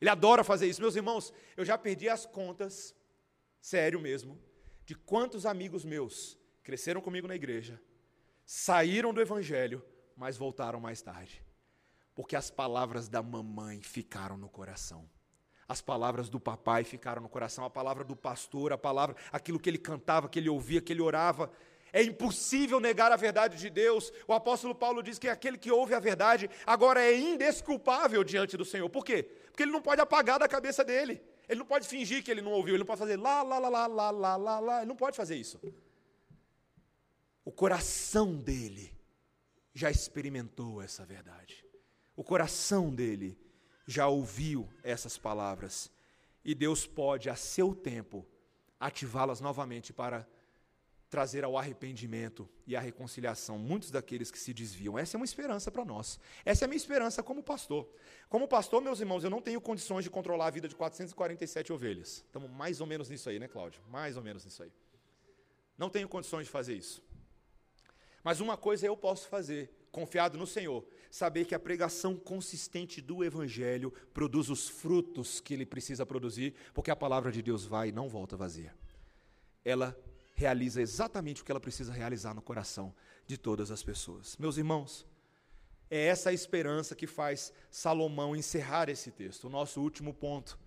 Ele 0.00 0.10
adora 0.10 0.42
fazer 0.42 0.66
isso. 0.66 0.80
Meus 0.80 0.96
irmãos, 0.96 1.32
eu 1.56 1.64
já 1.64 1.78
perdi 1.78 2.08
as 2.08 2.26
contas, 2.26 2.96
sério 3.60 4.00
mesmo, 4.00 4.42
de 4.84 4.96
quantos 4.96 5.46
amigos 5.46 5.84
meus 5.84 6.36
cresceram 6.64 7.00
comigo 7.00 7.28
na 7.28 7.36
igreja, 7.36 7.80
saíram 8.44 9.14
do 9.14 9.20
Evangelho, 9.20 9.84
mas 10.16 10.36
voltaram 10.36 10.80
mais 10.80 11.00
tarde. 11.00 11.44
Porque 12.12 12.34
as 12.34 12.50
palavras 12.50 13.08
da 13.08 13.22
mamãe 13.22 13.80
ficaram 13.80 14.36
no 14.36 14.48
coração. 14.48 15.08
As 15.68 15.80
palavras 15.80 16.28
do 16.28 16.38
papai 16.38 16.84
ficaram 16.84 17.20
no 17.20 17.28
coração, 17.28 17.64
a 17.64 17.70
palavra 17.70 18.04
do 18.04 18.14
pastor, 18.14 18.72
a 18.72 18.78
palavra, 18.78 19.16
aquilo 19.32 19.58
que 19.58 19.68
ele 19.68 19.78
cantava, 19.78 20.28
que 20.28 20.38
ele 20.38 20.48
ouvia, 20.48 20.80
que 20.80 20.92
ele 20.92 21.02
orava. 21.02 21.50
É 21.92 22.02
impossível 22.02 22.78
negar 22.78 23.10
a 23.10 23.16
verdade 23.16 23.56
de 23.56 23.70
Deus. 23.70 24.12
O 24.28 24.32
apóstolo 24.32 24.74
Paulo 24.74 25.02
diz 25.02 25.18
que 25.18 25.28
aquele 25.28 25.58
que 25.58 25.70
ouve 25.70 25.94
a 25.94 25.98
verdade 25.98 26.48
agora 26.64 27.02
é 27.02 27.18
indesculpável 27.18 28.22
diante 28.22 28.56
do 28.56 28.64
Senhor. 28.64 28.88
Por 28.88 29.04
quê? 29.04 29.22
Porque 29.50 29.62
ele 29.62 29.72
não 29.72 29.82
pode 29.82 30.00
apagar 30.00 30.38
da 30.38 30.46
cabeça 30.46 30.84
dele. 30.84 31.22
Ele 31.48 31.60
não 31.60 31.66
pode 31.66 31.88
fingir 31.88 32.22
que 32.22 32.30
ele 32.30 32.42
não 32.42 32.52
ouviu, 32.52 32.74
ele 32.74 32.80
não 32.80 32.86
pode 32.86 32.98
fazer 32.98 33.16
lá, 33.16 33.42
lá, 33.42 33.58
lá, 33.58 33.68
lá, 33.68 33.86
lá, 33.86 34.10
lá, 34.10 34.36
lá, 34.36 34.60
lá. 34.60 34.76
Ele 34.78 34.86
não 34.86 34.96
pode 34.96 35.16
fazer 35.16 35.36
isso. 35.36 35.60
O 37.44 37.50
coração 37.52 38.36
dele 38.36 38.92
já 39.72 39.90
experimentou 39.90 40.82
essa 40.82 41.04
verdade. 41.04 41.64
O 42.14 42.24
coração 42.24 42.94
dele 42.94 43.38
já 43.86 44.08
ouviu 44.08 44.68
essas 44.82 45.16
palavras 45.16 45.90
e 46.44 46.54
Deus 46.54 46.86
pode, 46.86 47.30
a 47.30 47.36
seu 47.36 47.74
tempo, 47.74 48.26
ativá-las 48.78 49.40
novamente 49.40 49.92
para 49.92 50.26
trazer 51.08 51.44
ao 51.44 51.56
arrependimento 51.56 52.48
e 52.66 52.74
à 52.74 52.80
reconciliação 52.80 53.58
muitos 53.58 53.90
daqueles 53.90 54.30
que 54.30 54.38
se 54.38 54.52
desviam. 54.52 54.98
Essa 54.98 55.16
é 55.16 55.18
uma 55.18 55.24
esperança 55.24 55.70
para 55.70 55.84
nós. 55.84 56.18
Essa 56.44 56.64
é 56.64 56.66
a 56.66 56.68
minha 56.68 56.76
esperança 56.76 57.22
como 57.22 57.42
pastor. 57.42 57.88
Como 58.28 58.48
pastor, 58.48 58.82
meus 58.82 59.00
irmãos, 59.00 59.22
eu 59.24 59.30
não 59.30 59.40
tenho 59.40 59.60
condições 59.60 60.04
de 60.04 60.10
controlar 60.10 60.48
a 60.48 60.50
vida 60.50 60.68
de 60.68 60.74
447 60.74 61.72
ovelhas. 61.72 62.24
Estamos 62.26 62.50
mais 62.50 62.80
ou 62.80 62.86
menos 62.86 63.08
nisso 63.08 63.28
aí, 63.28 63.38
né, 63.38 63.46
Cláudio? 63.46 63.80
Mais 63.88 64.16
ou 64.16 64.22
menos 64.22 64.44
nisso 64.44 64.62
aí. 64.62 64.72
Não 65.78 65.88
tenho 65.88 66.08
condições 66.08 66.46
de 66.46 66.50
fazer 66.50 66.74
isso. 66.74 67.02
Mas 68.22 68.40
uma 68.40 68.56
coisa 68.56 68.86
eu 68.86 68.96
posso 68.96 69.28
fazer, 69.28 69.70
confiado 69.92 70.36
no 70.36 70.46
Senhor, 70.46 70.84
saber 71.10 71.44
que 71.44 71.54
a 71.54 71.60
pregação 71.60 72.16
consistente 72.16 73.00
do 73.00 73.24
Evangelho 73.24 73.92
produz 74.12 74.48
os 74.48 74.68
frutos 74.68 75.40
que 75.40 75.54
ele 75.54 75.66
precisa 75.66 76.06
produzir, 76.06 76.54
porque 76.74 76.90
a 76.90 76.96
palavra 76.96 77.30
de 77.32 77.42
Deus 77.42 77.64
vai 77.64 77.88
e 77.88 77.92
não 77.92 78.08
volta 78.08 78.36
vazia. 78.36 78.74
Ela 79.64 79.98
realiza 80.34 80.80
exatamente 80.80 81.42
o 81.42 81.44
que 81.44 81.50
ela 81.50 81.60
precisa 81.60 81.92
realizar 81.92 82.34
no 82.34 82.42
coração 82.42 82.94
de 83.26 83.38
todas 83.38 83.70
as 83.70 83.82
pessoas. 83.82 84.36
Meus 84.36 84.56
irmãos, 84.56 85.06
é 85.90 86.06
essa 86.06 86.32
esperança 86.32 86.94
que 86.94 87.06
faz 87.06 87.52
Salomão 87.70 88.36
encerrar 88.36 88.88
esse 88.88 89.10
texto, 89.10 89.44
o 89.44 89.50
nosso 89.50 89.80
último 89.80 90.12
ponto. 90.12 90.58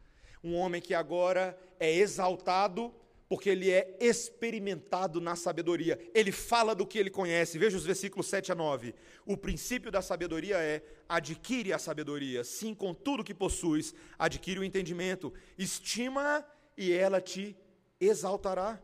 Um 0.44 0.56
homem 0.56 0.82
que 0.82 0.94
agora 0.94 1.58
é 1.80 1.94
exaltado 1.94 2.94
porque 3.30 3.48
ele 3.48 3.70
é 3.70 3.96
experimentado 4.00 5.22
na 5.22 5.36
sabedoria. 5.36 6.00
Ele 6.16 6.32
fala 6.32 6.74
do 6.74 6.86
que 6.86 6.98
ele 6.98 7.12
conhece. 7.12 7.60
Veja 7.60 7.78
os 7.78 7.86
versículos 7.86 8.26
7 8.26 8.52
a 8.52 8.56
9. 8.56 8.96
O 9.24 9.38
princípio 9.38 9.92
da 9.92 10.02
sabedoria 10.02 10.58
é: 10.58 10.82
adquire 11.08 11.72
a 11.72 11.78
sabedoria, 11.78 12.44
sim, 12.44 12.74
com 12.74 12.92
tudo 12.92 13.24
que 13.24 13.36
possuis, 13.36 13.94
adquire 14.18 14.60
o 14.60 14.64
entendimento, 14.64 15.32
estima 15.60 16.44
e 16.76 16.92
ela 16.92 17.22
te 17.22 17.56
exaltará. 18.02 18.82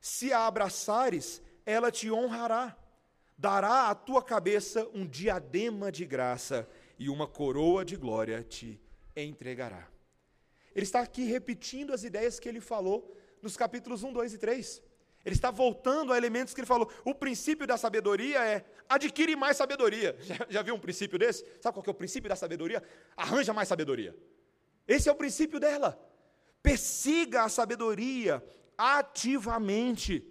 Se 0.00 0.32
a 0.32 0.46
abraçares, 0.46 1.42
ela 1.66 1.92
te 1.92 2.10
honrará. 2.10 2.74
Dará 3.36 3.90
à 3.90 3.94
tua 3.94 4.22
cabeça 4.22 4.88
um 4.94 5.06
diadema 5.06 5.92
de 5.92 6.06
graça 6.06 6.66
e 6.98 7.10
uma 7.10 7.26
coroa 7.26 7.84
de 7.84 7.96
glória 7.96 8.42
te 8.42 8.80
entregará. 9.14 9.86
Ele 10.74 10.84
está 10.84 11.00
aqui 11.00 11.24
repetindo 11.24 11.92
as 11.92 12.04
ideias 12.04 12.40
que 12.40 12.48
ele 12.48 12.60
falou 12.60 13.14
nos 13.42 13.56
capítulos 13.56 14.04
1, 14.04 14.12
2 14.12 14.34
e 14.34 14.38
3. 14.38 14.82
Ele 15.24 15.34
está 15.34 15.50
voltando 15.50 16.12
a 16.12 16.16
elementos 16.16 16.54
que 16.54 16.60
ele 16.60 16.66
falou. 16.66 16.90
O 17.04 17.14
princípio 17.14 17.66
da 17.66 17.76
sabedoria 17.76 18.44
é 18.44 18.64
adquire 18.88 19.36
mais 19.36 19.56
sabedoria. 19.56 20.16
Já, 20.22 20.46
já 20.48 20.62
viu 20.62 20.74
um 20.74 20.80
princípio 20.80 21.18
desse? 21.18 21.44
Sabe 21.60 21.74
qual 21.74 21.84
é 21.86 21.90
o 21.90 21.94
princípio 21.94 22.28
da 22.28 22.36
sabedoria? 22.36 22.82
Arranja 23.16 23.52
mais 23.52 23.68
sabedoria. 23.68 24.16
Esse 24.86 25.08
é 25.08 25.12
o 25.12 25.16
princípio 25.16 25.60
dela. 25.60 25.98
Persiga 26.62 27.42
a 27.44 27.48
sabedoria 27.48 28.42
ativamente. 28.76 30.26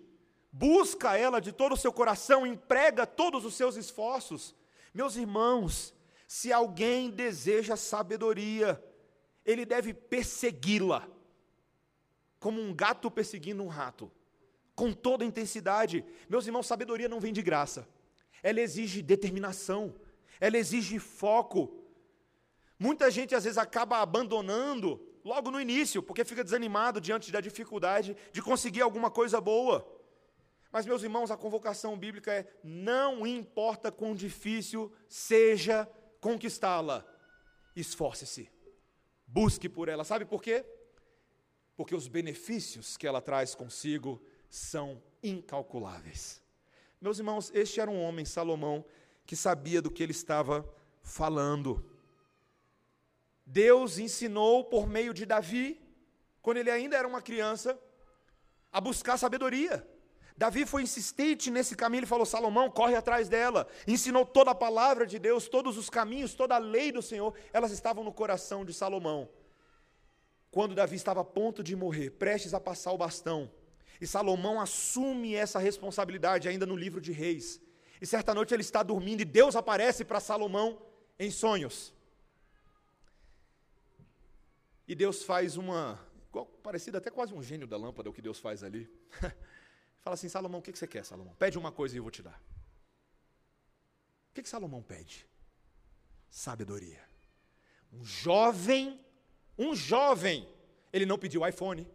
Busca 0.52 1.18
ela 1.18 1.40
de 1.40 1.54
todo 1.54 1.74
o 1.74 1.78
seu 1.78 1.94
coração, 1.94 2.46
emprega 2.46 3.08
todos 3.08 3.46
os 3.46 3.54
seus 3.54 3.78
esforços. 3.78 4.54
Meus 4.94 5.16
irmãos, 5.16 5.94
se 6.28 6.52
alguém 6.52 7.10
deseja 7.10 7.78
sabedoria, 7.78 8.82
ele 9.46 9.66
deve 9.66 9.94
persegui-la 9.94 11.08
como 12.42 12.60
um 12.60 12.74
gato 12.74 13.10
perseguindo 13.12 13.62
um 13.62 13.68
rato, 13.68 14.12
com 14.76 14.92
toda 14.92 15.24
intensidade. 15.24 16.04
Meus 16.28 16.48
irmãos, 16.48 16.66
sabedoria 16.66 17.08
não 17.08 17.20
vem 17.20 17.32
de 17.32 17.42
graça. 17.42 17.88
Ela 18.42 18.60
exige 18.60 19.04
determinação, 19.04 19.94
ela 20.40 20.58
exige 20.58 20.98
foco. 20.98 21.72
Muita 22.80 23.12
gente 23.12 23.36
às 23.36 23.44
vezes 23.44 23.60
acaba 23.60 24.00
abandonando 24.00 25.00
logo 25.24 25.52
no 25.52 25.62
início, 25.62 26.02
porque 26.02 26.26
fica 26.26 26.44
desanimado 26.44 27.00
diante 27.00 27.32
da 27.32 27.40
dificuldade 27.40 28.18
de 28.34 28.42
conseguir 28.42 28.82
alguma 28.82 29.12
coisa 29.12 29.40
boa. 29.40 29.88
Mas, 30.72 30.88
meus 30.88 31.04
irmãos, 31.04 31.30
a 31.30 31.38
convocação 31.38 31.96
bíblica 31.96 32.34
é: 32.34 32.52
não 32.64 33.28
importa 33.28 33.92
quão 33.92 34.16
difícil 34.16 34.92
seja 35.08 35.88
conquistá-la, 36.20 37.06
esforce-se, 37.76 38.50
busque 39.28 39.70
por 39.70 39.88
ela. 39.88 40.04
Sabe 40.04 40.26
por 40.26 40.42
quê? 40.42 40.66
Porque 41.82 41.96
os 41.96 42.08
benefícios 42.08 42.96
que 42.96 43.08
ela 43.08 43.20
traz 43.20 43.56
consigo 43.56 44.22
são 44.48 45.02
incalculáveis. 45.24 46.40
Meus 47.02 47.18
irmãos, 47.18 47.50
este 47.56 47.82
era 47.82 47.90
um 47.90 48.00
homem, 48.00 48.24
Salomão, 48.24 48.86
que 49.26 49.36
sabia 49.36 49.82
do 49.82 49.90
que 49.90 50.04
ele 50.04 50.12
estava 50.12 50.64
falando. 51.02 51.84
Deus 53.44 53.98
ensinou 53.98 54.64
por 54.64 54.86
meio 54.86 55.12
de 55.12 55.26
Davi, 55.26 55.82
quando 56.40 56.58
ele 56.58 56.70
ainda 56.70 56.96
era 56.96 57.08
uma 57.08 57.20
criança, 57.20 57.76
a 58.72 58.80
buscar 58.80 59.18
sabedoria. 59.18 59.84
Davi 60.38 60.68
foi 60.68 60.84
insistente 60.84 61.50
nesse 61.50 61.76
caminho, 61.76 62.02
ele 62.02 62.06
falou: 62.06 62.28
Salomão, 62.28 62.70
corre 62.70 62.96
atrás 62.96 63.28
dela. 63.28 63.68
Ensinou 63.88 64.24
toda 64.24 64.52
a 64.52 64.56
palavra 64.56 65.08
de 65.08 65.18
Deus, 65.18 65.48
todos 65.48 65.80
os 65.80 65.90
caminhos, 65.90 66.36
toda 66.36 66.54
a 66.54 66.60
lei 66.60 66.92
do 66.92 67.02
Senhor, 67.02 67.34
elas 67.52 67.72
estavam 67.72 68.04
no 68.04 68.14
coração 68.14 68.64
de 68.64 68.72
Salomão 68.72 69.28
quando 70.52 70.76
Davi 70.76 70.98
estava 70.98 71.22
a 71.22 71.24
ponto 71.24 71.64
de 71.64 71.76
morrer, 71.76 72.12
prestes 72.12 72.54
a 72.54 72.60
passar 72.60 72.92
o 72.92 72.98
bastão. 72.98 73.50
E 74.02 74.06
Salomão 74.06 74.60
assume 74.60 75.34
essa 75.34 75.58
responsabilidade 75.60 76.50
ainda 76.50 76.66
no 76.66 76.76
livro 76.76 77.00
de 77.00 77.14
Reis. 77.14 77.62
E 78.02 78.06
certa 78.06 78.34
noite 78.34 78.54
ele 78.54 78.62
está 78.62 78.84
dormindo 78.84 79.22
e 79.22 79.26
Deus 79.26 79.56
aparece 79.56 80.04
para 80.04 80.20
Salomão 80.20 80.82
em 81.18 81.32
sonhos. 81.32 81.94
E 84.88 84.94
Deus 84.94 85.24
faz 85.24 85.56
uma, 85.56 85.98
parecida 86.62 86.98
até 86.98 87.10
quase 87.10 87.34
um 87.34 87.42
gênio 87.42 87.68
da 87.68 87.78
lâmpada 87.78 88.10
o 88.10 88.14
que 88.14 88.22
Deus 88.22 88.40
faz 88.40 88.64
ali. 88.64 88.90
Fala 90.02 90.16
assim, 90.16 90.28
Salomão, 90.28 90.60
o 90.60 90.64
que 90.64 90.72
você 90.76 90.88
quer, 90.88 91.06
Salomão? 91.06 91.36
Pede 91.36 91.58
uma 91.58 91.72
coisa 91.72 91.96
e 91.96 92.00
eu 92.00 92.04
vou 92.04 92.12
te 92.12 92.24
dar. 92.24 92.42
O 94.32 94.34
que, 94.34 94.42
que 94.42 94.50
Salomão 94.50 94.82
pede? 94.82 95.28
Sabedoria. 96.30 97.04
Um 97.94 98.04
jovem 98.04 99.00
um 99.58 99.76
jovem, 99.76 100.48
ele 100.92 101.06
não 101.06 101.18
pediu 101.18 101.48
iPhone. 101.48 101.88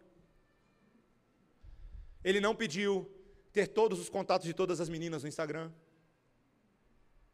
Ele 2.23 2.39
não 2.39 2.55
pediu 2.55 3.09
ter 3.51 3.67
todos 3.67 3.99
os 3.99 4.09
contatos 4.09 4.45
de 4.45 4.53
todas 4.53 4.79
as 4.81 4.89
meninas 4.89 5.23
no 5.23 5.29
Instagram. 5.29 5.71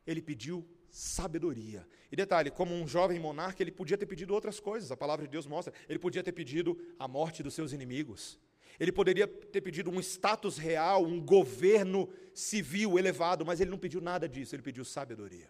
Ele 0.05 0.21
pediu 0.21 0.67
sabedoria. 0.89 1.87
E 2.11 2.15
detalhe, 2.15 2.51
como 2.51 2.73
um 2.75 2.87
jovem 2.87 3.19
monarca, 3.19 3.63
ele 3.63 3.71
podia 3.71 3.97
ter 3.97 4.05
pedido 4.05 4.33
outras 4.33 4.59
coisas, 4.59 4.91
a 4.91 4.97
palavra 4.97 5.25
de 5.25 5.31
Deus 5.31 5.47
mostra. 5.47 5.73
Ele 5.89 5.97
podia 5.97 6.23
ter 6.23 6.31
pedido 6.31 6.77
a 6.99 7.07
morte 7.07 7.41
dos 7.41 7.53
seus 7.53 7.73
inimigos. 7.73 8.39
Ele 8.79 8.91
poderia 8.91 9.27
ter 9.27 9.61
pedido 9.61 9.89
um 9.89 9.99
status 9.99 10.57
real, 10.57 11.03
um 11.03 11.19
governo 11.19 12.09
civil 12.33 12.97
elevado, 12.97 13.45
mas 13.45 13.59
ele 13.59 13.71
não 13.71 13.77
pediu 13.77 14.01
nada 14.01 14.27
disso, 14.27 14.55
ele 14.55 14.63
pediu 14.63 14.85
sabedoria. 14.85 15.49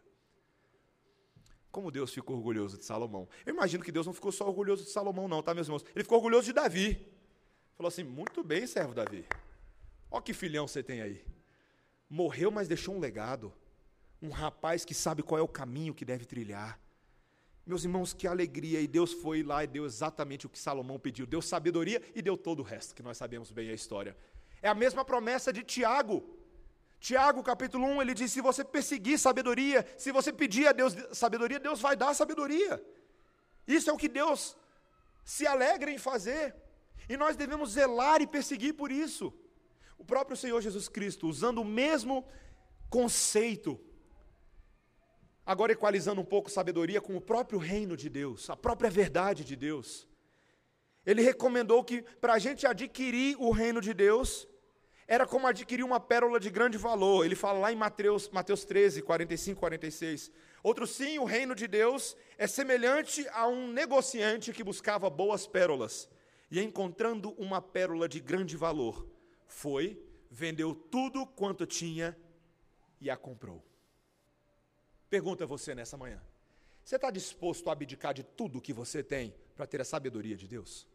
Como 1.74 1.90
Deus 1.90 2.14
ficou 2.14 2.36
orgulhoso 2.36 2.78
de 2.78 2.86
Salomão. 2.86 3.28
Eu 3.44 3.52
imagino 3.56 3.84
que 3.84 3.92
Deus 3.92 4.06
não 4.06 4.14
ficou 4.14 4.32
só 4.32 4.48
orgulhoso 4.48 4.84
de 4.84 4.92
Salomão, 4.92 5.28
não, 5.28 5.42
tá, 5.42 5.56
meus 5.56 5.66
irmãos? 5.66 5.84
Ele 5.96 6.04
ficou 6.04 6.20
orgulhoso 6.20 6.46
de 6.46 6.54
Davi. 6.54 7.12
Falou 7.76 7.88
assim: 7.88 8.04
muito 8.04 8.44
bem, 8.44 8.68
servo 8.68 8.94
Davi. 8.94 9.26
Olha 10.12 10.22
que 10.22 10.34
filhão 10.34 10.68
você 10.68 10.84
tem 10.84 11.02
aí. 11.02 11.26
Morreu, 12.08 12.52
mas 12.52 12.68
deixou 12.68 12.94
um 12.94 13.00
legado. 13.00 13.52
Um 14.22 14.30
rapaz 14.30 14.86
que 14.86 14.94
sabe 14.94 15.24
qual 15.24 15.40
é 15.40 15.42
o 15.42 15.48
caminho 15.48 15.96
que 15.96 16.06
deve 16.06 16.26
trilhar. 16.26 16.80
Meus 17.66 17.84
irmãos, 17.84 18.14
que 18.14 18.28
alegria! 18.28 18.80
E 18.80 18.88
Deus 18.88 19.12
foi 19.12 19.42
lá 19.42 19.64
e 19.64 19.68
deu 19.68 19.84
exatamente 19.84 20.46
o 20.46 20.50
que 20.50 20.60
Salomão 20.60 21.00
pediu: 21.00 21.26
deu 21.26 21.42
sabedoria 21.42 22.04
e 22.14 22.22
deu 22.22 22.38
todo 22.38 22.60
o 22.60 22.64
resto, 22.64 22.94
que 22.94 23.02
nós 23.02 23.18
sabemos 23.18 23.52
bem 23.52 23.70
a 23.70 23.74
história. 23.74 24.16
É 24.62 24.70
a 24.70 24.76
mesma 24.76 25.04
promessa 25.04 25.52
de 25.52 25.64
Tiago. 25.64 26.24
Tiago, 27.08 27.44
capítulo 27.44 27.86
1, 27.86 28.02
ele 28.02 28.14
diz: 28.14 28.32
se 28.32 28.40
você 28.40 28.64
perseguir 28.64 29.20
sabedoria, 29.20 29.86
se 29.98 30.10
você 30.10 30.32
pedir 30.32 30.68
a 30.68 30.72
Deus 30.72 30.96
sabedoria, 31.12 31.60
Deus 31.60 31.82
vai 31.82 31.98
dar 31.98 32.14
sabedoria. 32.14 32.82
Isso 33.68 33.90
é 33.90 33.94
o 33.94 33.98
que 33.98 34.08
Deus 34.08 34.56
se 35.26 35.46
alegra 35.46 35.92
em 35.92 35.98
fazer. 35.98 36.56
E 37.10 37.18
nós 37.18 37.36
devemos 37.36 37.72
zelar 37.72 38.22
e 38.22 38.28
perseguir 38.36 38.74
por 38.76 38.90
isso. 38.90 39.34
O 39.98 40.06
próprio 40.06 40.38
Senhor 40.38 40.62
Jesus 40.62 40.88
Cristo, 40.88 41.28
usando 41.28 41.60
o 41.60 41.66
mesmo 41.66 42.26
conceito, 42.90 43.78
agora 45.46 45.74
equalizando 45.74 46.22
um 46.22 46.30
pouco 46.34 46.50
sabedoria 46.50 47.02
com 47.02 47.18
o 47.18 47.22
próprio 47.34 47.60
reino 47.60 47.98
de 47.98 48.08
Deus, 48.08 48.50
a 48.50 48.56
própria 48.56 48.90
verdade 48.90 49.44
de 49.44 49.58
Deus. 49.58 50.08
Ele 51.06 51.22
recomendou 51.22 51.84
que 51.84 52.02
para 52.02 52.36
a 52.36 52.40
gente 52.40 52.66
adquirir 52.66 53.36
o 53.38 53.52
reino 53.52 53.82
de 53.82 53.94
Deus, 53.94 54.48
era 55.08 55.26
como 55.26 55.48
adquirir 55.48 55.84
uma 55.84 56.00
pérola 56.00 56.40
de 56.40 56.50
grande 56.50 56.78
valor. 56.78 57.26
Ele 57.26 57.36
fala 57.36 57.60
lá 57.60 57.72
em 57.72 57.76
Mateus, 57.76 58.30
Mateus 58.30 58.64
13, 58.64 59.02
45, 59.02 59.60
46. 59.60 60.32
Outro 60.62 60.88
sim, 60.88 61.20
o 61.20 61.26
reino 61.26 61.54
de 61.54 61.68
Deus 61.68 62.16
é 62.38 62.48
semelhante 62.48 63.28
a 63.30 63.48
um 63.48 63.68
negociante 63.72 64.54
que 64.54 64.64
buscava 64.64 65.10
boas 65.10 65.46
pérolas. 65.46 66.10
E 66.50 66.62
encontrando 66.62 67.32
uma 67.32 67.62
pérola 67.62 68.08
de 68.08 68.20
grande 68.20 68.56
valor, 68.56 69.08
foi, 69.48 70.02
vendeu 70.30 70.74
tudo 70.74 71.26
quanto 71.26 71.66
tinha 71.66 72.18
e 73.02 73.10
a 73.10 73.18
comprou. 73.18 73.64
Pergunta 75.10 75.46
você 75.46 75.76
nessa 75.76 75.98
manhã: 75.98 76.22
você 76.84 76.96
está 76.96 77.12
disposto 77.12 77.70
a 77.70 77.74
abdicar 77.74 78.14
de 78.14 78.24
tudo 78.24 78.62
que 78.62 78.74
você 78.74 79.04
tem 79.04 79.34
para 79.56 79.68
ter 79.68 79.82
a 79.82 79.86
sabedoria 79.86 80.36
de 80.36 80.48
Deus? 80.48 80.88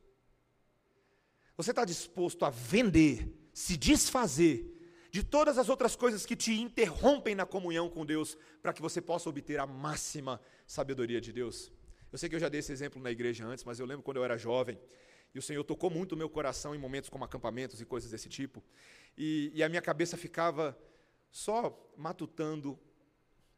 Você 1.57 1.71
está 1.71 1.85
disposto 1.85 2.45
a 2.45 2.51
vender, 2.51 3.29
se 3.59 3.77
desfazer 3.77 4.73
de 5.11 5.21
todas 5.21 5.59
as 5.59 5.69
outras 5.69 5.97
coisas 5.97 6.25
que 6.25 6.37
te 6.37 6.53
interrompem 6.61 7.35
na 7.35 7.45
comunhão 7.45 7.91
com 7.91 8.07
Deus, 8.07 8.39
para 8.63 8.73
que 8.73 8.81
você 8.81 9.01
possa 9.01 9.29
obter 9.29 9.59
a 9.59 9.67
máxima 9.67 10.41
sabedoria 10.65 11.21
de 11.21 11.33
Deus? 11.33 11.73
Eu 12.13 12.19
sei 12.19 12.29
que 12.29 12.37
eu 12.37 12.39
já 12.39 12.49
dei 12.49 12.61
esse 12.61 12.71
exemplo 12.71 13.03
na 13.03 13.11
igreja 13.11 13.45
antes, 13.45 13.65
mas 13.65 13.81
eu 13.81 13.87
lembro 13.87 14.05
quando 14.05 14.19
eu 14.19 14.25
era 14.25 14.39
jovem, 14.39 14.79
e 15.35 15.41
o 15.41 15.43
Senhor 15.43 15.65
tocou 15.65 15.91
muito 15.91 16.13
o 16.13 16.17
meu 16.17 16.31
coração 16.31 16.73
em 16.73 16.79
momentos 16.79 17.11
como 17.11 17.25
acampamentos 17.25 17.81
e 17.81 17.85
coisas 17.85 18.13
desse 18.13 18.29
tipo, 18.29 18.63
e, 19.17 19.51
e 19.53 19.61
a 19.61 19.69
minha 19.69 19.83
cabeça 19.83 20.17
ficava 20.17 20.79
só 21.29 21.93
matutando 21.97 22.79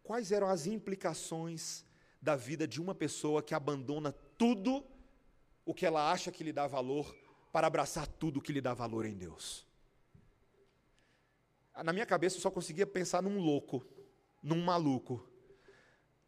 quais 0.02 0.32
eram 0.32 0.48
as 0.48 0.66
implicações 0.66 1.84
da 2.22 2.36
vida 2.36 2.66
de 2.66 2.80
uma 2.80 2.94
pessoa 2.94 3.42
que 3.42 3.54
abandona 3.54 4.12
tudo 4.38 4.82
o 5.62 5.74
que 5.74 5.84
ela 5.84 6.10
acha 6.10 6.32
que 6.32 6.42
lhe 6.42 6.54
dá 6.54 6.66
valor 6.66 7.14
para 7.52 7.66
abraçar 7.66 8.06
tudo 8.06 8.38
o 8.38 8.42
que 8.42 8.50
lhe 8.50 8.62
dá 8.62 8.72
valor 8.72 9.04
em 9.04 9.14
Deus. 9.14 9.68
Na 11.84 11.92
minha 11.92 12.06
cabeça 12.06 12.36
eu 12.36 12.40
só 12.40 12.50
conseguia 12.50 12.86
pensar 12.86 13.22
num 13.22 13.38
louco, 13.38 13.84
num 14.42 14.62
maluco. 14.62 15.26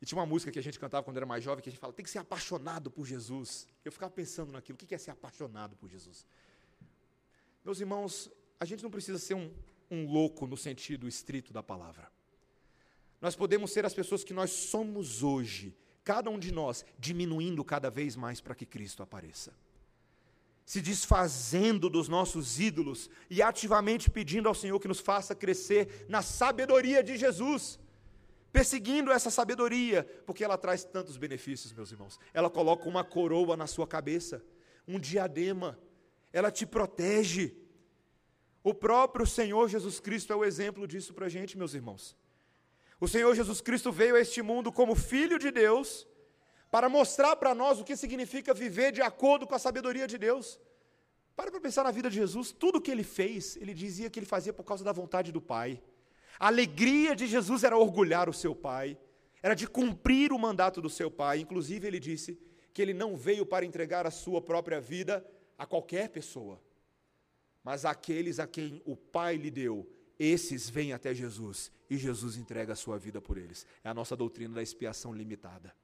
E 0.00 0.06
tinha 0.06 0.18
uma 0.18 0.26
música 0.26 0.50
que 0.50 0.58
a 0.58 0.62
gente 0.62 0.78
cantava 0.78 1.04
quando 1.04 1.16
era 1.16 1.26
mais 1.26 1.44
jovem 1.44 1.62
que 1.62 1.68
a 1.68 1.72
gente 1.72 1.80
fala: 1.80 1.92
tem 1.92 2.04
que 2.04 2.10
ser 2.10 2.18
apaixonado 2.18 2.90
por 2.90 3.06
Jesus. 3.06 3.68
Eu 3.84 3.92
ficava 3.92 4.10
pensando 4.10 4.52
naquilo: 4.52 4.74
o 4.74 4.78
que 4.78 4.94
é 4.94 4.98
ser 4.98 5.10
apaixonado 5.10 5.76
por 5.76 5.88
Jesus? 5.88 6.26
Meus 7.64 7.78
irmãos, 7.78 8.30
a 8.58 8.64
gente 8.64 8.82
não 8.82 8.90
precisa 8.90 9.18
ser 9.18 9.34
um, 9.34 9.52
um 9.90 10.10
louco 10.10 10.46
no 10.46 10.56
sentido 10.56 11.06
estrito 11.06 11.52
da 11.52 11.62
palavra. 11.62 12.10
Nós 13.20 13.36
podemos 13.36 13.70
ser 13.70 13.86
as 13.86 13.94
pessoas 13.94 14.24
que 14.24 14.34
nós 14.34 14.50
somos 14.50 15.22
hoje, 15.22 15.76
cada 16.02 16.28
um 16.28 16.38
de 16.38 16.50
nós 16.50 16.84
diminuindo 16.98 17.64
cada 17.64 17.88
vez 17.88 18.16
mais 18.16 18.40
para 18.40 18.56
que 18.56 18.66
Cristo 18.66 19.02
apareça. 19.02 19.54
Se 20.64 20.80
desfazendo 20.80 21.90
dos 21.90 22.08
nossos 22.08 22.60
ídolos 22.60 23.10
e 23.28 23.42
ativamente 23.42 24.10
pedindo 24.10 24.48
ao 24.48 24.54
Senhor 24.54 24.78
que 24.78 24.88
nos 24.88 25.00
faça 25.00 25.34
crescer 25.34 26.06
na 26.08 26.22
sabedoria 26.22 27.02
de 27.02 27.16
Jesus. 27.16 27.78
Perseguindo 28.52 29.10
essa 29.10 29.30
sabedoria, 29.30 30.04
porque 30.26 30.44
ela 30.44 30.58
traz 30.58 30.84
tantos 30.84 31.16
benefícios, 31.16 31.72
meus 31.72 31.90
irmãos. 31.90 32.20
Ela 32.34 32.50
coloca 32.50 32.88
uma 32.88 33.02
coroa 33.02 33.56
na 33.56 33.66
sua 33.66 33.86
cabeça, 33.86 34.44
um 34.86 34.98
diadema, 35.00 35.78
ela 36.32 36.50
te 36.50 36.66
protege. 36.66 37.56
O 38.62 38.72
próprio 38.72 39.26
Senhor 39.26 39.68
Jesus 39.68 39.98
Cristo 40.00 40.32
é 40.32 40.36
o 40.36 40.44
exemplo 40.44 40.86
disso 40.86 41.12
para 41.12 41.26
a 41.26 41.28
gente, 41.28 41.58
meus 41.58 41.74
irmãos. 41.74 42.16
O 43.00 43.08
Senhor 43.08 43.34
Jesus 43.34 43.60
Cristo 43.60 43.90
veio 43.90 44.14
a 44.14 44.20
este 44.20 44.42
mundo 44.42 44.70
como 44.70 44.94
Filho 44.94 45.38
de 45.38 45.50
Deus, 45.50 46.06
para 46.72 46.88
mostrar 46.88 47.36
para 47.36 47.54
nós 47.54 47.78
o 47.78 47.84
que 47.84 47.94
significa 47.94 48.54
viver 48.54 48.92
de 48.92 49.02
acordo 49.02 49.46
com 49.46 49.54
a 49.54 49.58
sabedoria 49.58 50.06
de 50.06 50.16
Deus. 50.16 50.58
Para 51.36 51.50
para 51.50 51.60
pensar 51.60 51.84
na 51.84 51.90
vida 51.90 52.08
de 52.08 52.16
Jesus, 52.16 52.50
tudo 52.50 52.80
que 52.80 52.90
ele 52.90 53.04
fez, 53.04 53.56
ele 53.58 53.74
dizia 53.74 54.08
que 54.08 54.18
ele 54.18 54.24
fazia 54.24 54.54
por 54.54 54.64
causa 54.64 54.82
da 54.82 54.90
vontade 54.90 55.30
do 55.30 55.40
Pai. 55.40 55.82
A 56.40 56.46
alegria 56.46 57.14
de 57.14 57.26
Jesus 57.26 57.62
era 57.62 57.76
orgulhar 57.76 58.26
o 58.26 58.32
seu 58.32 58.54
Pai, 58.54 58.98
era 59.42 59.54
de 59.54 59.66
cumprir 59.66 60.32
o 60.32 60.38
mandato 60.38 60.80
do 60.80 60.88
seu 60.88 61.10
Pai. 61.10 61.40
Inclusive, 61.40 61.86
ele 61.86 62.00
disse 62.00 62.38
que 62.72 62.80
ele 62.80 62.94
não 62.94 63.18
veio 63.18 63.44
para 63.44 63.66
entregar 63.66 64.06
a 64.06 64.10
sua 64.10 64.40
própria 64.40 64.80
vida 64.80 65.22
a 65.58 65.66
qualquer 65.66 66.08
pessoa, 66.08 66.58
mas 67.62 67.84
àqueles 67.84 68.38
a 68.38 68.46
quem 68.46 68.80
o 68.86 68.96
Pai 68.96 69.36
lhe 69.36 69.50
deu 69.50 69.86
esses 70.18 70.70
vêm 70.70 70.94
até 70.94 71.12
Jesus 71.12 71.70
e 71.90 71.98
Jesus 71.98 72.36
entrega 72.36 72.72
a 72.72 72.76
sua 72.76 72.96
vida 72.96 73.20
por 73.20 73.36
eles. 73.36 73.66
É 73.84 73.90
a 73.90 73.94
nossa 73.94 74.16
doutrina 74.16 74.54
da 74.54 74.62
expiação 74.62 75.12
limitada. 75.12 75.74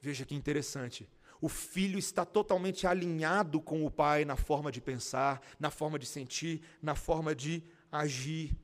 Veja 0.00 0.24
que 0.24 0.34
interessante. 0.34 1.08
O 1.40 1.48
filho 1.48 1.98
está 1.98 2.24
totalmente 2.24 2.86
alinhado 2.86 3.60
com 3.60 3.84
o 3.84 3.90
pai 3.90 4.24
na 4.24 4.36
forma 4.36 4.70
de 4.70 4.80
pensar, 4.80 5.40
na 5.58 5.70
forma 5.70 5.98
de 5.98 6.06
sentir, 6.06 6.62
na 6.82 6.94
forma 6.94 7.34
de 7.34 7.62
agir. 7.90 8.56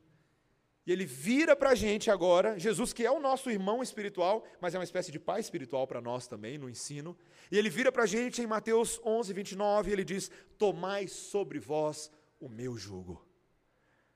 E 0.87 0.93
ele 0.93 1.05
vira 1.05 1.57
para 1.57 1.71
a 1.71 1.75
gente 1.75 2.11
agora, 2.11 2.59
Jesus, 2.59 2.93
que 2.93 3.05
é 3.05 3.11
o 3.11 3.19
nosso 3.19 3.51
irmão 3.51 3.83
espiritual, 3.83 4.45
mas 4.61 4.75
é 4.75 4.79
uma 4.79 4.85
espécie 4.85 5.11
de 5.11 5.19
pai 5.19 5.41
espiritual 5.41 5.87
para 5.87 6.01
nós 6.01 6.29
também, 6.29 6.59
no 6.59 6.71
ensino. 6.71 7.17
E 7.51 7.59
ele 7.59 7.69
vira 7.69 7.91
para 7.91 8.05
a 8.05 8.07
gente 8.07 8.41
em 8.41 8.47
Mateus 8.47 9.01
11, 9.05 9.33
29, 9.33 9.91
e 9.91 9.93
ele 9.93 10.05
diz: 10.05 10.31
Tomai 10.57 11.09
sobre 11.09 11.59
vós 11.59 12.11
o 12.39 12.49
meu 12.49 12.77
jugo. 12.77 13.27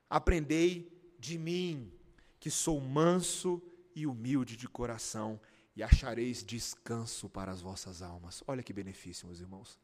Aprendei 0.08 0.92
de 1.18 1.38
mim, 1.38 1.92
que 2.38 2.50
sou 2.50 2.80
manso 2.80 3.60
e 3.94 4.06
humilde 4.06 4.56
de 4.56 4.68
coração, 4.68 5.40
e 5.76 5.82
achareis 5.82 6.44
descanso 6.44 7.28
para 7.28 7.52
as 7.52 7.60
vossas 7.60 8.02
almas. 8.02 8.42
Olha 8.46 8.62
que 8.62 8.72
benefício, 8.72 9.26
meus 9.26 9.40
irmãos. 9.40 9.78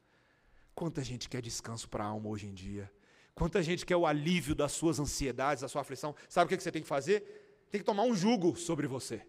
Quanta 0.75 1.03
gente 1.03 1.27
quer 1.29 1.41
descanso 1.41 1.89
para 1.89 2.03
a 2.03 2.07
alma 2.07 2.29
hoje 2.29 2.47
em 2.47 2.53
dia. 2.53 2.91
Quanta 3.33 3.61
gente 3.63 3.85
quer 3.85 3.95
o 3.95 4.05
alívio 4.05 4.53
das 4.53 4.71
suas 4.71 4.99
ansiedades, 4.99 5.61
da 5.61 5.67
sua 5.67 5.81
aflição. 5.81 6.15
Sabe 6.27 6.45
o 6.53 6.57
que 6.57 6.61
você 6.61 6.71
tem 6.71 6.81
que 6.81 6.87
fazer? 6.87 7.65
Tem 7.71 7.79
que 7.79 7.85
tomar 7.85 8.03
um 8.03 8.15
jugo 8.15 8.55
sobre 8.55 8.87
você. 8.87 9.25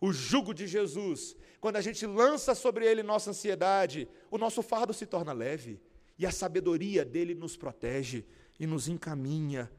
O 0.00 0.12
jugo 0.12 0.52
de 0.52 0.66
Jesus. 0.66 1.36
Quando 1.60 1.76
a 1.76 1.80
gente 1.80 2.04
lança 2.06 2.54
sobre 2.54 2.86
ele 2.86 3.02
nossa 3.02 3.30
ansiedade, 3.30 4.08
o 4.30 4.38
nosso 4.38 4.62
fardo 4.62 4.92
se 4.92 5.06
torna 5.06 5.32
leve. 5.32 5.80
E 6.18 6.26
a 6.26 6.32
sabedoria 6.32 7.04
dele 7.04 7.34
nos 7.34 7.56
protege 7.56 8.24
e 8.58 8.66
nos 8.66 8.88
encaminha 8.88 9.70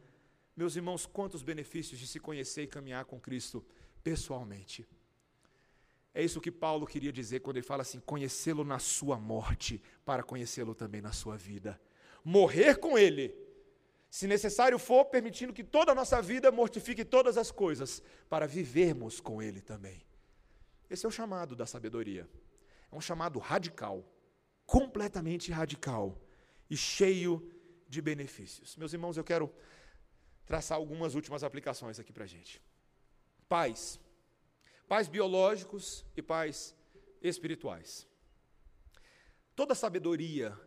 meus 0.55 0.75
irmãos, 0.75 1.05
quantos 1.05 1.41
benefícios 1.41 1.99
de 1.99 2.05
se 2.05 2.19
conhecer 2.19 2.63
e 2.63 2.67
caminhar 2.67 3.05
com 3.05 3.19
Cristo 3.19 3.65
pessoalmente. 4.03 4.87
É 6.13 6.23
isso 6.23 6.39
que 6.39 6.51
Paulo 6.51 6.85
queria 6.85 7.11
dizer 7.11 7.39
quando 7.39 7.57
ele 7.57 7.65
fala 7.65 7.81
assim: 7.81 7.99
conhecê-lo 7.99 8.63
na 8.63 8.79
sua 8.79 9.17
morte, 9.17 9.81
para 10.05 10.23
conhecê-lo 10.23 10.75
também 10.75 11.01
na 11.01 11.11
sua 11.11 11.35
vida. 11.35 11.79
Morrer 12.23 12.77
com 12.77 12.97
ele, 12.97 13.35
se 14.09 14.27
necessário 14.27 14.77
for, 14.77 15.05
permitindo 15.05 15.51
que 15.51 15.63
toda 15.63 15.91
a 15.91 15.95
nossa 15.95 16.21
vida 16.21 16.51
mortifique 16.51 17.03
todas 17.03 17.35
as 17.37 17.51
coisas, 17.51 18.01
para 18.29 18.45
vivermos 18.45 19.19
com 19.19 19.41
ele 19.41 19.59
também. 19.59 20.05
Esse 20.89 21.05
é 21.05 21.09
o 21.09 21.11
chamado 21.11 21.55
da 21.55 21.65
sabedoria. 21.65 22.29
É 22.91 22.95
um 22.95 23.01
chamado 23.01 23.39
radical, 23.39 24.07
completamente 24.67 25.51
radical 25.51 26.21
e 26.69 26.77
cheio 26.77 27.51
de 27.89 28.01
benefícios. 28.01 28.77
Meus 28.77 28.93
irmãos, 28.93 29.17
eu 29.17 29.23
quero 29.23 29.51
traçar 30.45 30.77
algumas 30.77 31.15
últimas 31.15 31.43
aplicações 31.43 31.99
aqui 31.99 32.13
para 32.13 32.25
a 32.25 32.27
gente. 32.27 32.61
Pais, 33.49 33.99
Pais 34.87 35.07
biológicos 35.07 36.05
e 36.15 36.21
pais 36.21 36.75
espirituais. 37.21 38.07
Toda 39.55 39.75
sabedoria 39.75 40.57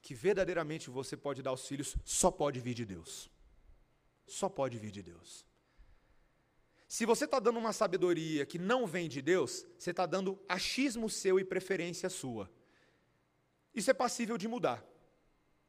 que 0.00 0.14
verdadeiramente 0.14 0.90
você 0.90 1.16
pode 1.16 1.42
dar 1.42 1.50
aos 1.50 1.66
filhos 1.66 1.96
só 2.04 2.30
pode 2.30 2.60
vir 2.60 2.74
de 2.74 2.84
Deus. 2.84 3.30
Só 4.26 4.48
pode 4.48 4.78
vir 4.78 4.90
de 4.90 5.02
Deus. 5.02 5.46
Se 6.86 7.06
você 7.06 7.24
está 7.24 7.40
dando 7.40 7.58
uma 7.58 7.72
sabedoria 7.72 8.46
que 8.46 8.58
não 8.58 8.86
vem 8.86 9.08
de 9.08 9.20
Deus, 9.20 9.66
você 9.78 9.90
está 9.90 10.06
dando 10.06 10.38
achismo 10.48 11.08
seu 11.10 11.40
e 11.40 11.44
preferência 11.44 12.08
sua. 12.08 12.50
Isso 13.74 13.90
é 13.90 13.94
passível 13.94 14.38
de 14.38 14.46
mudar. 14.46 14.84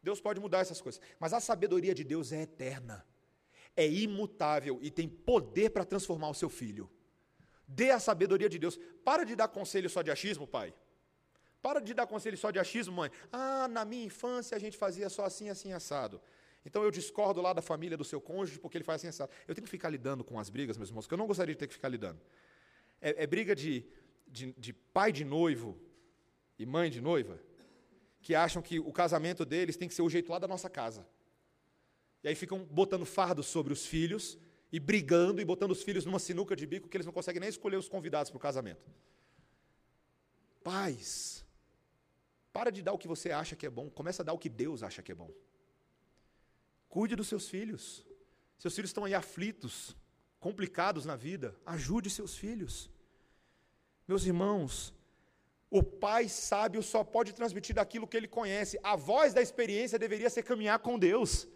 Deus 0.04 0.22
pode 0.22 0.40
mudar 0.40 0.60
essas 0.60 0.80
coisas. 0.80 1.02
Mas 1.20 1.34
a 1.34 1.40
sabedoria 1.40 1.96
de 1.96 2.04
Deus 2.04 2.32
é 2.32 2.44
eterna, 2.44 3.04
é 3.76 3.90
imutável 3.90 4.78
e 4.82 4.92
tem 4.92 5.10
poder 5.10 5.72
para 5.72 5.84
transformar 5.84 6.30
o 6.30 6.36
seu 6.36 6.50
filho. 6.50 6.92
Dê 7.68 7.92
a 7.92 8.00
sabedoria 8.00 8.50
de 8.50 8.60
Deus. 8.60 8.80
Para 9.04 9.24
de 9.24 9.36
dar 9.36 9.48
conselho 9.48 9.90
só 9.90 10.02
de 10.02 10.12
achismo, 10.12 10.48
pai. 10.48 10.74
Para 11.62 11.80
de 11.80 11.94
dar 11.94 12.06
conselho 12.06 12.38
só 12.38 12.52
de 12.52 12.60
achismo, 12.60 12.94
mãe. 12.96 13.10
Ah, 13.32 13.68
na 13.68 13.84
minha 13.84 14.06
infância 14.06 14.56
a 14.56 14.60
gente 14.60 14.78
fazia 14.78 15.10
só 15.10 15.26
assim, 15.26 15.50
assim, 15.50 15.74
assado. 15.74 16.22
Então 16.64 16.84
eu 16.84 16.92
discordo 16.92 17.42
lá 17.42 17.54
da 17.54 17.62
família 17.62 17.98
do 17.98 18.04
seu 18.04 18.22
cônjuge 18.22 18.60
porque 18.60 18.78
ele 18.78 18.84
faz 18.84 19.02
assim, 19.02 19.08
assado. 19.08 19.32
Eu 19.48 19.56
tenho 19.56 19.66
que 19.66 19.72
ficar 19.72 19.90
lidando 19.90 20.24
com 20.24 20.40
as 20.40 20.50
brigas, 20.50 20.78
meus 20.78 20.90
irmãos, 20.90 21.08
que 21.08 21.14
eu 21.14 21.18
não 21.18 21.28
gostaria 21.28 21.54
de 21.54 21.60
ter 21.60 21.68
que 21.68 21.74
ficar 21.74 21.90
lidando. 21.90 22.22
É, 23.02 23.24
é 23.24 23.28
briga 23.28 23.56
de, 23.56 23.86
de, 24.28 24.54
de 24.54 24.74
pai 24.74 25.12
de 25.12 25.26
noivo 25.26 25.80
e 26.58 26.66
mãe 26.66 26.90
de 26.90 27.02
noiva 27.02 27.40
que 28.22 28.34
acham 28.34 28.62
que 28.62 28.80
o 28.80 28.92
casamento 28.92 29.46
deles 29.46 29.78
tem 29.78 29.88
que 29.88 29.94
ser 29.94 30.02
o 30.02 30.10
jeito 30.10 30.32
lá 30.32 30.40
da 30.40 30.48
nossa 30.48 30.68
casa. 30.68 31.08
E 32.24 32.28
aí 32.28 32.34
ficam 32.34 32.64
botando 32.64 33.06
fardos 33.06 33.46
sobre 33.46 33.72
os 33.72 33.86
filhos 33.86 34.38
e 34.76 34.80
brigando 34.80 35.40
e 35.42 35.46
botando 35.46 35.72
os 35.72 35.82
filhos 35.82 36.06
numa 36.06 36.20
sinuca 36.20 36.54
de 36.54 36.66
bico 36.68 36.90
que 36.90 36.98
eles 36.98 37.06
não 37.06 37.14
conseguem 37.14 37.40
nem 37.40 37.48
escolher 37.48 37.78
os 37.78 37.88
convidados 37.88 38.30
para 38.30 38.38
o 38.38 38.42
casamento. 38.42 38.86
Pais, 40.62 41.46
para 42.52 42.70
de 42.70 42.82
dar 42.82 42.92
o 42.92 42.98
que 42.98 43.08
você 43.08 43.32
acha 43.32 43.56
que 43.56 43.66
é 43.66 43.70
bom, 43.70 43.90
começa 43.90 44.22
a 44.22 44.26
dar 44.26 44.34
o 44.34 44.38
que 44.38 44.50
Deus 44.50 44.84
acha 44.84 45.02
que 45.02 45.14
é 45.14 45.16
bom. 45.16 45.32
Cuide 46.90 47.16
dos 47.16 47.30
seus 47.30 47.48
filhos. 47.48 48.06
Seus 48.58 48.76
filhos 48.76 48.90
estão 48.90 49.06
aí 49.06 49.14
aflitos, 49.14 49.96
complicados 50.42 51.06
na 51.06 51.16
vida. 51.16 51.56
Ajude 51.66 52.10
seus 52.10 52.36
filhos. 52.36 52.92
Meus 54.06 54.26
irmãos, 54.26 54.94
o 55.70 55.82
pai 55.82 56.28
sábio 56.28 56.84
só 56.84 57.02
pode 57.02 57.32
transmitir 57.34 57.76
daquilo 57.76 58.10
que 58.10 58.18
ele 58.18 58.28
conhece. 58.28 58.78
A 58.84 58.98
voz 58.98 59.34
da 59.34 59.42
experiência 59.42 59.98
deveria 59.98 60.30
ser 60.30 60.44
caminhar 60.44 60.80
com 60.80 61.00
Deus. 61.00 61.48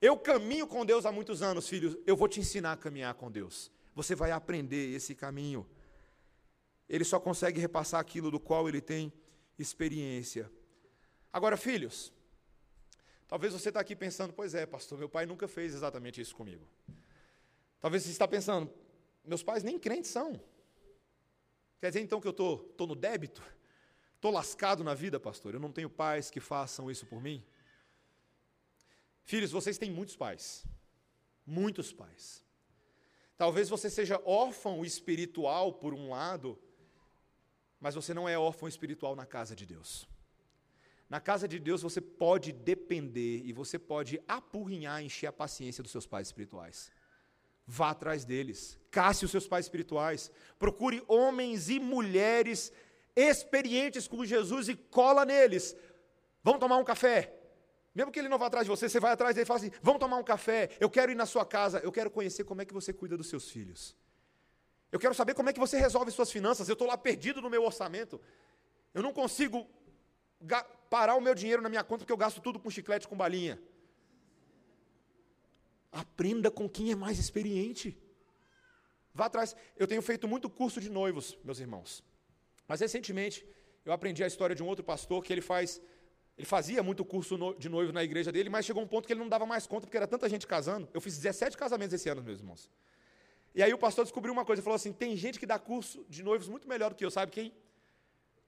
Eu 0.00 0.16
caminho 0.16 0.66
com 0.66 0.84
Deus 0.84 1.06
há 1.06 1.12
muitos 1.12 1.42
anos, 1.42 1.68
filhos. 1.68 1.96
Eu 2.06 2.16
vou 2.16 2.28
te 2.28 2.40
ensinar 2.40 2.72
a 2.72 2.76
caminhar 2.76 3.14
com 3.14 3.30
Deus. 3.30 3.70
Você 3.94 4.14
vai 4.14 4.30
aprender 4.30 4.94
esse 4.94 5.14
caminho. 5.14 5.66
Ele 6.88 7.04
só 7.04 7.18
consegue 7.18 7.60
repassar 7.60 8.00
aquilo 8.00 8.30
do 8.30 8.40
qual 8.40 8.68
ele 8.68 8.80
tem 8.80 9.12
experiência. 9.58 10.50
Agora, 11.32 11.56
filhos, 11.56 12.12
talvez 13.26 13.52
você 13.52 13.68
está 13.68 13.80
aqui 13.80 13.96
pensando, 13.96 14.32
pois 14.32 14.54
é, 14.54 14.66
pastor, 14.66 14.98
meu 14.98 15.08
pai 15.08 15.26
nunca 15.26 15.48
fez 15.48 15.74
exatamente 15.74 16.20
isso 16.20 16.34
comigo. 16.34 16.66
Talvez 17.80 18.02
você 18.02 18.10
está 18.10 18.26
pensando, 18.26 18.72
meus 19.24 19.42
pais 19.42 19.62
nem 19.62 19.78
crentes 19.78 20.10
são. 20.10 20.40
Quer 21.80 21.88
dizer 21.88 22.00
então 22.00 22.20
que 22.20 22.26
eu 22.26 22.30
estou 22.30 22.58
tô, 22.58 22.64
tô 22.74 22.86
no 22.86 22.94
débito? 22.94 23.42
Estou 24.14 24.30
lascado 24.32 24.82
na 24.82 24.94
vida, 24.94 25.20
pastor? 25.20 25.54
Eu 25.54 25.60
não 25.60 25.70
tenho 25.70 25.90
pais 25.90 26.30
que 26.30 26.40
façam 26.40 26.90
isso 26.90 27.04
por 27.04 27.20
mim? 27.20 27.44
Filhos, 29.24 29.50
vocês 29.50 29.78
têm 29.78 29.90
muitos 29.90 30.16
pais. 30.16 30.64
Muitos 31.46 31.92
pais. 31.92 32.44
Talvez 33.36 33.68
você 33.68 33.90
seja 33.90 34.22
órfão 34.24 34.84
espiritual, 34.84 35.72
por 35.72 35.92
um 35.92 36.10
lado, 36.10 36.58
mas 37.80 37.94
você 37.94 38.14
não 38.14 38.28
é 38.28 38.38
órfão 38.38 38.68
espiritual 38.68 39.16
na 39.16 39.26
casa 39.26 39.56
de 39.56 39.66
Deus. 39.66 40.08
Na 41.08 41.20
casa 41.20 41.46
de 41.46 41.58
Deus 41.58 41.82
você 41.82 42.00
pode 42.00 42.52
depender 42.52 43.42
e 43.44 43.52
você 43.52 43.78
pode 43.78 44.22
apurrinhar, 44.26 45.02
encher 45.02 45.26
a 45.26 45.32
paciência 45.32 45.82
dos 45.82 45.92
seus 45.92 46.06
pais 46.06 46.28
espirituais. 46.28 46.90
Vá 47.66 47.90
atrás 47.90 48.24
deles, 48.24 48.78
casse 48.90 49.24
os 49.24 49.30
seus 49.30 49.46
pais 49.46 49.66
espirituais, 49.66 50.30
procure 50.58 51.02
homens 51.08 51.68
e 51.68 51.80
mulheres 51.80 52.72
experientes 53.16 54.06
com 54.06 54.24
Jesus 54.24 54.68
e 54.68 54.76
cola 54.76 55.24
neles. 55.24 55.76
Vamos 56.42 56.60
tomar 56.60 56.76
um 56.76 56.84
café. 56.84 57.43
Mesmo 57.94 58.10
que 58.10 58.18
ele 58.18 58.28
não 58.28 58.38
vá 58.38 58.46
atrás 58.46 58.66
de 58.66 58.70
você, 58.70 58.88
você 58.88 58.98
vai 58.98 59.12
atrás 59.12 59.34
dele 59.34 59.44
e 59.44 59.46
fala 59.46 59.60
assim: 59.60 59.70
vamos 59.80 60.00
tomar 60.00 60.16
um 60.16 60.24
café, 60.24 60.70
eu 60.80 60.90
quero 60.90 61.12
ir 61.12 61.14
na 61.14 61.26
sua 61.26 61.46
casa, 61.46 61.78
eu 61.78 61.92
quero 61.92 62.10
conhecer 62.10 62.44
como 62.44 62.60
é 62.60 62.64
que 62.64 62.74
você 62.74 62.92
cuida 62.92 63.16
dos 63.16 63.28
seus 63.28 63.48
filhos. 63.48 63.96
Eu 64.90 64.98
quero 64.98 65.14
saber 65.14 65.34
como 65.34 65.48
é 65.48 65.52
que 65.52 65.58
você 65.58 65.76
resolve 65.76 66.10
suas 66.10 66.30
finanças. 66.30 66.68
Eu 66.68 66.74
estou 66.74 66.86
lá 66.86 66.96
perdido 66.96 67.40
no 67.42 67.50
meu 67.50 67.64
orçamento. 67.64 68.20
Eu 68.92 69.02
não 69.02 69.12
consigo 69.12 69.68
parar 70.88 71.16
o 71.16 71.20
meu 71.20 71.34
dinheiro 71.34 71.60
na 71.60 71.68
minha 71.68 71.82
conta 71.82 72.00
porque 72.00 72.12
eu 72.12 72.16
gasto 72.16 72.40
tudo 72.40 72.60
com 72.60 72.70
chiclete 72.70 73.08
com 73.08 73.16
balinha. 73.16 73.60
Aprenda 75.90 76.48
com 76.48 76.68
quem 76.68 76.92
é 76.92 76.94
mais 76.94 77.18
experiente. 77.18 78.00
Vá 79.12 79.26
atrás. 79.26 79.56
Eu 79.76 79.86
tenho 79.86 80.02
feito 80.02 80.28
muito 80.28 80.48
curso 80.48 80.80
de 80.80 80.88
noivos, 80.88 81.36
meus 81.42 81.58
irmãos. 81.58 82.04
Mas 82.68 82.80
recentemente 82.80 83.44
eu 83.84 83.92
aprendi 83.92 84.22
a 84.22 84.28
história 84.28 84.54
de 84.54 84.62
um 84.62 84.66
outro 84.66 84.84
pastor 84.84 85.22
que 85.24 85.32
ele 85.32 85.40
faz, 85.40 85.80
ele 86.36 86.46
fazia 86.46 86.82
muito 86.82 87.04
curso 87.04 87.36
de 87.58 87.68
noivo 87.68 87.92
na 87.92 88.02
igreja 88.02 88.32
dele, 88.32 88.48
mas 88.48 88.64
chegou 88.64 88.82
um 88.82 88.86
ponto 88.86 89.06
que 89.06 89.12
ele 89.12 89.20
não 89.20 89.28
dava 89.28 89.46
mais 89.46 89.66
conta 89.66 89.86
porque 89.86 89.96
era 89.96 90.06
tanta 90.06 90.28
gente 90.28 90.46
casando. 90.46 90.88
Eu 90.92 91.00
fiz 91.00 91.16
17 91.16 91.56
casamentos 91.56 91.94
esse 91.94 92.08
ano, 92.08 92.22
meus 92.22 92.40
irmãos. 92.40 92.70
E 93.54 93.62
aí 93.62 93.72
o 93.72 93.78
pastor 93.78 94.04
descobriu 94.04 94.32
uma 94.32 94.44
coisa, 94.44 94.58
ele 94.58 94.64
falou 94.64 94.76
assim: 94.76 94.92
tem 94.92 95.16
gente 95.16 95.38
que 95.38 95.46
dá 95.46 95.58
curso 95.58 96.04
de 96.08 96.22
noivos 96.22 96.48
muito 96.48 96.68
melhor 96.68 96.90
do 96.90 96.96
que 96.96 97.04
eu, 97.04 97.10
sabe 97.10 97.30
quem? 97.30 97.54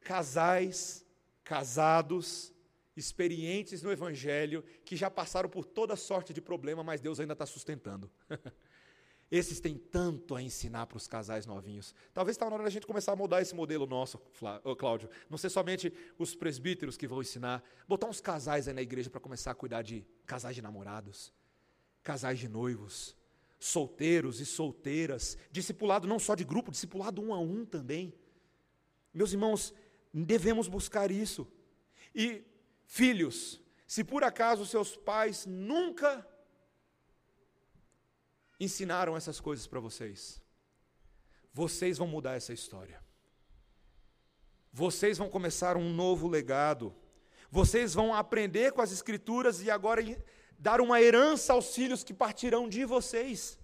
Casais, 0.00 1.06
casados, 1.44 2.52
experientes 2.96 3.82
no 3.82 3.92
Evangelho, 3.92 4.64
que 4.84 4.96
já 4.96 5.08
passaram 5.08 5.48
por 5.48 5.64
toda 5.64 5.94
sorte 5.94 6.34
de 6.34 6.40
problema, 6.40 6.82
mas 6.82 7.00
Deus 7.00 7.20
ainda 7.20 7.34
está 7.34 7.46
sustentando. 7.46 8.10
Esses 9.30 9.58
têm 9.58 9.76
tanto 9.76 10.34
a 10.34 10.42
ensinar 10.42 10.86
para 10.86 10.96
os 10.96 11.08
casais 11.08 11.46
novinhos. 11.46 11.94
Talvez 12.14 12.36
está 12.36 12.48
na 12.48 12.54
hora 12.54 12.64
da 12.64 12.70
gente 12.70 12.86
começar 12.86 13.12
a 13.12 13.16
mudar 13.16 13.42
esse 13.42 13.54
modelo 13.54 13.86
nosso, 13.86 14.18
Cláudio. 14.78 15.10
Não 15.28 15.36
ser 15.36 15.50
somente 15.50 15.92
os 16.18 16.34
presbíteros 16.34 16.96
que 16.96 17.08
vão 17.08 17.20
ensinar, 17.20 17.62
botar 17.88 18.06
uns 18.06 18.20
casais 18.20 18.68
aí 18.68 18.74
na 18.74 18.82
igreja 18.82 19.10
para 19.10 19.20
começar 19.20 19.50
a 19.50 19.54
cuidar 19.54 19.82
de 19.82 20.06
casais 20.24 20.54
de 20.54 20.62
namorados, 20.62 21.32
casais 22.02 22.38
de 22.38 22.48
noivos 22.48 23.16
solteiros 23.58 24.40
e 24.40 24.46
solteiras, 24.46 25.36
discipulado 25.50 26.06
não 26.06 26.18
só 26.18 26.34
de 26.34 26.44
grupo, 26.44 26.70
discipulado 26.70 27.22
um 27.22 27.32
a 27.32 27.38
um 27.38 27.64
também. 27.64 28.14
Meus 29.12 29.32
irmãos, 29.32 29.72
devemos 30.12 30.68
buscar 30.68 31.10
isso. 31.10 31.46
E, 32.14 32.44
filhos, 32.84 33.60
se 33.86 34.04
por 34.04 34.22
acaso 34.22 34.66
seus 34.66 34.96
pais 34.96 35.46
nunca 35.46 36.26
ensinaram 38.58 39.16
essas 39.16 39.40
coisas 39.40 39.66
para 39.66 39.80
vocês, 39.80 40.40
vocês 41.52 41.98
vão 41.98 42.06
mudar 42.06 42.34
essa 42.34 42.52
história. 42.52 43.02
Vocês 44.72 45.16
vão 45.16 45.30
começar 45.30 45.74
um 45.74 45.90
novo 45.90 46.28
legado. 46.28 46.94
Vocês 47.50 47.94
vão 47.94 48.12
aprender 48.12 48.72
com 48.72 48.82
as 48.82 48.92
Escrituras 48.92 49.62
e 49.62 49.70
agora 49.70 50.02
dar 50.58 50.82
uma 50.82 51.00
herança 51.00 51.54
aos 51.54 51.74
filhos 51.74 52.04
que 52.04 52.12
partirão 52.12 52.68
de 52.68 52.84
vocês, 52.84 53.58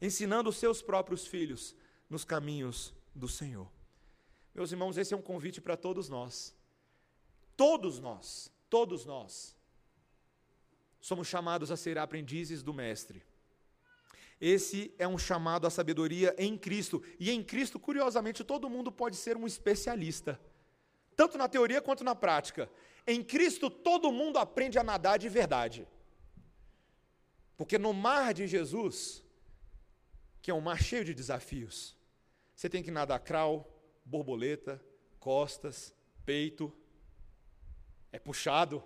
ensinando 0.00 0.50
os 0.50 0.58
seus 0.58 0.80
próprios 0.80 1.26
filhos 1.26 1.74
nos 2.08 2.24
caminhos 2.24 2.94
do 3.12 3.28
Senhor. 3.28 3.68
Meus 4.54 4.70
irmãos, 4.70 4.96
esse 4.96 5.12
é 5.12 5.16
um 5.16 5.22
convite 5.22 5.60
para 5.60 5.76
todos 5.76 6.08
nós. 6.08 6.54
Todos 7.56 7.98
nós, 7.98 8.48
todos 8.70 9.04
nós, 9.04 9.56
somos 11.00 11.26
chamados 11.26 11.70
a 11.72 11.76
ser 11.76 11.98
aprendizes 11.98 12.62
do 12.62 12.72
Mestre. 12.72 13.24
Esse 14.44 14.92
é 14.98 15.06
um 15.06 15.16
chamado 15.16 15.68
à 15.68 15.70
sabedoria 15.70 16.34
em 16.36 16.58
Cristo. 16.58 17.00
E 17.20 17.30
em 17.30 17.44
Cristo, 17.44 17.78
curiosamente, 17.78 18.42
todo 18.42 18.68
mundo 18.68 18.90
pode 18.90 19.14
ser 19.14 19.36
um 19.36 19.46
especialista, 19.46 20.40
tanto 21.14 21.38
na 21.38 21.46
teoria 21.46 21.80
quanto 21.80 22.02
na 22.02 22.12
prática. 22.12 22.68
Em 23.06 23.22
Cristo, 23.22 23.70
todo 23.70 24.10
mundo 24.10 24.38
aprende 24.40 24.80
a 24.80 24.82
nadar 24.82 25.16
de 25.16 25.28
verdade. 25.28 25.86
Porque 27.56 27.78
no 27.78 27.92
mar 27.92 28.34
de 28.34 28.48
Jesus, 28.48 29.22
que 30.42 30.50
é 30.50 30.54
um 30.54 30.60
mar 30.60 30.82
cheio 30.82 31.04
de 31.04 31.14
desafios, 31.14 31.96
você 32.52 32.68
tem 32.68 32.82
que 32.82 32.90
nadar 32.90 33.20
crawl, 33.20 33.64
borboleta, 34.04 34.84
costas, 35.20 35.94
peito. 36.24 36.72
É 38.10 38.18
puxado. 38.18 38.82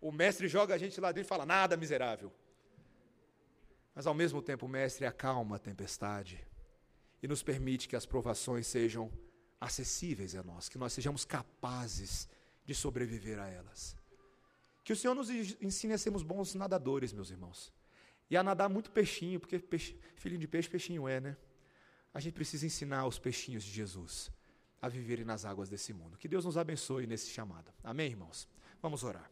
O 0.00 0.12
mestre 0.12 0.46
joga 0.46 0.72
a 0.72 0.78
gente 0.78 1.00
lá 1.00 1.10
dentro 1.10 1.26
e 1.26 1.28
fala: 1.28 1.44
nada, 1.44 1.76
miserável. 1.76 2.32
Mas 3.94 4.06
ao 4.06 4.14
mesmo 4.14 4.40
tempo, 4.40 4.68
mestre 4.68 5.06
acalma 5.06 5.56
a 5.56 5.58
tempestade 5.58 6.44
e 7.22 7.28
nos 7.28 7.42
permite 7.42 7.88
que 7.88 7.96
as 7.96 8.06
provações 8.06 8.66
sejam 8.66 9.10
acessíveis 9.60 10.34
a 10.34 10.42
nós, 10.42 10.68
que 10.68 10.78
nós 10.78 10.92
sejamos 10.92 11.24
capazes 11.24 12.28
de 12.64 12.74
sobreviver 12.74 13.38
a 13.38 13.48
elas. 13.48 13.96
Que 14.84 14.92
o 14.92 14.96
Senhor 14.96 15.14
nos 15.14 15.28
ensine 15.28 15.92
a 15.92 15.98
sermos 15.98 16.22
bons 16.22 16.54
nadadores, 16.54 17.12
meus 17.12 17.30
irmãos. 17.30 17.72
E 18.30 18.36
a 18.36 18.42
nadar 18.42 18.68
muito 18.68 18.90
peixinho, 18.90 19.38
porque 19.40 19.58
peixe, 19.58 19.98
filhinho 20.16 20.40
de 20.40 20.48
peixe, 20.48 20.68
peixinho 20.68 21.06
é, 21.06 21.20
né? 21.20 21.36
a 22.12 22.20
gente 22.20 22.34
precisa 22.34 22.66
ensinar 22.66 23.06
os 23.06 23.18
peixinhos 23.18 23.62
de 23.62 23.70
Jesus 23.70 24.30
a 24.82 24.88
viverem 24.88 25.24
nas 25.24 25.44
águas 25.44 25.68
desse 25.68 25.92
mundo. 25.92 26.16
Que 26.16 26.28
Deus 26.28 26.44
nos 26.44 26.56
abençoe 26.56 27.06
nesse 27.06 27.30
chamado. 27.30 27.72
Amém, 27.84 28.10
irmãos? 28.10 28.48
Vamos 28.80 29.04
orar. 29.04 29.30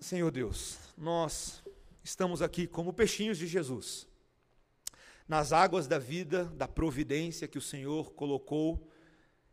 Senhor 0.00 0.30
Deus, 0.30 0.78
nós 0.96 1.62
estamos 2.10 2.42
aqui 2.42 2.66
como 2.66 2.92
peixinhos 2.92 3.38
de 3.38 3.46
Jesus, 3.46 4.08
nas 5.28 5.52
águas 5.52 5.86
da 5.86 5.96
vida, 5.96 6.44
da 6.46 6.66
providência 6.66 7.46
que 7.46 7.56
o 7.56 7.62
Senhor 7.62 8.12
colocou 8.14 8.90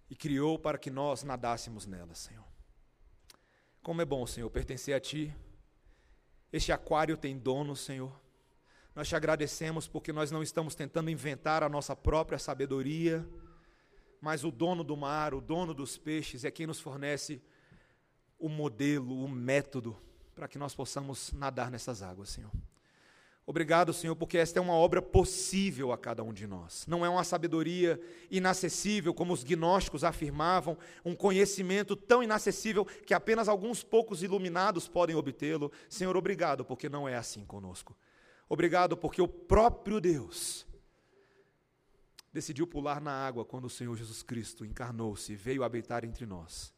e 0.10 0.16
criou 0.16 0.58
para 0.58 0.80
que 0.80 0.90
nós 0.90 1.22
nadássemos 1.22 1.86
nelas, 1.86 2.18
Senhor. 2.18 2.44
Como 3.84 4.02
é 4.02 4.06
bom, 4.06 4.26
Senhor, 4.26 4.50
pertencer 4.50 4.96
a 4.96 5.00
Ti. 5.00 5.34
Este 6.52 6.72
aquário 6.72 7.16
tem 7.16 7.38
dono, 7.38 7.76
Senhor. 7.76 8.20
Nós 8.96 9.08
te 9.08 9.16
agradecemos 9.16 9.88
porque 9.88 10.12
nós 10.12 10.32
não 10.32 10.42
estamos 10.42 10.74
tentando 10.74 11.12
inventar 11.12 11.62
a 11.62 11.70
nossa 11.70 11.96
própria 11.96 12.40
sabedoria, 12.40 13.24
mas 14.20 14.44
o 14.44 14.50
dono 14.50 14.84
do 14.84 14.98
mar, 14.98 15.36
o 15.36 15.42
dono 15.42 15.76
dos 15.76 15.96
peixes, 15.96 16.44
é 16.44 16.50
quem 16.50 16.66
nos 16.66 16.80
fornece 16.80 17.40
o 18.40 18.50
modelo, 18.50 19.24
o 19.24 19.30
método 19.30 19.96
para 20.38 20.48
que 20.48 20.60
nós 20.60 20.76
possamos 20.76 21.34
nadar 21.34 21.72
nessas 21.72 22.04
águas, 22.04 22.30
Senhor. 22.30 22.52
Obrigado, 23.44 23.92
Senhor, 23.92 24.16
porque 24.16 24.38
esta 24.38 24.60
é 24.60 24.62
uma 24.62 24.74
obra 24.74 25.02
possível 25.02 25.92
a 25.92 25.98
cada 25.98 26.24
um 26.24 26.32
de 26.32 26.46
nós. 26.46 26.86
Não 26.86 27.04
é 27.04 27.10
uma 27.10 27.24
sabedoria 27.24 28.00
inacessível, 28.30 29.16
como 29.16 29.34
os 29.34 29.44
gnósticos 29.44 30.04
afirmavam, 30.04 30.78
um 31.04 31.16
conhecimento 31.16 31.96
tão 31.96 32.22
inacessível 32.22 32.86
que 32.86 33.16
apenas 33.16 33.48
alguns 33.48 33.84
poucos 33.84 34.22
iluminados 34.22 34.88
podem 34.88 35.16
obtê-lo. 35.16 35.72
Senhor, 35.90 36.16
obrigado, 36.16 36.64
porque 36.64 36.88
não 36.88 37.10
é 37.10 37.16
assim 37.16 37.44
conosco. 37.44 37.98
Obrigado, 38.48 38.96
porque 38.96 39.24
o 39.24 39.28
próprio 39.28 40.00
Deus 40.00 40.68
decidiu 42.32 42.68
pular 42.68 43.02
na 43.02 43.12
água 43.12 43.44
quando 43.44 43.66
o 43.66 43.72
Senhor 43.72 43.98
Jesus 43.98 44.22
Cristo 44.22 44.64
encarnou-se 44.64 45.34
e 45.34 45.36
veio 45.36 45.64
habitar 45.64 46.06
entre 46.06 46.28
nós 46.28 46.72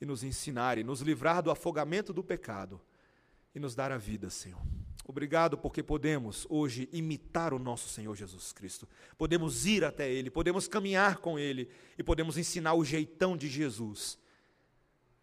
e 0.00 0.06
nos 0.06 0.24
ensinar 0.24 0.78
e 0.78 0.82
nos 0.82 1.00
livrar 1.00 1.42
do 1.42 1.50
afogamento 1.52 2.12
do 2.12 2.24
pecado 2.24 2.80
e 3.58 3.60
nos 3.60 3.74
dar 3.74 3.92
a 3.92 3.98
vida, 3.98 4.30
Senhor. 4.30 4.60
Obrigado 5.04 5.58
porque 5.58 5.82
podemos 5.82 6.46
hoje 6.48 6.88
imitar 6.92 7.52
o 7.52 7.58
nosso 7.58 7.88
Senhor 7.88 8.14
Jesus 8.14 8.52
Cristo. 8.52 8.88
Podemos 9.16 9.66
ir 9.66 9.84
até 9.84 10.10
Ele, 10.10 10.30
podemos 10.30 10.68
caminhar 10.68 11.18
com 11.18 11.38
Ele 11.38 11.68
e 11.98 12.02
podemos 12.02 12.38
ensinar 12.38 12.74
o 12.74 12.84
jeitão 12.84 13.36
de 13.36 13.48
Jesus 13.48 14.18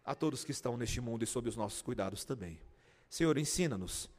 a 0.04 0.14
todos 0.14 0.44
que 0.44 0.50
estão 0.50 0.76
neste 0.76 1.00
mundo 1.00 1.24
e 1.24 1.26
sob 1.26 1.48
os 1.48 1.56
nossos 1.56 1.82
cuidados 1.82 2.24
também. 2.24 2.60
Senhor, 3.08 3.36
ensina-nos 3.38 4.10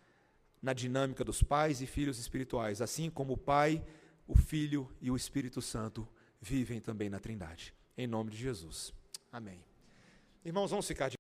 na 0.61 0.73
dinâmica 0.73 1.23
dos 1.23 1.43
pais 1.43 1.81
e 1.81 1.85
filhos 1.85 2.17
espirituais, 2.17 2.81
assim 2.81 3.09
como 3.09 3.33
o 3.33 3.37
Pai, 3.37 3.83
o 4.27 4.35
Filho 4.35 4.89
e 4.99 5.11
o 5.11 5.15
Espírito 5.15 5.61
Santo 5.61 6.07
vivem 6.41 6.81
também 6.81 7.09
na 7.09 7.19
Trindade. 7.19 7.73
Em 7.97 8.07
nome 8.07 8.31
de 8.31 8.37
Jesus. 8.37 8.93
Amém. 9.31 9.63
Irmãos, 10.43 10.71
vamos 10.71 10.87
ficar 10.87 11.09
de 11.09 11.15